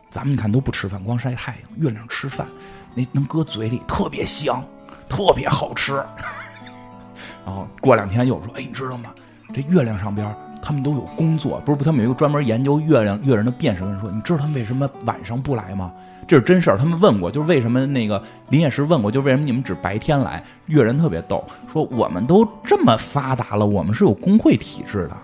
[0.09, 1.63] 咱们看都不吃饭，光晒太阳。
[1.77, 2.47] 月亮吃饭，
[2.95, 4.63] 那能搁嘴里，特别香，
[5.09, 5.95] 特别好吃。
[7.45, 9.11] 然后过两天又说，哎，你知道吗？
[9.53, 11.85] 这月亮上边，他们都有工作，不是不？
[11.85, 15.93] 他们有一个专门研究月亮月人的辨识的人说，你知道他们为什么晚上不来吗？
[16.27, 16.79] 这是真事儿。
[16.79, 20.43] 他们问过，就是为什么那个林业石问过，就为什么你们只白天来？
[20.67, 25.17] 月人特别逗，说我们都这么发达了，我们是有工会体制的，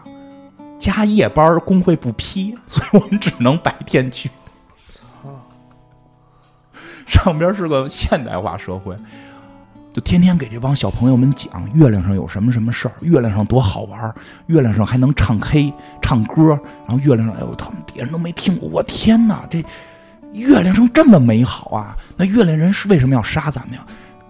[0.78, 4.28] 加夜班工会不批， 所以我们只能白天去。
[7.08, 8.94] 上边是个现代化社会。
[9.90, 14.14] 就天天给这帮小朋友们讲月亮上有什么什么事儿，月亮上多好玩
[14.46, 15.72] 月亮上还能唱 K
[16.02, 16.50] 唱歌，
[16.86, 19.64] 然后月亮上哎呦，他们别人都没听过，我天哪，这
[20.32, 21.96] 月亮上这么美好啊！
[22.16, 23.84] 那月亮人是为什么要杀咱们呀？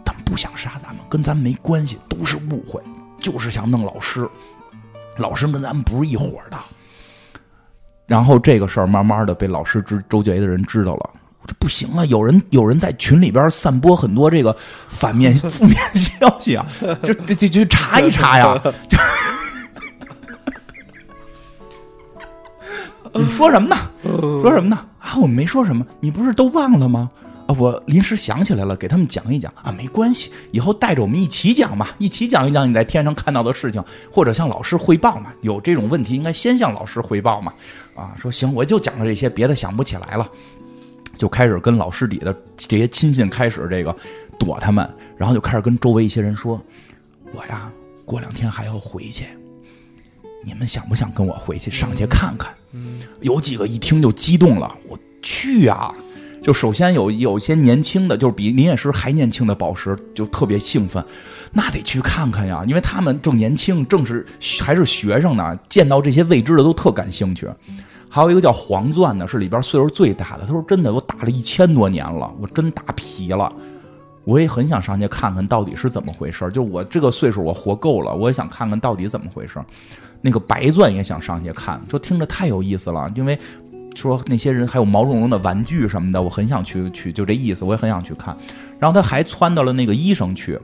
[0.04, 2.80] 他们不想杀咱们，跟咱们没关系，都是误会，
[3.20, 4.26] 就是想弄老师，
[5.16, 6.56] 老师跟咱们不是一伙的。
[8.06, 11.10] 然后这个事儿慢慢的被老师知周杰的人知道了。
[11.48, 12.04] 这不行啊！
[12.04, 14.54] 有人有人在群里边散播很多这个
[14.86, 16.66] 反面 负面消息啊！
[17.02, 18.62] 这这这就查一查呀！
[23.14, 23.76] 你说什么呢？
[24.42, 24.78] 说什么呢？
[24.98, 25.86] 啊，我们没说什么。
[26.00, 27.08] 你不是都忘了吗？
[27.46, 35.32] 啊，我临时想起来了，给他们讲一讲啊，没关系，以后带着我们一起讲嘛，一起讲一讲你在天上看到的事情，或者向老师汇报嘛。
[35.40, 37.50] 有这种问题，应该先向老师汇报嘛。
[37.96, 40.28] 啊，说行，我就讲了这些，别的想不起来了。
[41.18, 43.94] 就开始跟老师底的这些亲信开始这个
[44.38, 46.58] 躲他们，然后就开始跟周围一些人说
[47.34, 47.70] ：“我呀，
[48.04, 49.24] 过两天还要回去，
[50.44, 52.54] 你们想不想跟我回去上去看看？”
[53.20, 55.92] 有几个一听就激动了，我去呀！
[56.40, 61.04] 就首先有有些年轻的，就是比林业师还年轻的宝石，就特别兴奋，
[61.52, 64.24] 那得去看看呀，因为他们正年轻，正是
[64.60, 67.48] 还是学生呢，见到这些未知的都特感兴趣。
[68.10, 70.46] 还有一个叫黄钻的，是里边岁数最大的。
[70.46, 73.52] 他说：“真的，我打了一千多年了，我真打皮了。
[74.24, 76.48] 我也很想上去看看到底是怎么回事。
[76.50, 79.58] 就我这个岁数，我活够了，我也想看看到底怎么回事。
[80.20, 83.10] 那个白钻也想上去看，说听着太有意思了。
[83.14, 83.38] 因为
[83.94, 88.36] 说那些人还有毛茸茸的玩具什么的，我很想去去，就这意思，我也很想去看。
[88.78, 90.58] 然后他还窜到了那个医生去。”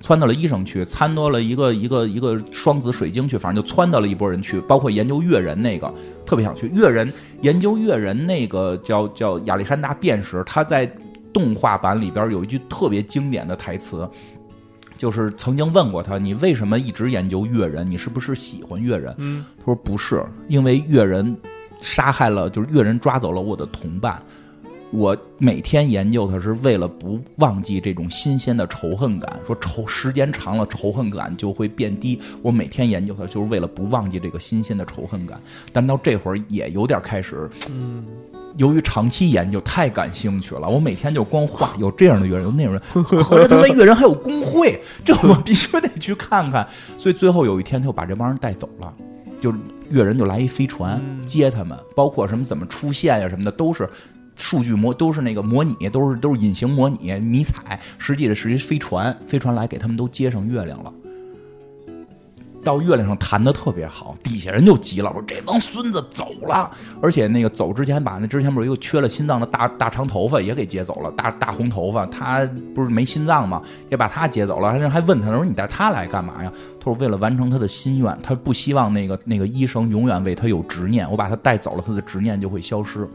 [0.00, 5.92] 窜到了医生去，参多了一个一个一个双子水晶去，反正就窜到了一波人去，包括研究月人那个，
[6.24, 7.10] 特别想去月人
[7.42, 10.86] 研究月人那个叫叫亚历山大变时，他在
[11.32, 14.08] 动画版里边有一句特别经典的台词，
[14.98, 17.88] 就是曾经问过他，你为什么一直研究月人？
[17.88, 19.14] 你是不是喜欢月人？
[19.18, 21.36] 嗯，他说不是，因为月人
[21.80, 24.22] 杀害了，就是月人抓走了我的同伴。
[24.92, 29.38] 我每天研究它是为了不忘记这种新鲜的仇恨感。
[29.46, 32.20] 说仇时间长了，仇恨感就会变低。
[32.40, 35.40] 我每天研究它，就是为了不忘记这个新鲜的仇恨感。
[35.72, 38.04] 但到这会儿也有点开始，嗯，
[38.56, 46.66] 由于长期研究太感兴趣了，我每天就光画有这样的月人，有那种人，合着他妈月人还有工会，这我必须得去看看。
[46.96, 48.94] 所以最后有一天，他就把这帮人带走了，
[49.40, 49.52] 就
[49.90, 53.88] 月人就来一飞船接他们，包括什么怎么出现呀什么的都是。
[54.36, 60.92] 数据模都是那个模拟，都是都是隐形模拟迷彩，实际的是一飞船，飞船来给他们都接上月亮了。
[62.62, 66.68] 到月亮上弹的特别好，底下人就急了，说这帮孙子走了，
[67.00, 72.44] 而且那个走之前把那之前不是一个缺了心脏的大大长头发也给接走了，大大红头发，他
[72.74, 73.62] 不是没心脏吗？
[73.88, 76.52] 也把他接走了，人还问他他，说你带他来干嘛呀？
[76.80, 83.08] 他说为了完成他的心愿，他不希望那个那个医生永远为他有执念，我把他带走了，他的执念就会消失。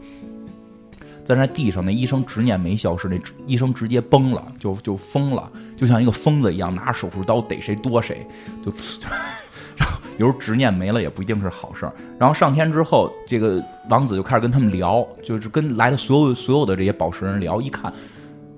[1.24, 3.16] 在那地上，那医生执念没消失，那
[3.46, 8.26] 医生直接崩了，就就疯了，就像一个疯子一样，拿手术刀逮谁多谁，
[8.64, 8.72] 就，
[9.78, 11.92] 然后有时候执念没了也不一定是好事儿。
[12.18, 17.92] 然后上天之后，这个王子就开始跟他们聊，就是跟来的所有所有的这些宝石人聊，一看，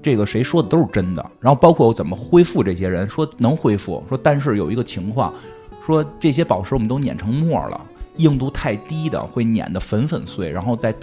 [0.03, 1.31] 这个谁说的都是真的。
[1.41, 5.33] 然后包括我怎么恢复这些人，说能恢复，说但是有一个情况，
[5.85, 7.79] 说这些宝石我们都碾成沫了，
[8.17, 10.95] 硬度太低的会碾得粉粉碎，然后再。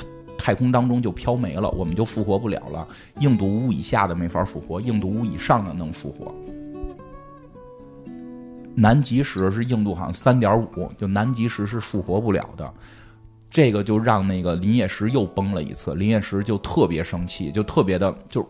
[0.42, 2.88] 太空当中就飘没了，我们就复活不了了。
[3.20, 6.34] 硬度五以下的没法复活，硬度五以上的能复活。
[8.74, 12.74] 南极石是硬度好像三点五，就南极石是复活不了的。
[13.50, 18.48] 这个就让那个林业石又崩了一次，林业石就特别生气，就特别的就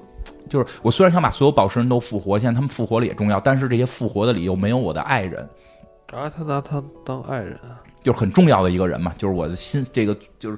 [0.48, 5.50] 就是我虽然想把所有宝石人都复活，现在他们复活了也重要，但是这些复活的理由没有我的爱人。
[6.12, 7.58] 然后他拿他当爱人，
[8.04, 10.58] 就是很重要的一个人嘛，就是我的心，这个就是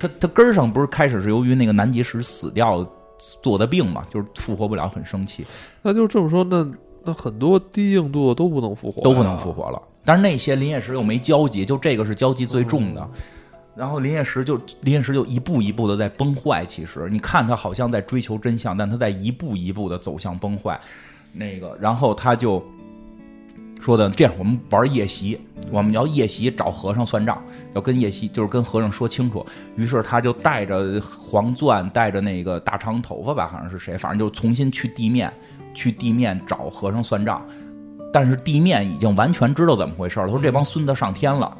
[0.00, 2.84] 他他根儿上不是开始是由于那个南极石死掉
[3.42, 5.46] 做的病嘛，就是复活不了，很生气，
[5.82, 6.66] 那就这么说，那
[7.04, 9.80] 那很多低硬度的都不能复活呀，都不能复活了。
[10.04, 13.06] 但是那些林业石又没交集，就这个是交集最重的。
[13.76, 16.64] 然后林业石就林业石就一步一步的在崩坏。
[16.66, 20.78] 其实你看他好像在追求真相，但他在一步一步的走向崩坏。
[21.32, 22.62] 那个，然后他就
[23.80, 25.40] 说的这样，我们玩夜袭，
[25.70, 27.42] 我们要夜袭找和尚算账，
[27.74, 29.44] 要跟夜袭就是跟和尚说清楚。
[29.74, 35.32] 于是他就带着黄钻，带着那个大长头发吧，好像是谁，反正就重新去地面，
[35.72, 37.42] 去地面找和尚算账。
[38.12, 41.56] 但是地面已经完全知道怎么回事了，说这帮孙子上天了。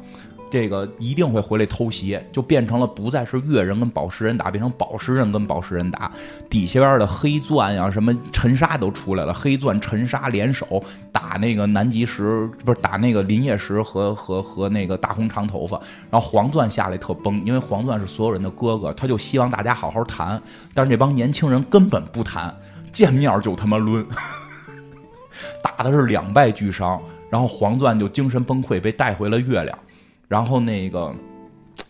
[0.51, 6.11] 这个一定会回来偷袭，就变成了不再是月人跟宝石人打，变成宝石人跟宝石人打。
[6.49, 15.79] 底下边的黑钻呀，什么尘沙都出来了，黑钻、尘沙联手打那个南极石，不是打那个林业 石和和和那个大红长头发。
[16.09, 20.41] 然后黄钻下来特崩，因为黄钻是所有人的哥哥，他就希望大家好好谈。
[20.73, 22.53] 但是这帮年轻人根本不谈，
[22.91, 24.05] 见面就他妈抡，
[25.63, 27.01] 打的是两败俱伤。
[27.29, 29.79] 然后黄钻就精神崩溃，被带回了月亮。
[30.31, 31.13] 然后那个，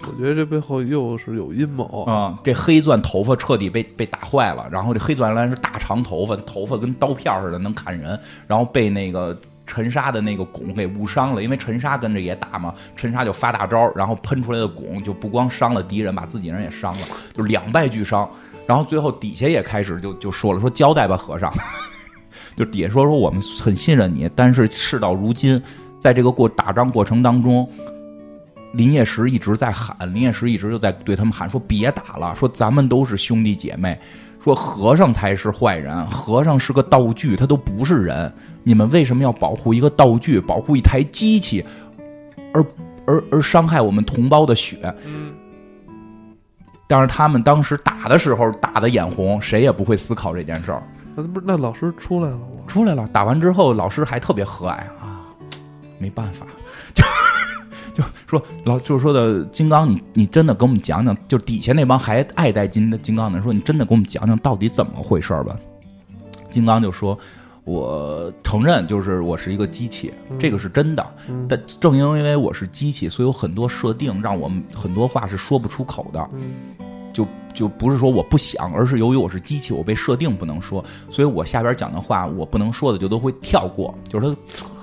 [0.02, 2.36] 我觉得这背后又是有阴谋啊！
[2.44, 17.02] 这黑钻头发彻底被被打坏了，然后这黑钻原来是大长头发，头发跟刀片似的能砍人，然后被那个尘沙的那个汞给误伤了，因为尘沙跟着也打嘛，尘沙就发大招，然后喷出来的汞就不光伤了敌人，把自己人也伤了，
[17.36, 18.28] 就两败俱伤。
[18.66, 21.54] 然后最后底下也开始就就说了，说交代吧，和尚，
[22.58, 25.62] 就底下说说我们很信任你，但是事到如今，
[26.00, 27.70] 在这个过打仗过程当中。
[28.74, 34.00] 林业石一直在喊，林业石一直就在对他们喊说：“别打了，说咱们都是兄弟姐妹，
[34.44, 38.34] 说和尚才是坏人，和尚是个道具，他都不是人。
[38.64, 41.66] 你们为什么要保护一个道具，保护一台机器，
[42.54, 42.66] 而
[43.06, 44.94] 而而伤害我们同胞的血？”
[46.88, 50.84] 但是他们当时打的时候打的眼红，谁也不会思考这件事儿。
[51.16, 52.44] 那不是那老师出来了吗？
[52.68, 53.08] 出来了。
[53.14, 55.22] 打完之后，老师还特别和蔼啊，
[55.98, 56.46] 没办法，
[57.94, 58.04] 就。
[58.28, 65.56] 说老就是说的金刚，你你真的给我们讲讲，就底下那帮还爱戴金的金刚的人说，你真的给我们讲讲到底怎么回事吧？
[66.50, 67.18] 金刚就说，
[67.64, 71.06] 我承认就是我是一个机器，这个是真的，
[71.48, 76.30] 但正因为我是机器，所以有很多设定让我们很多话是说不出口的。
[77.14, 83.94] 就就不是说我不想，而是由于我是机器，我被设定不能说，所以我下边讲的话我不能说的就都会跳过。
[84.08, 84.36] 就是他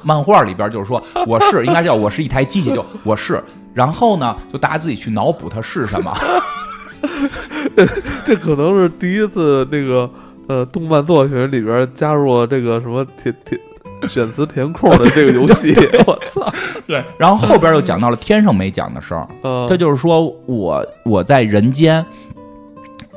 [0.03, 3.43] 漫画里边就是说我是应该叫我是一台机器，就我是，
[3.75, 6.15] 然后呢就大家自己去脑补它是什么。
[8.27, 10.11] 这可能是第一次那个
[10.49, 13.59] 呃动漫作品里边加入了这个什么铁铁
[14.07, 15.75] 选词填空的这个游戏。
[16.07, 16.53] 我操！
[16.87, 19.29] 对，然后后边又讲到了天上没讲的事儿，
[19.69, 22.05] 他就是说我我在人间，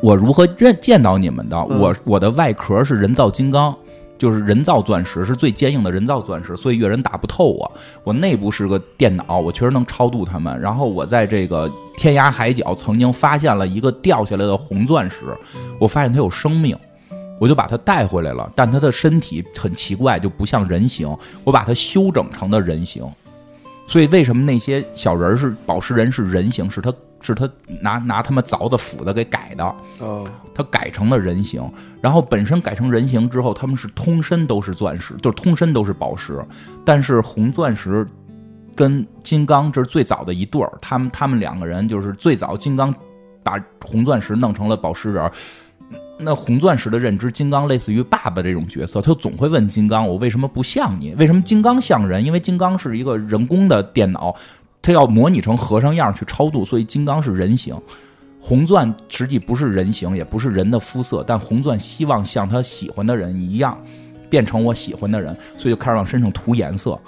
[0.02, 1.64] 我如何认见到你们的？
[1.64, 3.74] 我我的外壳是人造金刚，
[4.18, 7.72] 就是人造钻石，是最坚硬的人造钻石，所以越人打不透我。
[8.04, 10.60] 我内部是个电脑，我确实能超度他们。
[10.60, 15.26] 然后我在这个天涯海角曾经发现了一个掉下来的红钻石，
[15.80, 16.76] 我发现它有生命，
[17.42, 18.52] 我就把它带回来了。
[18.56, 23.04] 但它的身体很奇怪，就不像人形，我把它修整成的人形。
[23.88, 26.70] 所以，为什么那些小人是宝石人是人形？
[26.70, 27.50] 是他是他
[27.82, 29.76] 拿拿他们凿的斧子给改的。
[29.98, 31.68] 哦，他改成了人形，
[32.00, 36.40] 然后本身改成人形之后，他们是通身都是钻石，就是通身都是宝石。
[36.86, 38.06] 但是红钻石
[38.76, 42.94] 跟金刚这是最早的一对儿，他们他们两个人就是最早金刚
[43.44, 45.32] 把红钻石弄成了宝石人。
[46.24, 51.14] 那红钻石的认知，金刚类似于爸爸这种角色，他总会问金刚：“我为什么不像你？
[51.16, 52.24] 为什么金刚像人？
[52.24, 54.36] 因为金刚是一个人工的电脑，
[54.82, 57.76] 他要模拟成和尚样去超度，所以金刚是人形。
[58.40, 63.80] 红钻实际不是人形，也不是人的肤色，但红钻希望像他喜欢的人一样，
[64.30, 67.00] 变成我喜欢的人，所以就开始往身上涂颜色。”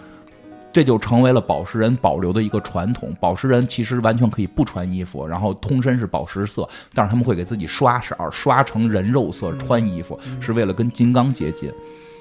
[0.74, 3.16] 这就成为了宝石人保留的一个传统。
[3.20, 11.72] 宝石人其实完全可以不穿衣服，然后通身是宝石色，但是他们会给自己刷色，刷成人肉色穿衣服，是为了跟金刚接近。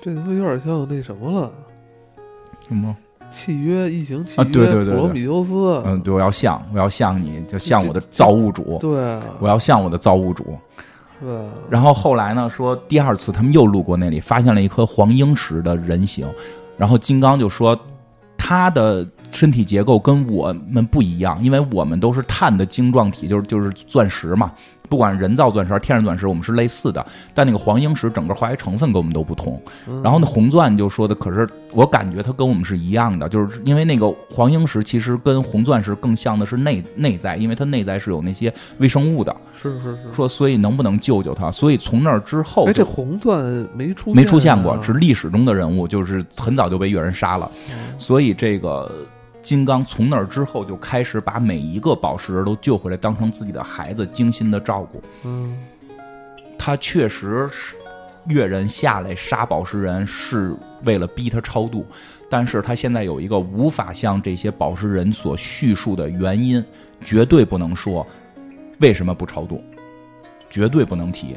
[0.02, 1.50] 这他妈有点像那什么了？
[2.68, 2.94] 什么
[3.30, 3.90] 契约？
[3.90, 4.44] 异形契约？
[4.44, 5.82] 对对对，普罗米修斯。
[5.86, 8.76] 嗯，对，我要像，我要像你，就像我的造物主。
[8.78, 10.58] 对，我要像我的造物主。
[11.20, 11.30] 对。
[11.70, 12.50] 然后后来呢？
[12.50, 16.28] 说第二次他们又路过那里，发现了一颗黄鹰石的人形，
[16.76, 17.74] 然后金刚就说。
[18.44, 24.50] 他的身体结构跟我们不一样，因为我们都是碳的晶状体，就是就是钻石嘛，
[24.92, 27.02] 不管人造钻石、还是天然钻石，我们是类似的，
[27.32, 29.58] 但那个黄英石整个化学成分跟我们都不同。
[29.88, 39.34] 嗯然后那，红钻就说的，可是我感觉它跟我们是一样的，就是因为那个黄英石其实跟红钻石更像的是内内在，因为它内在是有那些微生物的。
[39.56, 40.12] 是是是。
[40.12, 41.50] 说所以能不能救救它？
[41.50, 43.42] 所以从那儿之后哎，这红钻
[43.74, 47.50] 没出没出现过，啊是历史中的人物，就是很早就被越人杀了。
[47.70, 48.92] 嗯所以这个
[49.42, 55.02] 金刚从那儿之后就开始把每一个宝石人都救回来，当成自己的孩子，精心的照顾。
[55.24, 55.58] 嗯
[56.58, 57.74] 他确实是
[58.26, 60.54] 越人下来杀宝石人，是
[60.84, 61.84] 为了逼他超度，
[62.30, 66.64] 但是他现在有一个无法向这些宝石人所叙述的原因，
[67.04, 68.06] 绝对不能说
[68.78, 69.60] 为什么不超度，
[70.48, 71.36] 绝对不能提。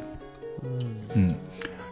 [0.62, 1.34] 嗯，嗯，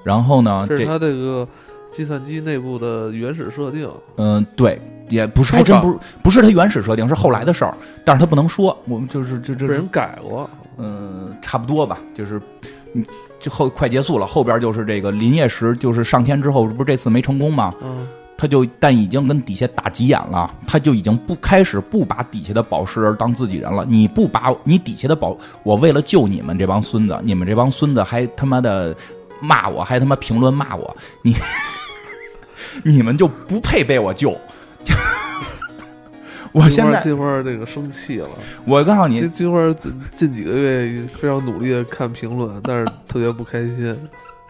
[0.05, 1.49] 然后呢，这是他这个
[1.91, 3.91] 计算机内部的原始设定。
[4.17, 7.75] 嗯，对，也不是，还真不是，不是他原始设定，是后来的事儿，
[8.05, 10.49] 但是他不能说，我们就是这这被人改过，
[10.79, 12.41] 嗯，差不多吧，就是，
[12.95, 13.05] 嗯，
[13.41, 17.75] 就后快结束了，后边就是这个林业石，就是上天之后，不是这次没成功吗？
[17.83, 23.85] 嗯，他就但已经跟底下打急眼了，他就已经不开始不把底下的宝石人当自己人了。
[23.87, 28.97] 你不把你底下的宝，我为了救你们这帮孙子，你们这帮孙子还他妈的
[29.39, 31.37] 骂我，还他妈评论骂我，你
[32.83, 34.37] 你们就不配被我救。
[36.55, 38.29] 我现在，金花那个生气了。
[38.65, 43.95] 我告诉你金，金花近近几个月非常努力的看评论，但是特别不开心。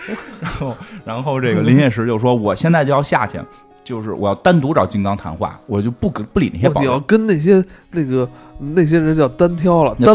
[0.39, 3.41] 然后，然后这个林业石就说：“我现在就要下去，
[3.83, 8.29] 就是我要单独找金刚谈话，我就不跟不理那些宝哦你要，跟那些那个
[8.59, 10.15] 那些人叫单挑了，单。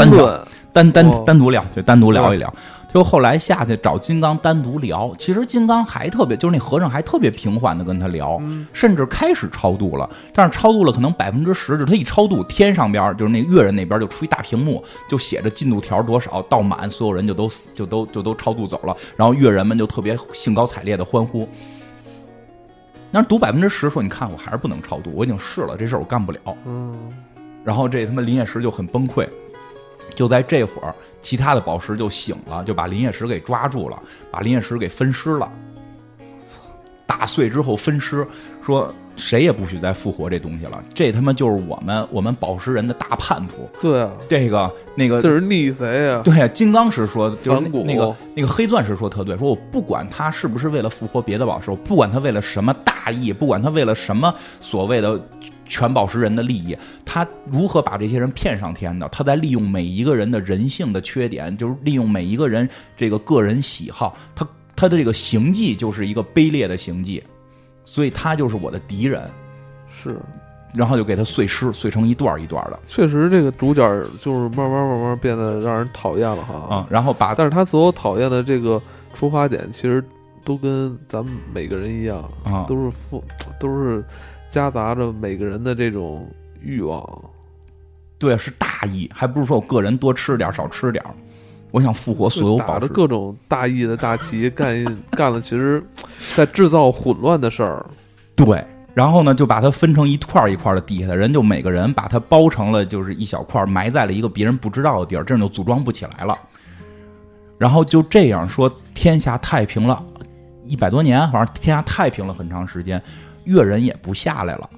[0.72, 2.54] 单单哦单独聊，对，单独聊一聊。
[2.94, 21.48] 就后来下去找金刚单独聊，其实金刚还特别，就是那和尚还特别平缓的跟他聊，嗯甚至开始超度了，但是超度了可能百分之十，就是他一超度，天上边就是那个越人那边就出一大屏幕，就写着进度条多少到满，所有人就都死就都就都超度走了，然后越人们就特别兴高采烈的欢呼。
[23.12, 26.40] 那读百分之十，说你看我还是不能超度，我已经试了，这事儿我干不了。
[26.66, 26.96] 嗯，
[27.64, 29.28] 然后这他妈林业石就很崩溃，
[30.16, 33.98] 就在这会儿，其他的宝石就醒了，就把林业石给抓住了，
[34.32, 35.52] 把林业石给分尸了。
[37.06, 38.26] 打碎之后分尸，
[38.62, 40.82] 说谁也不许再复活这东西了。
[40.94, 43.68] 这他妈就是我们我们宝石人的大叛徒。
[43.82, 46.22] 对啊，这个那个这是逆贼啊。
[46.24, 54.32] 对啊，金刚石说，就是那个那个黑钻石说特对，说我不管他是不是为了复活别的宝石，我不管他为了什么大义，不管他为了什么
[54.62, 55.20] 所谓的
[55.70, 56.76] 全宝石人的利益，
[57.06, 59.08] 他如何把这些人骗上天的？
[59.08, 62.68] 他在利用每一个人的人性的缺点，就是利用每一个人
[62.98, 67.24] 这个个人喜好，他他的这个行迹就是一个卑劣的行迹，
[67.86, 69.22] 所以他就是我的敌人。
[69.90, 70.18] 是，
[70.74, 73.82] 然后就给他碎尸，碎成一段儿一段儿的确实这个主角
[74.22, 76.68] 就是慢慢慢慢变得让人讨厌了哈。
[76.72, 78.82] 嗯、然后把但是他所有讨厌的这个
[79.14, 80.04] 出发点，其实
[80.46, 83.22] 都跟咱们每个人一样，啊都是负，
[83.60, 84.04] 都是
[84.50, 86.28] 夹杂着每个人的这种
[86.62, 87.02] 欲望。
[88.18, 91.12] 对，是大义，还不是说我个人多吃点儿少吃点儿。
[91.72, 95.82] 我想复活所有打宝石，着各种大义的大旗，干 干了，其实，
[96.36, 97.86] 在制造混乱的事儿。
[98.36, 98.66] 对。
[98.96, 106.38] 然后呢，就把它分成一块儿一块儿的，底下的人就每个人把它包成了就是一小块儿，埋在了一个别人不知道的地儿，这样就组装不起来了。
[107.58, 110.04] 然后就这样说，天下太平了，
[110.66, 113.02] 一百多年，反正天下太平了很长时间，
[113.50, 114.70] 越人也不下来了，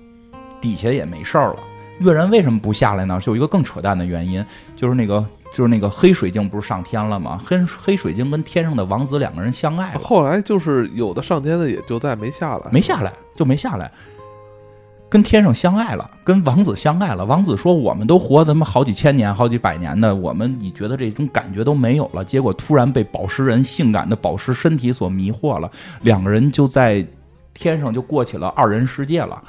[0.61, 1.59] 底下也没事儿了。
[1.99, 3.19] 越人为什么不下来呢？
[3.19, 4.43] 是有一个更扯淡的原因，
[4.75, 5.23] 就是那个
[5.53, 7.39] 就是那个黑水晶不是上天了吗？
[7.45, 13.91] 黑黑水晶跟天上的王子两个人相爱了，后来就是有的上天的也就再没下来，没下来就没下来，
[15.09, 17.25] 跟天上相爱了，跟王子相爱了。
[17.25, 25.69] 王子说：“我们都活他妈好几千年、好几百年的，我们你觉得这种感觉都没有了。”结果突然被宝石人性感的宝石身体所迷惑了，
[26.01, 27.05] 两个人就在
[27.53, 29.41] 天上就过起了二人世界了。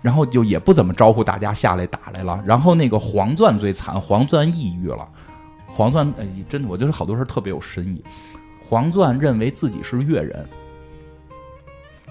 [0.00, 2.40] 然后就也不怎么招呼大家下来打来了。
[2.46, 5.06] 然后那个黄钻最惨，黄钻抑郁了。
[5.66, 8.02] 黄钻哎，真的，我觉得好多事特别有深意。
[8.62, 10.48] 黄钻认为自己是越人，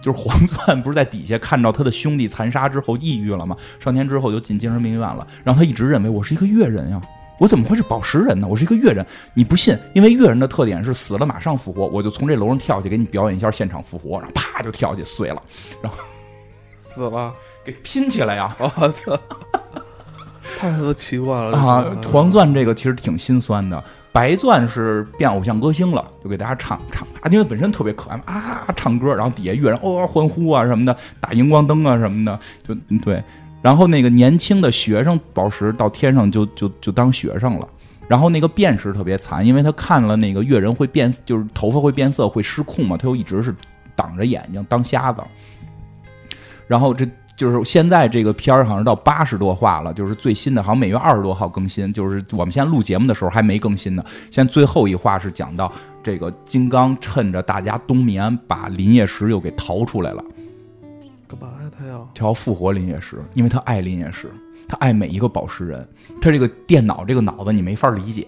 [0.02, 3.56] 就是黄钻不是在底下看到他的兄弟残杀之后抑郁了吗？
[3.80, 5.26] 上天之后就进精神病院了。
[5.46, 7.02] 然后他一直认为我是一个越人呀，
[7.40, 8.48] 我怎么会是宝石人呢？
[8.48, 9.06] 我是一个越人。
[9.34, 9.78] 你不信？
[9.94, 15.42] 因为越人的特点是死了马上复活，我就从这楼上跳下去给你表演一下现场复活，然后啪就跳下去碎了，
[15.82, 15.98] 然后
[16.82, 17.34] 死了。
[17.66, 18.56] 给拼起来呀！
[18.60, 19.20] 我操，
[20.58, 23.84] 太他妈奇怪了啊，黄钻这个其实挺心酸的，
[24.14, 33.22] 白钻是变偶像歌星了，就给大家唱唱啊，因为本身特别可爱嘛啊，唱歌，然后底下乐人哦欢呼啊什么的，打荧光灯啊什么的，就嗯对。
[33.68, 37.68] 然后那个年轻的学生宝石到天上就就就当学生了，
[38.08, 43.54] 然后那个变石特别惨，因为他看了那个月人会变，就是头发会变色会失控嘛，他又一直是
[43.94, 45.22] 挡着眼睛当瞎子。
[46.66, 51.92] 然后这就是现在这个片儿好像到八十多话了，就是最新的，好像每月二十多号更新。
[51.92, 54.02] 就是我们现在录节目的时候还没更新呢。
[54.32, 55.70] 现在最后一话是讲到
[56.02, 60.24] 这个金刚趁着大家冬眠，把林业石又给逃出来了。
[62.14, 64.32] 他要复活林业石，因为他爱林业石，
[64.68, 65.88] 他爱每一个宝石人。
[66.22, 68.28] 他这个电脑这个脑子你没法理解。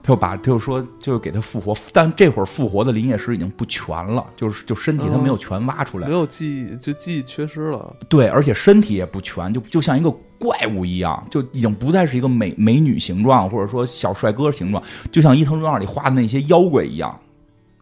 [0.00, 7.94] 他就把他就说就是给他复活，但这会儿复活的林业石已经不全了，就是就身体他没有全挖出来，没有记忆，就记忆缺失了。
[8.08, 14.82] 对，而且身体也不全，就就像一个怪物一样，就已经不再是一个美美女形状，或者说小帅哥形状，
[15.12, 17.20] 就像伊藤润二里画的那些妖怪一样。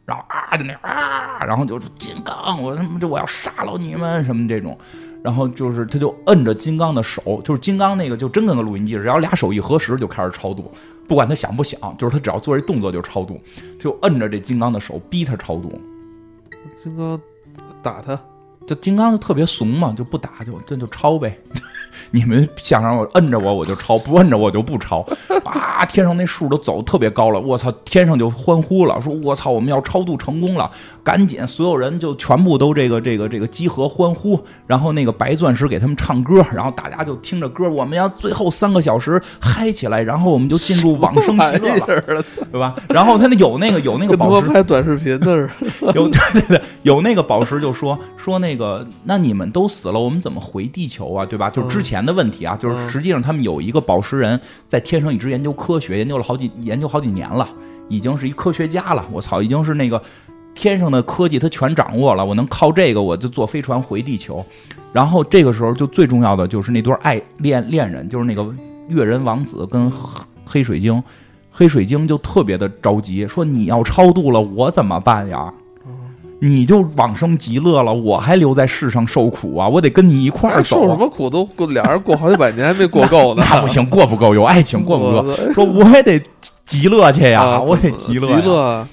[0.07, 4.79] 然后啊，就那啊，然后就金刚，我他妈就我要杀了你们什么这种。
[5.23, 10.71] 然后就是他就摁着金刚的手，就是金刚那个就真跟个录音机似的，只要俩手一合十就开始超度，
[11.09, 13.41] 不管他想不想，就是他只要做这动作就超度，
[13.81, 15.81] 就摁着这金刚的手逼他超度。
[16.81, 17.21] 金刚
[17.83, 18.17] 打他，
[18.67, 21.39] 这金刚就特别怂嘛，就不打就这就抄呗。
[22.11, 25.05] 你们想让我摁着我我就抄，不摁着我就不抄。
[25.45, 30.71] 啊，天上那树都走特别高了，我操，天上就欢呼了，说我操，我们要超度成功了，
[31.07, 42.75] 赶紧所有人就全部都这个这个这个集合欢呼，然后那个白钻石给他们唱歌，然后大家就听着歌，我们要最后三个小时嗨起来，然后我们就进入往生极乐了， 对吧？
[42.89, 45.51] 然后他那有那个有那个宝石拍短视频的是，
[45.95, 51.25] 有对对对，有那个宝石就说说那个，那你们都死了，我们怎么回地球啊？
[51.25, 51.49] 对吧？
[51.49, 57.49] 就是之前的问题啊，就是实际上他们有一个宝石人在天上一直研究科学，研究了好几研究好几年了，
[57.89, 59.07] 已经是一科学家了。
[59.13, 60.03] 我操，已经是那个
[60.57, 64.45] 天上的科技他全掌握了，我能靠这个我就坐飞船回地球。
[64.93, 68.49] 然后这个时候就最重要的就是那对爱恋恋人，就是那个
[68.89, 69.93] 月人王子跟
[70.45, 71.01] 黑水晶，
[71.51, 75.53] 黑水晶就特别的着急，说你要超度了，我怎么办呀？
[76.39, 79.67] 你就往生极乐了，我还留在世上受苦啊！
[79.67, 80.83] 我得跟你一块儿走。
[80.83, 83.43] 受什么苦都过，俩人过好几百年还没过够呢。
[83.49, 85.33] 那不行，过不够，有爱情过不够。
[85.55, 86.23] 说我也得
[86.67, 88.27] 极乐去呀，我得极乐。
[88.27, 88.87] 极乐。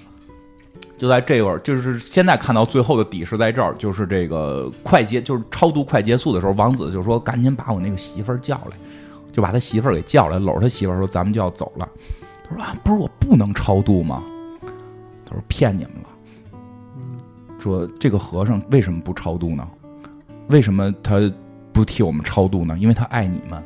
[1.03, 8.77] 就在这会儿，就是现在看到最后的底是在这儿，就是这个快结，就是超度快结束的时候，王子就说：“赶紧把我那个媳妇儿叫来。”
[9.29, 11.89] 就把他媳妇儿给叫来，搂着他媳妇儿说：“咱们就要走了。”
[12.47, 14.23] 他说：“啊，不是我不能超度吗？”
[15.27, 16.59] 他说：“骗你们了。”
[17.59, 19.67] 说这个和尚为什么不超度呢？
[20.47, 21.19] 为什么他
[21.73, 22.77] 不替我们超度呢？
[22.79, 23.61] 因为他爱你们，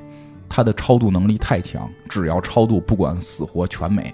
[0.49, 4.11] 他的超度能力太强，只要超度，不管死活全没。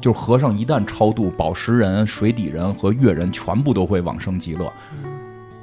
[0.00, 4.72] 就是和尚一旦超度，宝石人、水底人和月人全部都会往生极乐。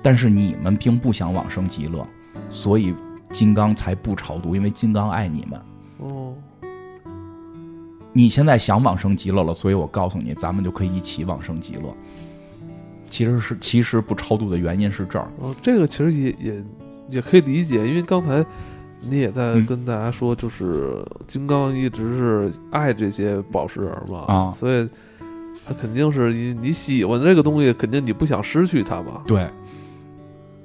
[0.02, 2.08] 但是你们并不想往生极乐，
[2.50, 2.94] 所以
[3.32, 5.62] 金刚才不超度，因为金刚爱你们。
[5.98, 6.34] 哦，
[8.14, 11.94] 你现在想往生极乐了，所以我告诉你，咱们就可以一起往生极乐。
[13.10, 16.64] 其实是其实不超度的原因是这儿哦，这个其实也也
[17.08, 18.46] 也可以理解，因为刚才
[19.02, 24.88] 你也在跟大家说，就是金刚一直是爱这些宝石人嘛啊，所以
[25.68, 29.22] 他肯定是你你喜欢这个东西，肯定你不想失去它嘛。
[29.26, 29.48] 对，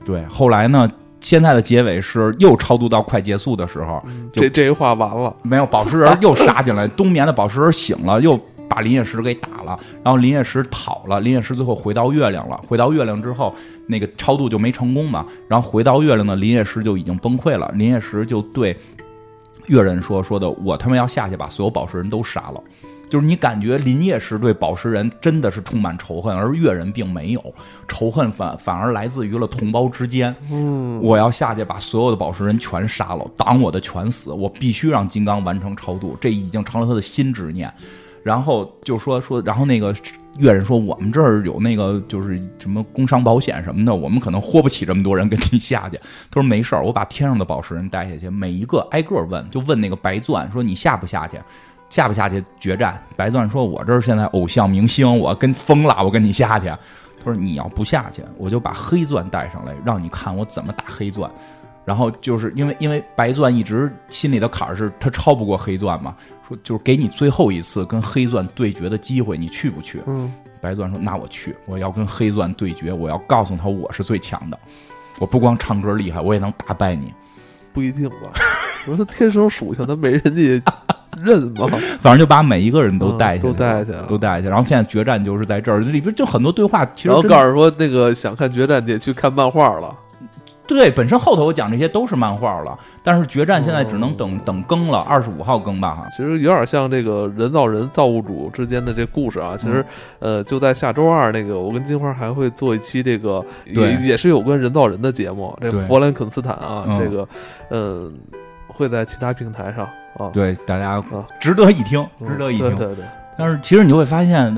[0.04, 0.24] 对。
[0.26, 0.90] 后来呢，
[1.20, 4.02] 现在的结尾是又超度到快结束的时候，
[4.32, 8.38] 这这一话完了，没有宝石人又杀进来， 冬眠的宝石人醒了又。
[8.72, 11.20] 把林业石给打了，然后林业石跑了。
[11.20, 12.58] 林业石最后回到月亮了。
[12.66, 13.54] 回到月亮之后，
[13.86, 15.26] 那个超度就没成功嘛。
[15.46, 17.70] 然后回到月亮的林业石就已经崩溃了。
[17.74, 18.74] 林业石就对
[19.66, 22.62] 月人说：“说的我他妈要下去把所有宝石人都杀了。”
[23.10, 27.54] 就是你感觉林业石对宝石人真的是充满仇恨，而月人并没有
[27.86, 30.34] 仇恨，反反而来自于了同胞之间。
[30.50, 34.32] 嗯，我要下去把所有的宝石人全杀了，挡我的全死。
[34.32, 37.70] 我必须让金刚完成超度，这已经成了他的新执念。
[38.22, 39.94] 然后就说说，然后那个
[40.38, 45.96] 越人说，我们这儿有那个就是什么工伤保险什么的，我们可能豁不起这么多人跟你下去。
[46.30, 51.36] 他说没事儿，我把天上的宝石人带下去，每一个挨个问，就问那个白钻说你下不下去，
[51.90, 53.02] 下不下去决战。
[53.16, 56.66] 白钻说，我这儿现在偶像明星，我跟疯了，我跟你下去。
[57.24, 61.30] 他说你要不下去，我就把黑钻带上来，让你看我怎么打黑钻。
[61.84, 66.14] 然后就是因为因为白钻一直心里的坎儿是他超不过黑钻嘛，
[66.46, 70.00] 说就是给你最后一次跟黑钻对决的机会，你去不去？
[70.06, 74.58] 嗯，白钻说那我去，我要跟黑钻对决，我要告诉他我是最强的，
[75.18, 77.12] 我不光唱歌厉害，我也能打败你。
[77.72, 78.30] 不一定吧？
[78.86, 80.22] 我说他天生属性，他没人
[80.62, 80.74] 家
[81.22, 81.66] 认吗？
[82.00, 84.48] 反正就把每一个人都带下去，都带去，都带去。
[84.48, 86.84] 然后现在决战就是在这儿，里边就很多对话。
[86.94, 89.94] 其实然后告诉说那个想看决战得去看漫画了。
[90.72, 96.06] 对，本身后头我讲这些都是漫画了，但是决战现在只能等等更了，二十五号更吧哈。
[96.10, 99.56] 其实有点像这个人造人造物主之间的这故事啊。
[99.56, 99.84] 其实，
[100.20, 105.56] 嗯呃，就在下周二那个，我跟金花还会做一期这个，也也是有关人造人的节目。
[105.60, 107.28] 这对弗兰肯斯坦啊，嗯这个，
[107.70, 108.12] 嗯，
[108.66, 109.84] 会在其他平台上
[110.18, 110.30] 啊。
[110.32, 112.74] 对，大家啊值得一听，嗯值得一听。
[112.76, 113.04] 对对对，
[113.36, 114.54] 但是其实你会发现，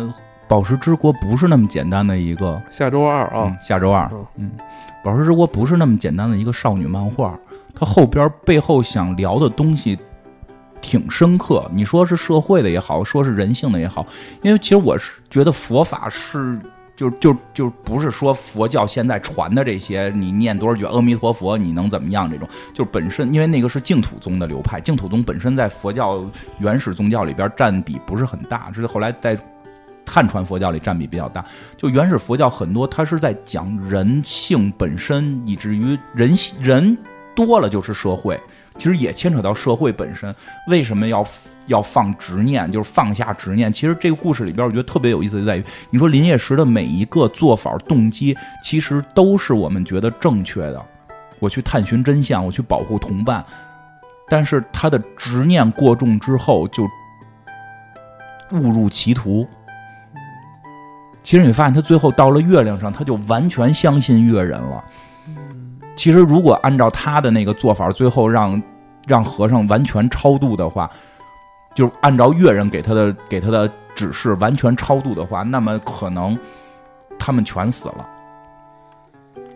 [0.49, 4.51] 宝石之国不是那么简单的一个下周二啊嗯，，下周二嗯，嗯，
[5.03, 7.39] 宝石之国不是那么简单的一个少女漫画，
[7.75, 9.99] 它后边背后想聊的东西
[10.81, 11.69] 挺深刻。
[11.73, 14.07] 你说是社会的也好，说是人性的也好，
[14.43, 16.59] 因为其实我是觉得佛法是。
[16.97, 22.31] 就就就不是说佛教现在传的这些，你念多少句阿弥陀佛，你能怎么样？
[22.31, 26.25] 这种就是本身，因为那个是净土宗的流派，净土宗本身在佛教
[26.61, 29.37] 原始宗教里边占比不是很大，是后来在
[30.07, 31.45] 汉传佛教里占比比较大。
[31.77, 36.97] 就原始佛教很多，它是在讲人性本身，以至于人人
[37.35, 38.39] 多了就是社会，
[38.79, 40.35] 其实也牵扯到社会本身。
[40.69, 41.27] 为什么要
[41.67, 43.73] 要放执念，就是放下执念？
[43.73, 50.85] 其实这个故事里边，我觉得特别有意思，就在于你说林业石的每一个做法、动机，其实都是我们觉得正确的。
[51.41, 53.45] 我去探寻真相，我去保护同伴，
[54.29, 56.85] 但是他的执念过重之后，就
[58.53, 59.47] 误入歧途。
[61.25, 64.85] 其实你发现他最后到了月亮上，他就完全相信月人了。
[65.97, 68.63] 其实如果按照他的那个做法，最后让
[69.07, 70.89] 让和尚完全超度的话，
[71.75, 76.39] 就按照月人给他的给他的指示完全超度的话，那么可能
[77.19, 78.07] 他们全死了。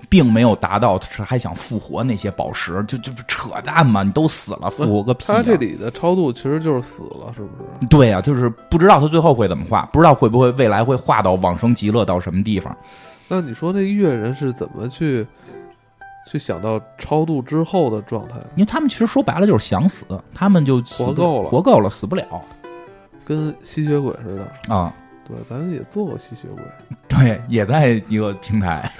[0.08, 4.02] 并没有达到，是还想复活那些宝石，就就扯淡嘛！
[4.02, 5.36] 你都死了，复活个屁、啊！
[5.36, 7.86] 他这里的超度其实就是死了，是不是？
[7.88, 12.74] 对呀、就是不知道他最后会怎么画，不知道会不会未来会画到往生极乐到什么地方。
[13.28, 15.26] 那你说那乐人是怎么去
[16.30, 18.36] 去想到超度之后的状态？
[18.56, 22.24] 因为他们其实说白了就是想死，他们就活够了活够了，死不了
[23.26, 24.74] 跟吸血鬼似的。
[24.74, 24.94] 啊！
[25.26, 26.64] 对，咱也做过吸血鬼。
[27.06, 28.90] 对，也在一个平台。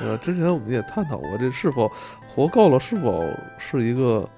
[0.00, 1.90] 呃，之前我们也探讨过，这是否
[2.26, 3.24] 活够了，是否
[3.58, 4.28] 是一个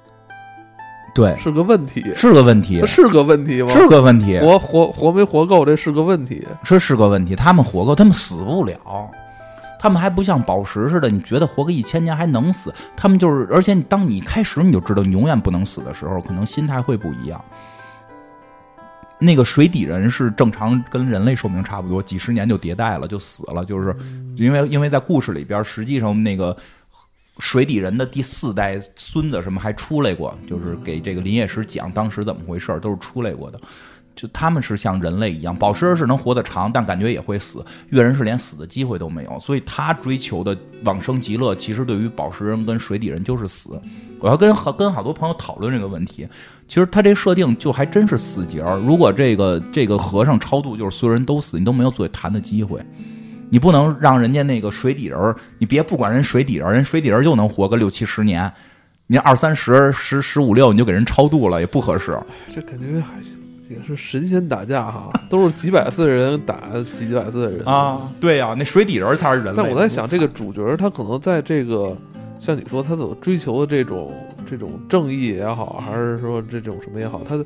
[1.15, 2.05] 对，是个问题？
[2.15, 3.69] 是个问题，是个问题吗？
[3.69, 6.47] 是个问题，活活活没活够，这是个问题。
[6.63, 7.35] 这是个问题。
[7.35, 8.77] 他们活够，他们死不了。
[9.81, 12.73] 他们还不像宝石似的，你觉得活个一千年还能死？
[12.97, 17.41] 他们就是，而且你当你开始你就知道你永远不能死的时候，可能心态会不一样。
[19.21, 23.95] 那个水底人是正常跟人类寿命差不多，几十年就迭代了，就死了，就是
[24.37, 26.57] 因为因为在故事里边，实际上那个
[27.39, 33.61] 水底人的第四代孙子什么还出来过，就是给这个林业石讲当时怎么回事，都是出来过的。
[34.19, 37.65] 就他们是像人类一样，宝石人是能活得长，但感觉也会死。
[37.91, 43.81] 月人是连死的机会都没有，所以他追求的往生极乐，其实对于宝石人跟水底人就是死。
[44.19, 46.27] 我要跟好跟好多朋友讨论这个问题，
[46.67, 48.77] 其实他这设定就还真是死结儿。
[48.81, 52.85] 如果这个这个和尚超度就是所有人都死，你都没有作为谈的机会。
[53.51, 58.53] 你不能让人家那个水底人儿，你别不管人水底人儿，人水底人儿就能活个六七十年，
[59.07, 62.19] 你二三十、十十五六你就给人超度了，也不合适。
[62.53, 63.39] 这感觉还行，
[63.69, 66.57] 也是神仙打架哈，都是几百岁的人打
[66.95, 67.65] 几百岁的人。
[67.67, 69.63] 啊，对呀、那水底人才是人类。
[69.63, 71.97] 但我在想，这个主角他可能在这个，
[72.39, 74.13] 像你说他所追求的这种
[74.49, 77.45] 这种正义也好，还是说这种什么也好，他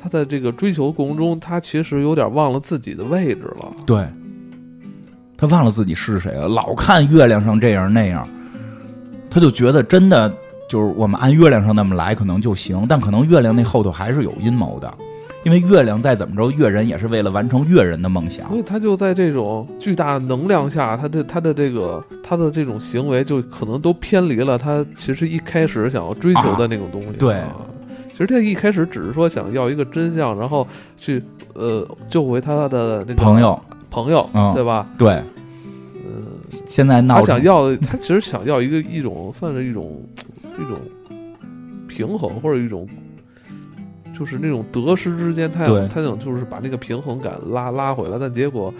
[0.00, 3.72] 他在这个追求过程中，他其实有点忘了自己的位置了。
[3.86, 4.06] 对，
[5.36, 8.26] 他忘了自己是谁了，老看月亮上这样那样，
[9.30, 10.32] 他就觉得真的
[10.68, 14.92] 就是我们按月亮上那么来可能就行，但可能月亮那后头还是有阴谋的，
[15.44, 18.56] 因为月亮再怎么着，月人也是为了完成月人的梦想所。
[18.58, 27.12] 以他就在这种巨大能量下，他的他的这个他的这种行为，就可能都偏离了他其实一开始想要追求的那种东西。
[27.12, 27.54] 对啊
[28.12, 30.64] 其实他一开始只是说想要一个真相，然后
[30.96, 31.20] 去
[31.52, 33.60] 呃救回他的那个朋友，
[33.90, 34.86] 朋友，嗯对吧？
[34.96, 35.20] 对，
[35.96, 40.00] 嗯，现在闹他想要的，他其实想要一个一种算是一种
[40.44, 40.78] 一种
[41.88, 42.88] 平衡，或者一种
[44.16, 48.72] 就是那种得失之间，他对想他想就是把那个平衡感拉拉回来，但结果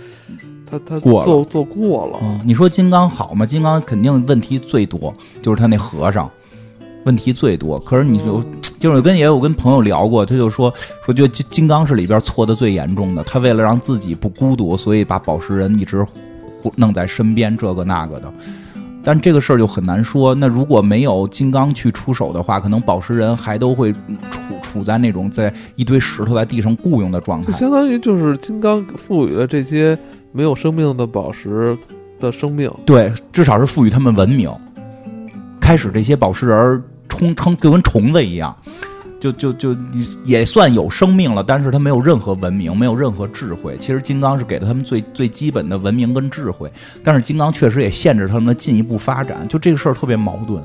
[0.70, 3.44] 他他过做做过了，嗯，你说金刚好吗？
[3.44, 5.12] 金刚肯定问题最多，
[5.42, 6.30] 就是他那和尚
[7.04, 7.78] 问题最多。
[7.80, 10.72] 可是你就、嗯 就是我跟也有跟朋友聊过，他就说
[11.06, 13.24] 说觉得金金刚是里边错的最严重的。
[13.24, 16.06] 他为了让自己不孤独，所以把宝石人一直
[16.76, 18.30] 弄在身边，这个那个的。
[19.02, 20.34] 但这个事儿就很难说。
[20.34, 23.98] 那如果没有金刚去出手的话，可能宝石人还都会处
[24.74, 27.52] 处在那种在一堆石头在地上雇佣的状态就。
[27.52, 29.96] 相当于就是金刚赋予了这些
[30.32, 31.78] 没有生命的宝石
[32.18, 32.70] 的生命。
[32.84, 34.50] 对，至少是赋予他们文明。
[35.60, 38.54] 开始这些宝石人儿冲冲就跟虫子一样。
[39.20, 39.74] 就就就
[40.22, 43.74] 也算有生命了，但是他没有任何文明，没有任何智慧。
[43.80, 46.70] 其实金刚是给了他们最最基本的文明跟智慧，
[47.02, 49.48] 但是金刚确实也限制他们的进一步发展。
[49.48, 50.62] 就这个事儿特别矛盾。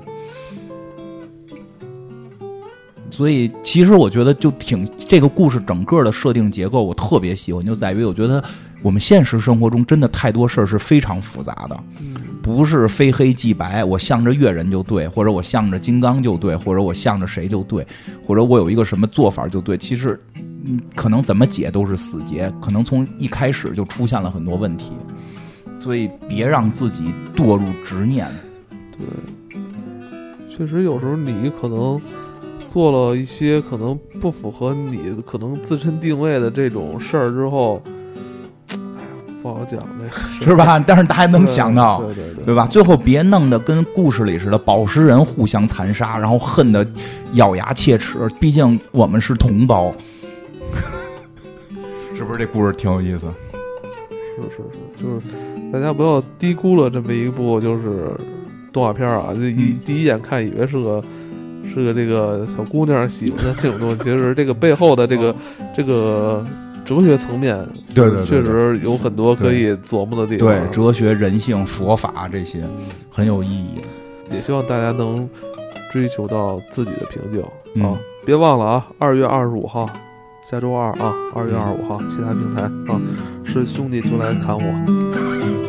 [3.20, 8.41] 所以，其实我觉得就挺这个故事整个的设定结构，我特别喜欢，就在于我觉得
[8.82, 11.78] 我们现实生活中真的太多事儿是非常复杂的，
[12.41, 13.84] 不是非黑即白。
[13.84, 17.86] 我向着越人就对，或者我向着金刚就对，或者我向着谁就对，
[18.26, 19.78] 或者我有一个什么做法就对。
[19.78, 20.18] 其实，
[20.64, 24.94] 嗯可能怎么解都是死结，可能从一开始就出现了很多问题。
[25.82, 28.26] 所以，别让自己堕入执念。
[28.98, 29.60] 对，
[30.50, 32.02] 确实有时候你可能。
[32.70, 37.82] 做了一些可能不符合你可能自身定位的这种事儿之后，
[38.70, 39.10] 哎呀，
[39.41, 40.12] 不好讲这个
[40.46, 40.78] 是吧？
[40.86, 42.68] 但是大家能想到，对对对，对吧？
[42.68, 46.86] 最后别弄得跟故事里似的，宝石人互相残杀，然后恨得
[47.34, 48.20] 咬牙切齿。
[48.40, 49.91] 毕竟我们是同胞，
[52.16, 52.38] 是不是？
[52.40, 53.28] 这故事挺有意思。
[54.38, 58.12] 是是是，就是大家不要低估了这么一部就是
[58.72, 59.34] 动画片啊！
[59.34, 61.04] 就一第一眼看以为是个。
[61.73, 65.36] 是个这个小姑娘喜欢的这种东西，其实这个背后的这个
[65.76, 66.45] 这个
[66.86, 67.57] 哲学层面，
[67.94, 70.49] 对对，确实有很多可以琢磨的地方。
[70.49, 72.64] 对，哲学、人性、佛法这些
[73.10, 73.76] 很有意义。
[74.31, 75.27] 也希望大家能
[75.91, 77.98] 追求到自己的平静啊！
[78.23, 79.90] 别忘了啊，二月二十五号，
[80.44, 82.61] 下周二啊，二月二十五号，其他平台
[82.91, 83.02] 啊，
[83.44, 85.69] 是兄弟就来砍我。